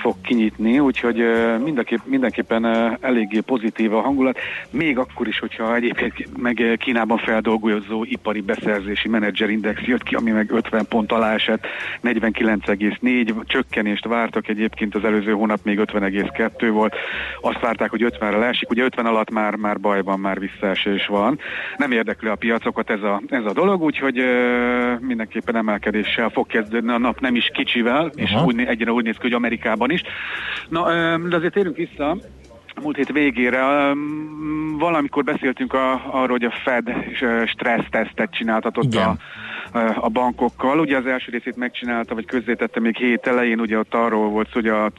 fog 0.00 0.14
kinyitni, 0.22 0.78
úgyhogy 0.78 1.24
mindenképp, 1.64 2.00
mindenképpen 2.04 2.64
eléggé 3.00 3.40
pozitív 3.40 3.94
a 3.94 4.00
hangulat, 4.00 4.38
még 4.70 4.98
akkor 4.98 5.28
is, 5.28 5.38
hogyha 5.38 5.74
egyébként 5.74 6.42
meg 6.42 6.76
Kínában 6.78 7.18
feldolgozó 7.18 8.04
ipari 8.04 8.40
beszerzési 8.40 9.08
menedzserindex 9.08 9.80
jött 9.82 10.02
ki, 10.02 10.14
ami 10.14 10.30
meg 10.30 10.50
50 10.50 10.86
pont 10.88 11.12
alá 11.12 11.34
esett, 11.34 11.66
49,4, 12.02 13.46
csökkenést 13.46 14.04
vártak 14.04 14.48
egyébként 14.48 14.94
az 14.94 15.04
előző 15.04 15.32
hónap 15.32 15.60
még 15.62 15.78
50,2 15.78 16.68
volt, 16.72 16.94
azt 17.40 17.60
várták, 17.60 17.90
hogy 17.90 18.04
50-re 18.04 18.36
leesik, 18.36 18.70
ugye 18.70 18.84
50 18.84 19.06
alatt 19.06 19.30
már, 19.30 19.54
már 19.54 19.80
bajban, 19.80 20.20
már 20.20 20.38
visszaesés 20.38 21.06
van. 21.06 21.38
Nem 21.76 21.90
érdekli 21.90 22.28
a 22.28 22.34
piacokat 22.34 22.90
ez 22.90 23.02
a, 23.02 23.22
ez 23.28 23.44
a 23.44 23.52
dolog, 23.52 23.82
úgyhogy 23.82 24.22
mindenképpen 25.00 25.56
emelkedéssel 25.56 26.28
fog 26.28 26.46
kezdődni 26.46 26.92
a 26.92 26.98
nap 26.98 27.20
nem 27.20 27.34
is 27.34 27.50
kicsivel, 27.52 28.10
és 28.14 28.34
úgy, 28.44 28.60
egyre 28.60 28.92
úgy 28.92 29.04
néz 29.04 29.14
ki, 29.14 29.22
hogy 29.22 29.34
Amerikában 29.54 29.90
is. 29.90 30.02
Na, 30.68 30.82
de 31.28 31.36
azért 31.36 31.52
térünk 31.52 31.76
vissza 31.76 32.16
múlt 32.82 32.96
hét 32.96 33.12
végére 33.12 33.92
valamikor 34.78 35.24
beszéltünk 35.24 35.72
a, 35.72 35.92
arról, 35.92 36.38
hogy 36.38 36.44
a 36.44 36.54
Fed 36.64 36.94
stressztesztet 37.46 38.30
csináltatott 38.30 38.84
Igen. 38.84 39.08
a 39.08 39.16
a 39.94 40.08
bankokkal. 40.08 40.78
Ugye 40.78 40.96
az 40.96 41.06
első 41.06 41.30
részét 41.30 41.56
megcsinálta, 41.56 42.14
vagy 42.14 42.24
közzétette 42.24 42.80
még 42.80 42.96
hét 42.96 43.26
elején, 43.26 43.60
ugye 43.60 43.78
ott 43.78 43.94
arról 43.94 44.28
volt 44.28 44.52
hogy 44.52 44.68
a, 44.68 44.90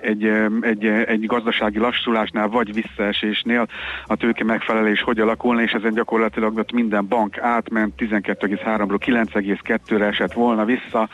egy, 0.00 0.24
egy, 0.60 0.86
egy 0.86 1.26
gazdasági 1.26 1.78
lassulásnál, 1.78 2.48
vagy 2.48 2.74
visszaesésnél 2.74 3.66
a 4.06 4.16
tőke 4.16 4.44
megfelelés 4.44 5.00
hogy 5.00 5.20
alakulna, 5.20 5.62
és 5.62 5.72
ezen 5.72 5.94
gyakorlatilag 5.94 6.56
ott 6.56 6.72
minden 6.72 7.06
bank 7.08 7.38
átment 7.38 7.94
12,3-ról 7.98 8.98
9,2-re 9.06 10.06
esett 10.06 10.32
volna 10.32 10.64
vissza 10.64 11.08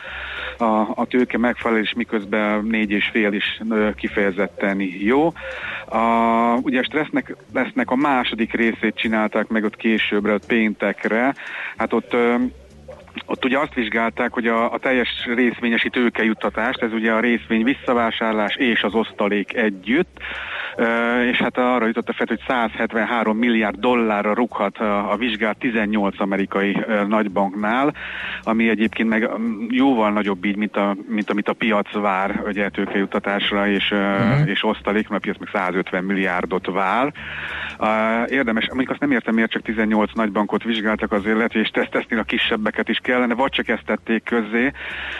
a, 0.61 0.91
a 0.95 1.05
tőke 1.05 1.37
megfelelés, 1.37 1.93
miközben 1.93 2.67
4,5 2.71 3.29
is 3.31 3.61
kifejezetten 3.95 4.81
jó. 4.99 5.33
A, 5.85 5.99
ugye 6.61 6.79
a 6.79 6.83
stressznek 6.83 7.35
lesznek 7.53 7.89
a 7.91 7.95
második 7.95 8.53
részét 8.53 8.95
csinálták 8.95 9.47
meg 9.47 9.63
ott 9.63 9.75
későbbre, 9.75 10.33
ott 10.33 10.45
péntekre. 10.45 11.35
Hát 11.77 11.93
ott 11.93 12.15
ott 13.25 13.45
ugye 13.45 13.59
azt 13.59 13.73
vizsgálták, 13.73 14.33
hogy 14.33 14.47
a, 14.47 14.73
a 14.73 14.77
teljes 14.77 15.09
részvényesi 15.35 15.89
tőkejuttatást, 15.89 16.81
ez 16.81 16.93
ugye 16.93 17.11
a 17.11 17.19
részvény 17.19 17.63
visszavásárlás 17.63 18.55
és 18.55 18.83
az 18.83 18.93
osztalék 18.93 19.55
együtt, 19.55 20.17
és 21.31 21.37
hát 21.37 21.57
arra 21.57 21.85
jutott 21.85 22.09
a 22.09 22.13
FED, 22.13 22.27
hogy 22.27 22.41
173 22.47 23.37
milliárd 23.37 23.79
dollárra 23.79 24.33
rúghat 24.33 24.77
a, 24.77 25.15
vizsgált 25.17 25.57
18 25.57 26.19
amerikai 26.19 26.77
nagybanknál, 27.07 27.93
ami 28.43 28.69
egyébként 28.69 29.09
meg 29.09 29.29
jóval 29.69 30.11
nagyobb 30.11 30.45
így, 30.45 30.55
mint, 30.55 30.75
a, 30.75 30.95
mint 31.07 31.29
amit 31.29 31.49
a 31.49 31.53
piac 31.53 31.91
vár 31.91 32.41
ugye 32.45 32.69
tőkejuttatásra 32.69 33.67
és, 33.67 33.91
uh-huh. 33.91 34.49
és 34.49 34.63
osztalék, 34.63 35.07
mert 35.07 35.25
a 35.25 35.31
piac 35.31 35.37
meg 35.39 35.63
150 35.63 36.03
milliárdot 36.03 36.65
vár. 36.65 37.13
Érdemes, 38.29 38.67
mondjuk 38.67 38.89
azt 38.89 38.99
nem 38.99 39.11
értem, 39.11 39.33
miért 39.33 39.51
csak 39.51 39.61
18 39.61 40.11
nagybankot 40.13 40.63
vizsgáltak 40.63 41.11
azért 41.11 41.35
lehet, 41.35 41.55
és 41.55 41.69
tesztesznél 41.69 42.19
a 42.19 42.23
kisebbeket 42.23 42.89
is 42.89 42.97
kellene, 42.97 43.33
vagy 43.33 43.51
csak 43.51 43.67
ezt 43.67 43.85
tették 43.85 44.23
közzé, 44.23 44.71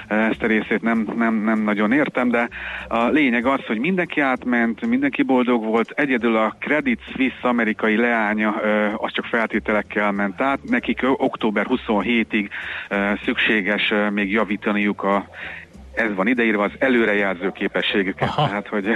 ezt 0.07 0.43
a 0.43 0.47
részét 0.47 0.81
nem, 0.81 1.07
nem, 1.17 1.33
nem 1.35 1.59
nagyon 1.59 1.91
értem, 1.91 2.29
de 2.29 2.49
a 2.87 3.07
lényeg 3.07 3.45
az, 3.45 3.65
hogy 3.65 3.79
mindenki 3.79 4.21
átment, 4.21 4.85
mindenki 4.85 5.23
boldog 5.23 5.48
volt, 5.57 5.91
egyedül 5.91 6.35
a 6.37 6.55
Credit 6.59 6.99
Suisse 7.13 7.47
amerikai 7.47 7.95
leánya, 7.95 8.49
az 8.95 9.11
csak 9.11 9.25
feltételekkel 9.25 10.11
ment 10.11 10.41
át, 10.41 10.59
nekik 10.63 10.99
október 11.03 11.65
27-ig 11.69 12.49
szükséges 13.23 13.93
még 14.11 14.31
javítaniuk 14.31 15.03
a 15.03 15.27
ez 15.93 16.15
van 16.15 16.27
ideírva 16.27 16.63
az 16.63 16.71
előrejelző 16.79 17.51
képességüket, 17.51 18.29
Aha. 18.29 18.47
tehát 18.47 18.67
hogy 18.67 18.87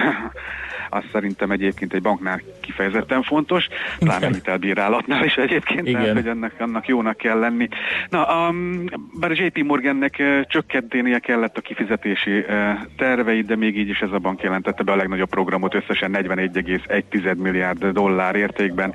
az 0.94 1.04
szerintem 1.12 1.52
egyébként 1.52 1.94
egy 1.94 2.02
banknál 2.02 2.42
kifejezetten 2.62 3.24
fontos, 3.24 3.68
pláne 4.00 4.28
hitelbírálatnál 4.28 5.24
is 5.24 5.36
egyébként, 5.36 5.88
Igen. 5.88 6.02
tehát 6.02 6.16
hogy 6.16 6.28
ennek, 6.28 6.54
annak 6.60 6.88
jónak 6.88 7.18
kell 7.18 7.40
lenni. 7.40 7.68
Na, 8.10 8.50
um, 8.50 8.84
bár 9.20 9.32
a 9.32 9.34
JP 9.38 9.64
Morgannek 9.64 10.16
uh, 10.20 10.42
csökkentenie 10.42 11.20
kellett 11.20 11.58
a 11.58 11.62
kifizetési 11.62 12.38
uh, 12.38 12.46
terveit, 12.98 13.46
de 13.46 13.56
még 13.56 13.78
így 13.78 13.90
is 13.90 14.00
ez 14.00 14.12
a 14.12 14.18
bank 14.18 14.42
jelentette 14.42 14.84
be 14.84 14.92
a 14.92 14.96
legnagyobb 14.96 15.30
programot, 15.30 15.74
összesen 15.74 16.12
41,1 16.14 17.36
milliárd 17.36 17.86
dollár 17.86 18.36
értékben, 18.36 18.94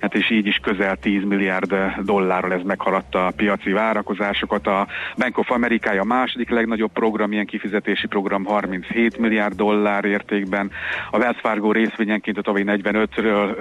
hát 0.00 0.14
és 0.14 0.30
így 0.30 0.46
is 0.46 0.56
közel 0.56 0.96
10 0.96 1.22
milliárd 1.24 1.74
dollárral 2.04 2.52
ez 2.52 2.62
meghaladta 2.62 3.26
a 3.26 3.30
piaci 3.30 3.70
várakozásokat. 3.72 4.66
A 4.66 4.86
Bank 5.16 5.38
of 5.38 5.50
America 5.50 6.00
a 6.00 6.04
második 6.04 6.50
legnagyobb 6.50 6.92
program, 6.92 7.32
ilyen 7.32 7.46
kifizetési 7.46 8.06
program 8.06 8.44
37 8.44 9.18
milliárd 9.18 9.54
dollár 9.54 10.04
értékben. 10.04 10.70
A 11.10 11.18
Wells 11.18 11.39
Fargo 11.40 11.72
részvényenként 11.72 12.38
a 12.38 12.42
tavalyi 12.42 12.64
45-ről 12.66 13.56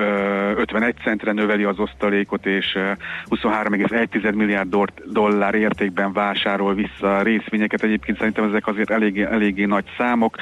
51 0.57 0.95
centre 1.03 1.31
növeli 1.31 1.63
az 1.63 1.79
osztalékot, 1.79 2.45
és 2.45 2.77
23,1 3.29 4.35
milliárd 4.35 4.75
dollár 5.05 5.55
értékben 5.55 6.13
vásárol 6.13 6.73
vissza 6.73 7.21
részvényeket. 7.21 7.83
Egyébként 7.83 8.17
szerintem 8.17 8.43
ezek 8.43 8.67
azért 8.67 8.89
eléggé, 8.89 9.23
eléggé 9.23 9.65
nagy 9.65 9.85
számok. 9.97 10.35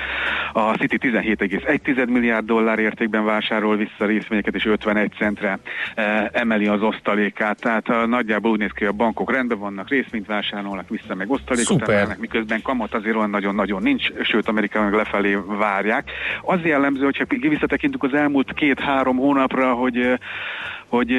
A 0.54 0.74
City 0.74 0.98
17,1 1.02 2.08
milliárd 2.10 2.46
dollár 2.46 2.80
értékben 2.80 3.26
vásárol 3.26 3.76
vissza 3.76 4.06
részvényeket, 4.06 4.56
és 4.56 4.66
51 4.66 5.12
centre 5.18 5.60
emeli 6.32 6.68
az 6.68 6.82
osztalékát. 6.82 7.60
Tehát 7.62 8.08
nagyjából 8.08 8.52
úgy 8.52 8.60
néz 8.60 8.72
ki, 8.72 8.84
hogy 8.84 8.94
a 8.94 8.98
bankok 8.98 9.32
rendben 9.32 9.60
vannak, 9.60 9.90
részvényt 9.90 10.26
vásárolnak 10.26 10.90
vissza, 10.90 11.16
meg 11.16 11.30
osztalékot 11.32 11.90
emelnek, 11.90 12.20
miközben 12.20 12.62
kamat 12.62 12.94
azért 12.94 13.16
olyan 13.16 13.30
nagyon-nagyon 13.30 13.82
nincs, 13.82 14.12
sőt 14.22 14.48
Amerikában 14.48 14.92
lefelé 14.92 15.38
várják. 15.46 16.12
Az 16.42 16.60
jellemző, 16.64 17.04
hogyha 17.04 17.26
visszatekintünk 17.28 18.04
az 18.04 18.14
elmúlt 18.14 18.54
két-három 18.54 19.18
hónapra, 19.18 19.74
hogy 19.74 20.18
hogy 20.88 21.12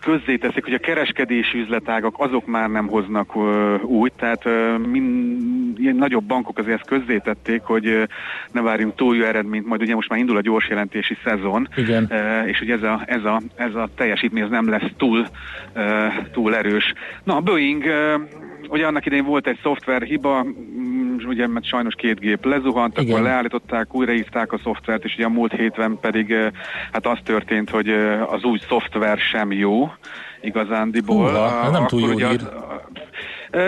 közzéteszik, 0.00 0.64
hogy 0.64 0.74
a 0.74 0.78
kereskedési 0.78 1.58
üzletágak 1.58 2.14
azok 2.18 2.46
már 2.46 2.68
nem 2.68 2.86
hoznak 2.86 3.36
uh, 3.36 3.84
úgy, 3.84 4.12
tehát 4.12 4.44
min, 4.86 5.40
ilyen 5.76 5.96
nagyobb 5.96 6.24
bankok 6.24 6.58
azért 6.58 6.78
ezt 6.78 6.88
közzétették, 6.88 7.62
hogy 7.62 8.08
ne 8.52 8.60
várjunk 8.60 8.94
túl 8.94 9.16
jó 9.16 9.24
eredményt, 9.24 9.66
majd 9.66 9.82
ugye 9.82 9.94
most 9.94 10.08
már 10.08 10.18
indul 10.18 10.36
a 10.36 10.40
gyors 10.40 10.68
jelentési 10.68 11.16
szezon, 11.24 11.68
Igen. 11.76 12.10
És 12.46 12.60
ugye 12.60 12.74
ez 12.74 12.82
a, 12.82 13.02
ez 13.06 13.24
a, 13.24 13.40
ez 13.54 13.74
a 13.74 13.88
teljesítmény 13.94 14.42
az 14.42 14.50
nem 14.50 14.68
lesz 14.68 14.90
túl, 14.96 15.26
túl 16.32 16.56
erős. 16.56 16.92
Na, 17.24 17.36
a 17.36 17.40
Boeing 17.40 17.84
ugye 18.68 18.86
annak 18.86 19.06
idején 19.06 19.24
volt 19.24 19.46
egy 19.46 19.58
szoftver 19.62 20.02
hiba, 20.02 20.44
mm, 20.44 21.16
ugye 21.26 21.46
mert 21.46 21.66
sajnos 21.66 21.94
két 21.94 22.20
gép 22.20 22.44
lezuhant, 22.44 22.98
Igen. 22.98 23.12
akkor 23.12 23.24
leállították, 23.24 23.94
újraívták 23.94 24.52
a 24.52 24.58
szoftvert, 24.62 25.04
és 25.04 25.14
ugye 25.14 25.24
a 25.24 25.28
múlt 25.28 25.52
hétben 25.52 25.98
pedig 26.00 26.34
hát 26.92 27.06
az 27.06 27.18
történt, 27.24 27.70
hogy 27.70 27.88
az 28.26 28.44
új 28.44 28.58
szoftver 28.68 29.18
sem 29.18 29.52
jó 29.52 29.92
igazándiból. 30.40 31.30
Húha, 31.30 31.70
nem 31.70 31.86
túl 31.86 32.00
jó 32.00 32.28
hír. 32.28 32.40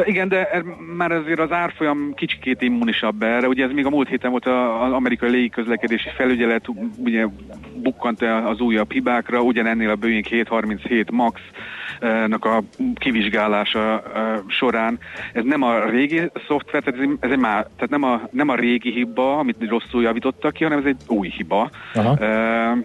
Igen, 0.04 0.28
de 0.28 0.62
már 0.96 1.12
azért 1.12 1.38
az 1.38 1.52
árfolyam 1.52 2.14
kicsikét 2.14 2.62
immunisabb 2.62 3.22
erre. 3.22 3.48
Ugye 3.48 3.64
ez 3.64 3.70
még 3.70 3.86
a 3.86 3.90
múlt 3.90 4.08
héten 4.08 4.30
volt 4.30 4.46
az 4.46 4.92
amerikai 4.92 5.30
légiközlekedési 5.30 6.08
felügyelet, 6.16 6.64
ugye 6.96 7.26
bukkant 7.74 8.22
az 8.22 8.60
újabb 8.60 8.92
hibákra, 8.92 9.40
ugyanennél 9.40 9.90
a 9.90 9.96
Boeing 9.96 10.26
737 10.26 11.10
Max 11.10 11.40
nak 12.26 12.44
a 12.44 12.62
kivizsgálása 12.94 14.02
során. 14.46 14.98
Ez 15.32 15.44
nem 15.44 15.62
a 15.62 15.84
régi 15.84 16.30
szoftver, 16.46 16.82
tehát 16.82 17.00
ez, 17.00 17.08
ez 17.20 17.30
egy 17.30 17.38
már, 17.38 17.66
tehát 17.76 17.90
nem 17.90 18.02
a, 18.02 18.20
nem 18.30 18.48
a 18.48 18.54
régi 18.54 18.90
hiba, 18.90 19.38
amit 19.38 19.68
rosszul 19.68 20.02
javítottak 20.02 20.52
ki, 20.52 20.62
hanem 20.62 20.78
ez 20.78 20.84
egy 20.84 20.96
új 21.06 21.28
hiba. 21.28 21.70
Aha. 21.94 22.10
Uh, 22.10 22.84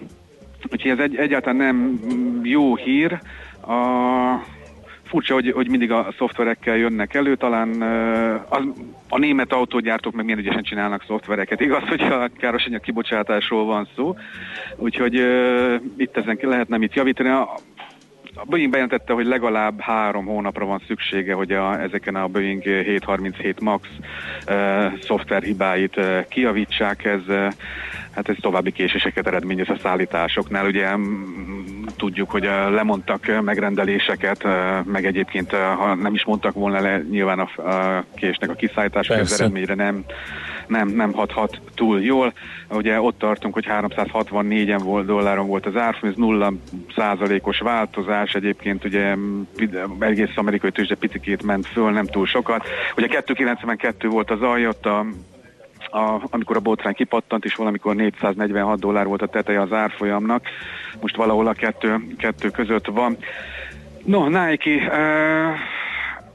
úgyhogy 0.71 0.91
ez 0.91 0.99
egy, 0.99 1.15
egyáltalán 1.15 1.55
nem 1.55 1.99
jó 2.43 2.75
hír. 2.75 3.19
A, 3.61 3.77
furcsa, 5.09 5.33
hogy, 5.33 5.51
hogy 5.51 5.69
mindig 5.69 5.91
a 5.91 6.13
szoftverekkel 6.17 6.77
jönnek 6.77 7.13
elő, 7.13 7.35
talán 7.35 7.81
az, 8.49 8.63
a 9.09 9.17
német 9.17 9.53
autógyártók 9.53 10.13
meg 10.13 10.25
milyen 10.25 10.39
ügyesen 10.39 10.63
csinálnak 10.63 11.03
szoftvereket. 11.07 11.61
Igaz, 11.61 11.83
hogy 11.87 12.01
a 12.01 12.29
károsanyag 12.37 12.81
kibocsátásról 12.81 13.65
van 13.65 13.87
szó, 13.95 14.15
úgyhogy 14.75 15.19
uh, 15.19 15.73
itt 15.97 16.17
ezen 16.17 16.37
lehetne 16.41 16.77
mit 16.77 16.93
javítani. 16.93 17.29
A, 17.29 17.55
a 18.41 18.45
Boeing 18.45 18.69
bejelentette, 18.69 19.13
hogy 19.13 19.25
legalább 19.25 19.79
három 19.79 20.25
hónapra 20.25 20.65
van 20.65 20.81
szüksége, 20.87 21.33
hogy 21.33 21.51
a, 21.51 21.81
ezeken 21.81 22.15
a 22.15 22.27
Boeing 22.27 22.63
737 22.63 23.59
MAX 23.59 23.87
uh, 24.47 24.99
szoftverhibáit 25.01 25.97
uh, 25.97 26.27
kiavítsák. 26.27 27.05
Ez, 27.05 27.21
uh, 27.27 27.47
hát 28.19 28.29
ez 28.29 28.41
további 28.41 28.71
késéseket 28.71 29.27
eredményez 29.27 29.69
a 29.69 29.77
szállításoknál. 29.81 30.65
Ugye 30.65 30.87
tudjuk, 31.97 32.31
hogy 32.31 32.45
uh, 32.45 32.71
lemondtak 32.71 33.41
megrendeléseket, 33.41 34.43
uh, 34.43 34.51
meg 34.85 35.05
egyébként, 35.05 35.51
ha 35.51 35.95
nem 35.95 36.13
is 36.13 36.25
mondtak 36.25 36.53
volna 36.53 36.79
le, 36.79 37.01
nyilván 37.09 37.39
a, 37.39 37.49
késnek 38.15 38.49
a 38.49 38.53
kiszállítás, 38.53 39.09
az 39.09 39.41
eredményre 39.41 39.73
nem 39.73 40.05
nem, 40.67 40.87
nem 40.87 41.11
hathat 41.11 41.61
túl 41.75 42.01
jól. 42.01 42.33
Ugye 42.69 43.01
ott 43.01 43.17
tartunk, 43.17 43.53
hogy 43.53 43.65
364-en 43.69 44.79
volt, 44.83 45.05
dolláron 45.05 45.47
volt 45.47 45.65
az 45.65 45.75
árfolyam, 45.75 46.13
ez 46.13 46.19
0 46.19 46.53
százalékos 46.95 47.59
változás, 47.59 48.33
egyébként 48.33 48.85
ugye 48.85 49.15
egész 49.99 50.31
amerikai 50.35 50.71
tőzsde 50.71 50.95
picikét 50.95 51.43
ment 51.43 51.67
föl, 51.67 51.91
nem 51.91 52.05
túl 52.05 52.25
sokat. 52.25 52.67
Ugye 52.97 53.07
292 53.07 54.07
volt 54.07 54.31
az 54.31 54.41
alja, 54.41 54.69
ott 54.69 54.85
a 54.85 55.05
a, 55.91 56.27
amikor 56.29 56.55
a 56.55 56.59
botrány 56.59 56.93
kipattant, 56.93 57.45
és 57.45 57.55
valamikor 57.55 57.95
446 57.95 58.79
dollár 58.79 59.05
volt 59.05 59.21
a 59.21 59.27
teteje 59.27 59.61
az 59.61 59.73
árfolyamnak, 59.73 60.45
most 61.01 61.15
valahol 61.15 61.47
a 61.47 61.53
kettő, 61.53 61.97
kettő 62.17 62.49
között 62.49 62.85
van. 62.85 63.17
No, 64.05 64.27
Nike, 64.27 64.71
uh, 64.71 65.57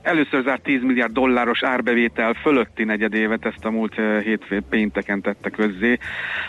Először 0.04 0.42
zárt 0.42 0.62
10 0.62 0.82
milliárd 0.82 1.12
dolláros 1.12 1.62
árbevétel 1.62 2.32
fölötti 2.32 2.84
negyedévet, 2.84 3.46
ezt 3.46 3.64
a 3.64 3.70
múlt 3.70 3.98
eh, 3.98 4.22
hétfőn 4.22 4.64
pénteken 4.70 5.20
tette 5.20 5.50
közzé. 5.50 5.98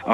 A, 0.04 0.14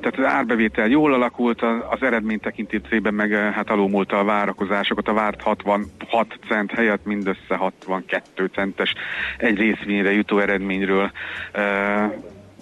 tehát 0.00 0.18
az 0.18 0.24
árbevétel 0.24 0.88
jól 0.88 1.12
alakult, 1.12 1.62
az 1.62 2.02
eredmény 2.02 2.40
tekintésében 2.40 3.14
meg 3.14 3.32
eh, 3.32 3.52
hát 3.52 3.70
alulmúlta 3.70 4.18
a 4.18 4.24
várakozásokat, 4.24 5.08
a 5.08 5.12
várt 5.12 5.42
66 5.42 6.38
cent 6.48 6.70
helyett 6.70 7.04
mindössze 7.04 7.56
62 7.56 8.50
centes 8.54 8.94
egy 9.38 9.58
részvényre 9.58 10.12
jutó 10.12 10.38
eredményről 10.38 11.10
e, 11.52 12.18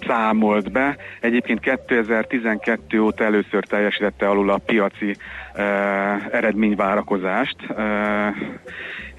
számolt 0.07 0.71
be. 0.71 0.97
Egyébként 1.19 1.59
2012 1.59 3.01
óta 3.01 3.23
először 3.23 3.65
teljesítette 3.65 4.27
alul 4.27 4.49
a 4.49 4.57
piaci 4.57 5.15
e, 5.53 5.63
eredményvárakozást. 6.31 7.61
E, 7.61 8.33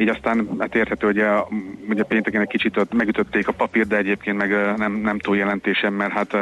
így 0.00 0.08
aztán 0.08 0.48
hát 0.58 0.74
érthető, 0.74 1.06
hogy 1.06 1.18
a, 1.18 1.48
ugye 1.88 2.02
pénteken 2.02 2.40
egy 2.40 2.48
kicsit 2.48 2.94
megütötték 2.94 3.48
a 3.48 3.52
papír, 3.52 3.86
de 3.86 3.96
egyébként 3.96 4.36
meg 4.36 4.76
nem, 4.76 4.92
nem 4.92 5.18
túl 5.18 5.36
jelentésem, 5.36 5.94
mert 5.94 6.12
hát 6.12 6.36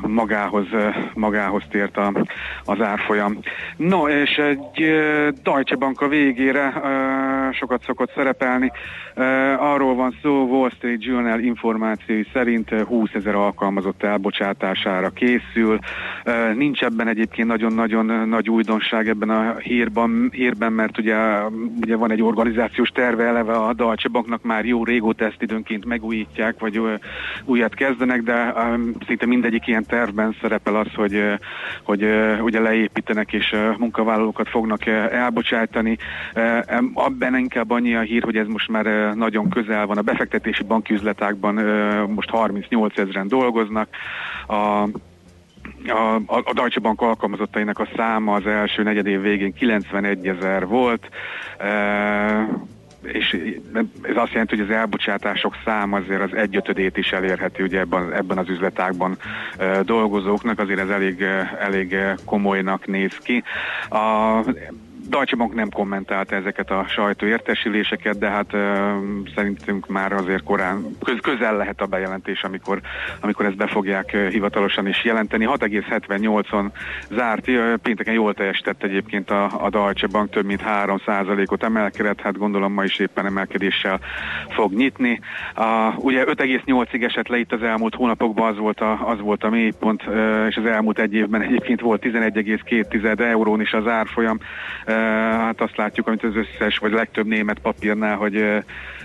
magához, 0.00 0.66
magához 1.14 1.62
tért 1.70 1.96
a, 1.96 2.12
az 2.64 2.80
árfolyam. 2.80 3.38
No, 3.76 4.08
és 4.08 4.36
egy 4.36 4.84
Deutsche 5.42 5.76
Bank 5.76 6.00
a 6.00 6.08
végére 6.08 6.72
sokat 7.52 7.82
szokott 7.82 8.12
szerepelni. 8.14 8.72
Arról 9.58 9.94
van 9.94 10.18
szó, 10.22 10.46
Wall 10.46 10.70
Street 10.70 11.04
Journal 11.04 11.40
információi 11.40 12.24
szerint 12.32 12.70
20 12.70 13.10
ezer 13.12 13.34
alkalmazott 13.34 14.02
elbocsátására 14.02 15.10
készül. 15.10 15.78
Nincs 16.54 16.82
ebben 16.82 17.08
egyébként 17.08 17.48
nagyon-nagyon 17.48 18.28
nagy 18.28 18.50
újdonság 18.50 19.08
ebben 19.08 19.30
a 19.30 19.56
hírban, 19.56 20.28
hírben 20.32 20.72
mert 20.72 20.98
ugye, 20.98 21.16
ugye 21.80 21.96
van 21.96 22.10
egy 22.10 22.22
organizáció, 22.22 22.57
modernizációs 22.58 22.88
terve 22.88 23.24
eleve 23.24 23.52
a 23.52 23.72
Deutsche 23.72 24.08
Banknak 24.08 24.42
már 24.42 24.64
jó 24.64 24.84
régóta 24.84 25.24
ezt 25.24 25.42
időnként 25.42 25.84
megújítják, 25.84 26.58
vagy 26.58 26.80
újat 27.44 27.74
kezdenek, 27.74 28.22
de 28.22 28.54
szinte 29.06 29.26
mindegyik 29.26 29.66
ilyen 29.66 29.84
tervben 29.84 30.36
szerepel 30.40 30.76
az, 30.76 30.94
hogy, 30.94 31.22
hogy 31.82 32.04
ugye 32.40 32.60
leépítenek 32.60 33.32
és 33.32 33.56
munkavállalókat 33.76 34.48
fognak 34.48 34.86
elbocsátani. 34.86 35.96
Abban 36.94 37.38
inkább 37.38 37.70
annyi 37.70 37.94
a 37.94 38.00
hír, 38.00 38.22
hogy 38.22 38.36
ez 38.36 38.46
most 38.46 38.68
már 38.68 39.14
nagyon 39.14 39.48
közel 39.48 39.86
van. 39.86 39.98
A 39.98 40.02
befektetési 40.02 40.62
banküzletákban 40.62 41.54
most 42.14 42.30
38 42.30 42.98
ezeren 42.98 43.28
dolgoznak. 43.28 43.88
A 44.48 44.88
a, 45.86 46.14
a 46.26 46.52
Deutsche 46.52 46.80
Bank 46.80 47.00
alkalmazottainak 47.00 47.78
a 47.78 47.88
száma 47.96 48.34
az 48.34 48.46
első 48.46 48.82
negyedév 48.82 49.20
végén 49.20 49.52
91 49.52 50.26
ezer 50.26 50.66
volt, 50.66 51.08
e, 51.58 52.48
és 53.02 53.36
ez 54.02 54.16
azt 54.16 54.32
jelenti, 54.32 54.56
hogy 54.56 54.64
az 54.64 54.74
elbocsátások 54.74 55.54
száma 55.64 55.96
azért 55.96 56.22
az 56.22 56.34
egyötödét 56.34 56.96
is 56.96 57.12
elérheti 57.12 57.62
ugye 57.62 57.78
ebben, 57.78 58.12
ebben 58.12 58.38
az 58.38 58.48
üzletákban 58.48 59.16
e, 59.58 59.82
dolgozóknak, 59.82 60.58
azért 60.58 60.80
ez 60.80 60.88
elég, 60.88 61.24
elég 61.60 61.96
komolynak 62.24 62.86
néz 62.86 63.18
ki. 63.18 63.42
A, 63.88 64.40
Deutsche 65.08 65.36
Bank 65.36 65.54
nem 65.54 65.70
kommentálta 65.70 66.34
ezeket 66.34 66.70
a 66.70 66.84
sajtóértesüléseket, 66.88 68.18
de 68.18 68.28
hát 68.28 68.52
uh, 68.52 68.60
szerintünk 69.34 69.86
már 69.86 70.12
azért 70.12 70.42
korán 70.42 70.84
köz, 71.04 71.18
közel 71.22 71.56
lehet 71.56 71.80
a 71.80 71.86
bejelentés, 71.86 72.42
amikor, 72.42 72.80
amikor 73.20 73.46
ezt 73.46 73.56
be 73.56 73.66
fogják 73.66 74.10
uh, 74.14 74.28
hivatalosan 74.28 74.86
is 74.86 75.04
jelenteni. 75.04 75.46
6,78-on 75.48 76.70
zárt, 77.10 77.48
uh, 77.48 77.74
pénteken 77.74 78.14
jól 78.14 78.34
teljesített 78.34 78.82
egyébként 78.82 79.30
a, 79.30 79.64
a 79.64 79.70
Deutsche 79.70 80.06
Bank, 80.06 80.30
több 80.30 80.44
mint 80.44 80.62
3%-ot 80.66 81.62
emelkedett, 81.62 82.20
hát 82.20 82.38
gondolom 82.38 82.72
ma 82.72 82.84
is 82.84 82.98
éppen 82.98 83.26
emelkedéssel 83.26 84.00
fog 84.48 84.72
nyitni. 84.72 85.20
Uh, 85.56 86.04
ugye 86.04 86.24
5,8-ig 86.24 87.04
esett 87.04 87.28
le 87.28 87.38
itt 87.38 87.52
az 87.52 87.62
elmúlt 87.62 87.94
hónapokban, 87.94 88.48
az 88.48 88.58
volt 88.58 88.80
a, 88.80 89.08
az 89.08 89.20
volt 89.20 89.44
a 89.44 89.50
mélypont, 89.50 90.06
uh, 90.06 90.46
és 90.48 90.56
az 90.56 90.66
elmúlt 90.66 90.98
egy 90.98 91.14
évben 91.14 91.42
egyébként 91.42 91.80
volt 91.80 92.04
11,2 92.04 93.20
eurón 93.20 93.60
is 93.60 93.72
az 93.72 93.86
árfolyam. 93.86 94.38
Uh, 94.86 94.97
hát 95.36 95.60
azt 95.60 95.76
látjuk, 95.76 96.06
amit 96.06 96.24
az 96.24 96.34
összes, 96.36 96.78
vagy 96.78 96.92
legtöbb 96.92 97.26
német 97.26 97.58
papírnál, 97.58 98.16
hogy, 98.16 98.44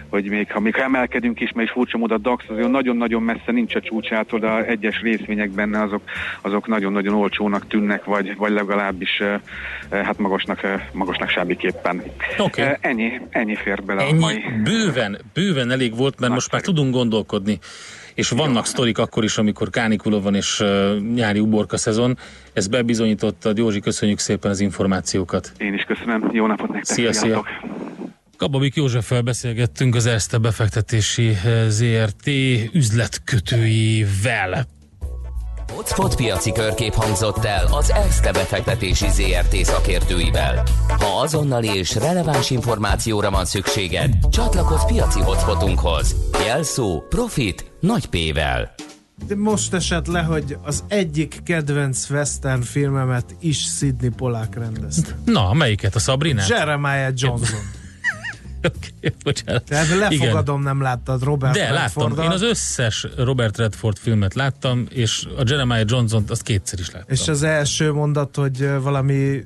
hogy 0.10 0.30
még 0.30 0.52
ha, 0.52 0.60
még 0.60 0.76
ha 0.76 0.82
emelkedünk 0.82 1.40
is, 1.40 1.52
mert 1.52 1.68
is 1.68 1.74
furcsa 1.74 1.98
módon 1.98 2.18
a 2.18 2.22
DAX 2.22 2.44
azért 2.48 2.70
nagyon-nagyon 2.70 3.22
messze 3.22 3.52
nincs 3.52 3.76
a 3.76 3.82
csúcsától, 3.82 4.40
de 4.40 4.66
egyes 4.66 5.02
részvények 5.02 5.50
benne 5.50 5.82
azok, 5.82 6.02
azok 6.42 6.68
nagyon-nagyon 6.68 7.14
olcsónak 7.14 7.68
tűnnek, 7.68 8.04
vagy, 8.04 8.36
vagy 8.36 8.52
legalábbis 8.52 9.22
hát 9.90 10.18
magasnak, 10.18 10.62
magasnak 10.92 11.30
sábiképpen. 11.30 12.04
Okay. 12.38 12.74
Ennyi, 12.80 13.22
ennyi 13.30 13.56
fér 13.56 13.84
bele 13.84 14.02
ennyi, 14.02 14.18
a 14.18 14.20
mai. 14.20 14.44
Bőven, 14.64 15.18
bőven 15.34 15.72
elég 15.72 15.96
volt, 15.96 16.20
mert 16.20 16.34
most 16.34 16.52
már 16.52 16.62
tudunk 16.62 16.94
gondolkodni 16.94 17.60
és 18.14 18.30
vannak 18.30 18.66
sztorik 18.66 18.98
akkor 18.98 19.24
is, 19.24 19.38
amikor 19.38 19.70
kánikula 19.70 20.22
van 20.22 20.36
és 20.36 20.60
uh, 20.60 21.00
nyári 21.14 21.40
uborka 21.40 21.78
szezon. 21.78 22.18
Ez 22.54 22.68
bebizonyította. 22.68 23.52
Józsi, 23.56 23.80
köszönjük 23.80 24.20
szépen 24.20 24.52
az 24.52 24.60
információkat. 24.60 25.52
Én 25.58 25.74
is 25.74 25.84
köszönöm. 25.84 26.30
Jó 26.34 26.48
napot 26.48 26.70
nektek. 26.70 26.96
Szia, 26.96 27.14
szia. 27.14 27.46
Kababik 28.38 28.76
Józseffel 28.76 29.22
beszélgettünk 29.22 29.96
az 29.96 30.06
Erste 30.06 30.38
befektetési 30.38 31.38
ZRT 31.68 32.28
üzletkötőivel. 32.74 34.66
Hotspot 35.74 36.16
piaci 36.16 36.52
körkép 36.52 36.94
hangzott 36.94 37.46
el 37.46 37.66
az 37.72 37.92
ESZTE 37.92 38.32
befektetési 38.32 39.06
ZRT 39.10 39.56
szakértőivel. 39.56 40.64
Ha 40.88 41.22
azonnali 41.22 41.68
és 41.68 41.96
releváns 41.96 42.50
információra 42.50 43.32
van 43.32 43.46
szükséged, 43.46 44.14
csatlakozz 44.32 44.84
piaci 44.88 45.20
hotspotunkhoz. 45.20 46.16
Jelszó 46.46 47.02
Profit 47.10 47.73
nagy 47.84 48.06
P-vel. 48.06 48.74
De 49.28 49.36
most 49.36 49.74
esett 49.74 50.08
le, 50.08 50.22
hogy 50.22 50.58
az 50.62 50.84
egyik 50.88 51.40
kedvenc 51.44 52.10
western 52.10 52.62
filmemet 52.62 53.36
is 53.40 53.58
Sidney 53.78 54.10
Polák 54.10 54.56
rendezte. 54.56 55.18
Na, 55.26 55.54
melyiket? 55.54 55.96
A 55.96 56.00
Sabrina? 56.00 56.44
Jeremiah 56.48 57.12
Johnson. 57.16 57.60
okay, 58.68 59.14
bocsánat. 59.24 59.64
Tehát 59.64 59.88
lefogadom, 59.88 60.62
Igen. 60.62 60.74
nem 60.74 60.82
láttad 60.82 61.24
Robert 61.24 61.54
De 61.54 61.72
láttam, 61.72 62.20
én 62.20 62.30
az 62.30 62.42
összes 62.42 63.08
Robert 63.18 63.58
Redford 63.58 63.98
filmet 63.98 64.34
láttam, 64.34 64.86
és 64.90 65.28
a 65.38 65.44
Jeremiah 65.46 65.86
Johnson-t 65.88 66.30
azt 66.30 66.42
kétszer 66.42 66.80
is 66.80 66.92
láttam. 66.92 67.14
És 67.16 67.28
az 67.28 67.44
első 67.44 67.92
mondat, 67.92 68.36
hogy 68.36 68.70
valami 68.82 69.44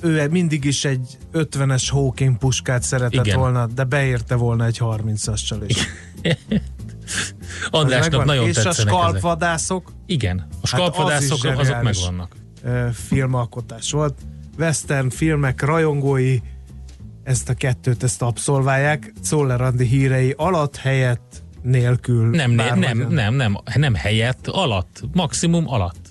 ő 0.00 0.28
mindig 0.28 0.64
is 0.64 0.84
egy 0.84 1.18
50-es 1.32 1.86
Hawking 1.90 2.38
puskát 2.38 2.82
szeretett 2.82 3.26
Igen. 3.26 3.38
volna, 3.38 3.66
de 3.66 3.84
beérte 3.84 4.34
volna 4.34 4.64
egy 4.64 4.78
30-as 4.80 5.46
csalés. 5.46 5.76
Andrásnak 7.70 8.24
nagyon 8.24 8.46
És 8.46 8.54
tetszenek 8.54 8.94
a 8.94 8.96
skalpvadászok? 8.96 9.82
Ezek. 9.86 9.98
Igen, 10.06 10.46
a 10.60 10.66
skalpvadászok 10.66 11.42
hát 11.42 11.58
az 11.58 11.68
azok 11.68 11.82
megvannak. 11.82 12.36
Filmalkotás 12.92 13.90
volt. 13.90 14.18
Western 14.58 15.08
filmek 15.08 15.62
rajongói 15.62 16.38
ezt 17.22 17.48
a 17.48 17.54
kettőt, 17.54 18.02
ezt 18.02 18.22
abszolválják. 18.22 19.12
Czoller 19.22 19.60
Andi 19.60 19.84
hírei 19.84 20.34
alatt 20.36 20.76
helyett 20.76 21.42
nélkül. 21.62 22.30
Nem, 22.30 22.50
nem, 22.50 22.78
nem, 22.78 22.98
nem, 23.08 23.34
nem, 23.34 23.58
nem 23.74 23.94
helyett, 23.94 24.46
alatt, 24.46 25.02
maximum 25.12 25.68
alatt. 25.68 26.05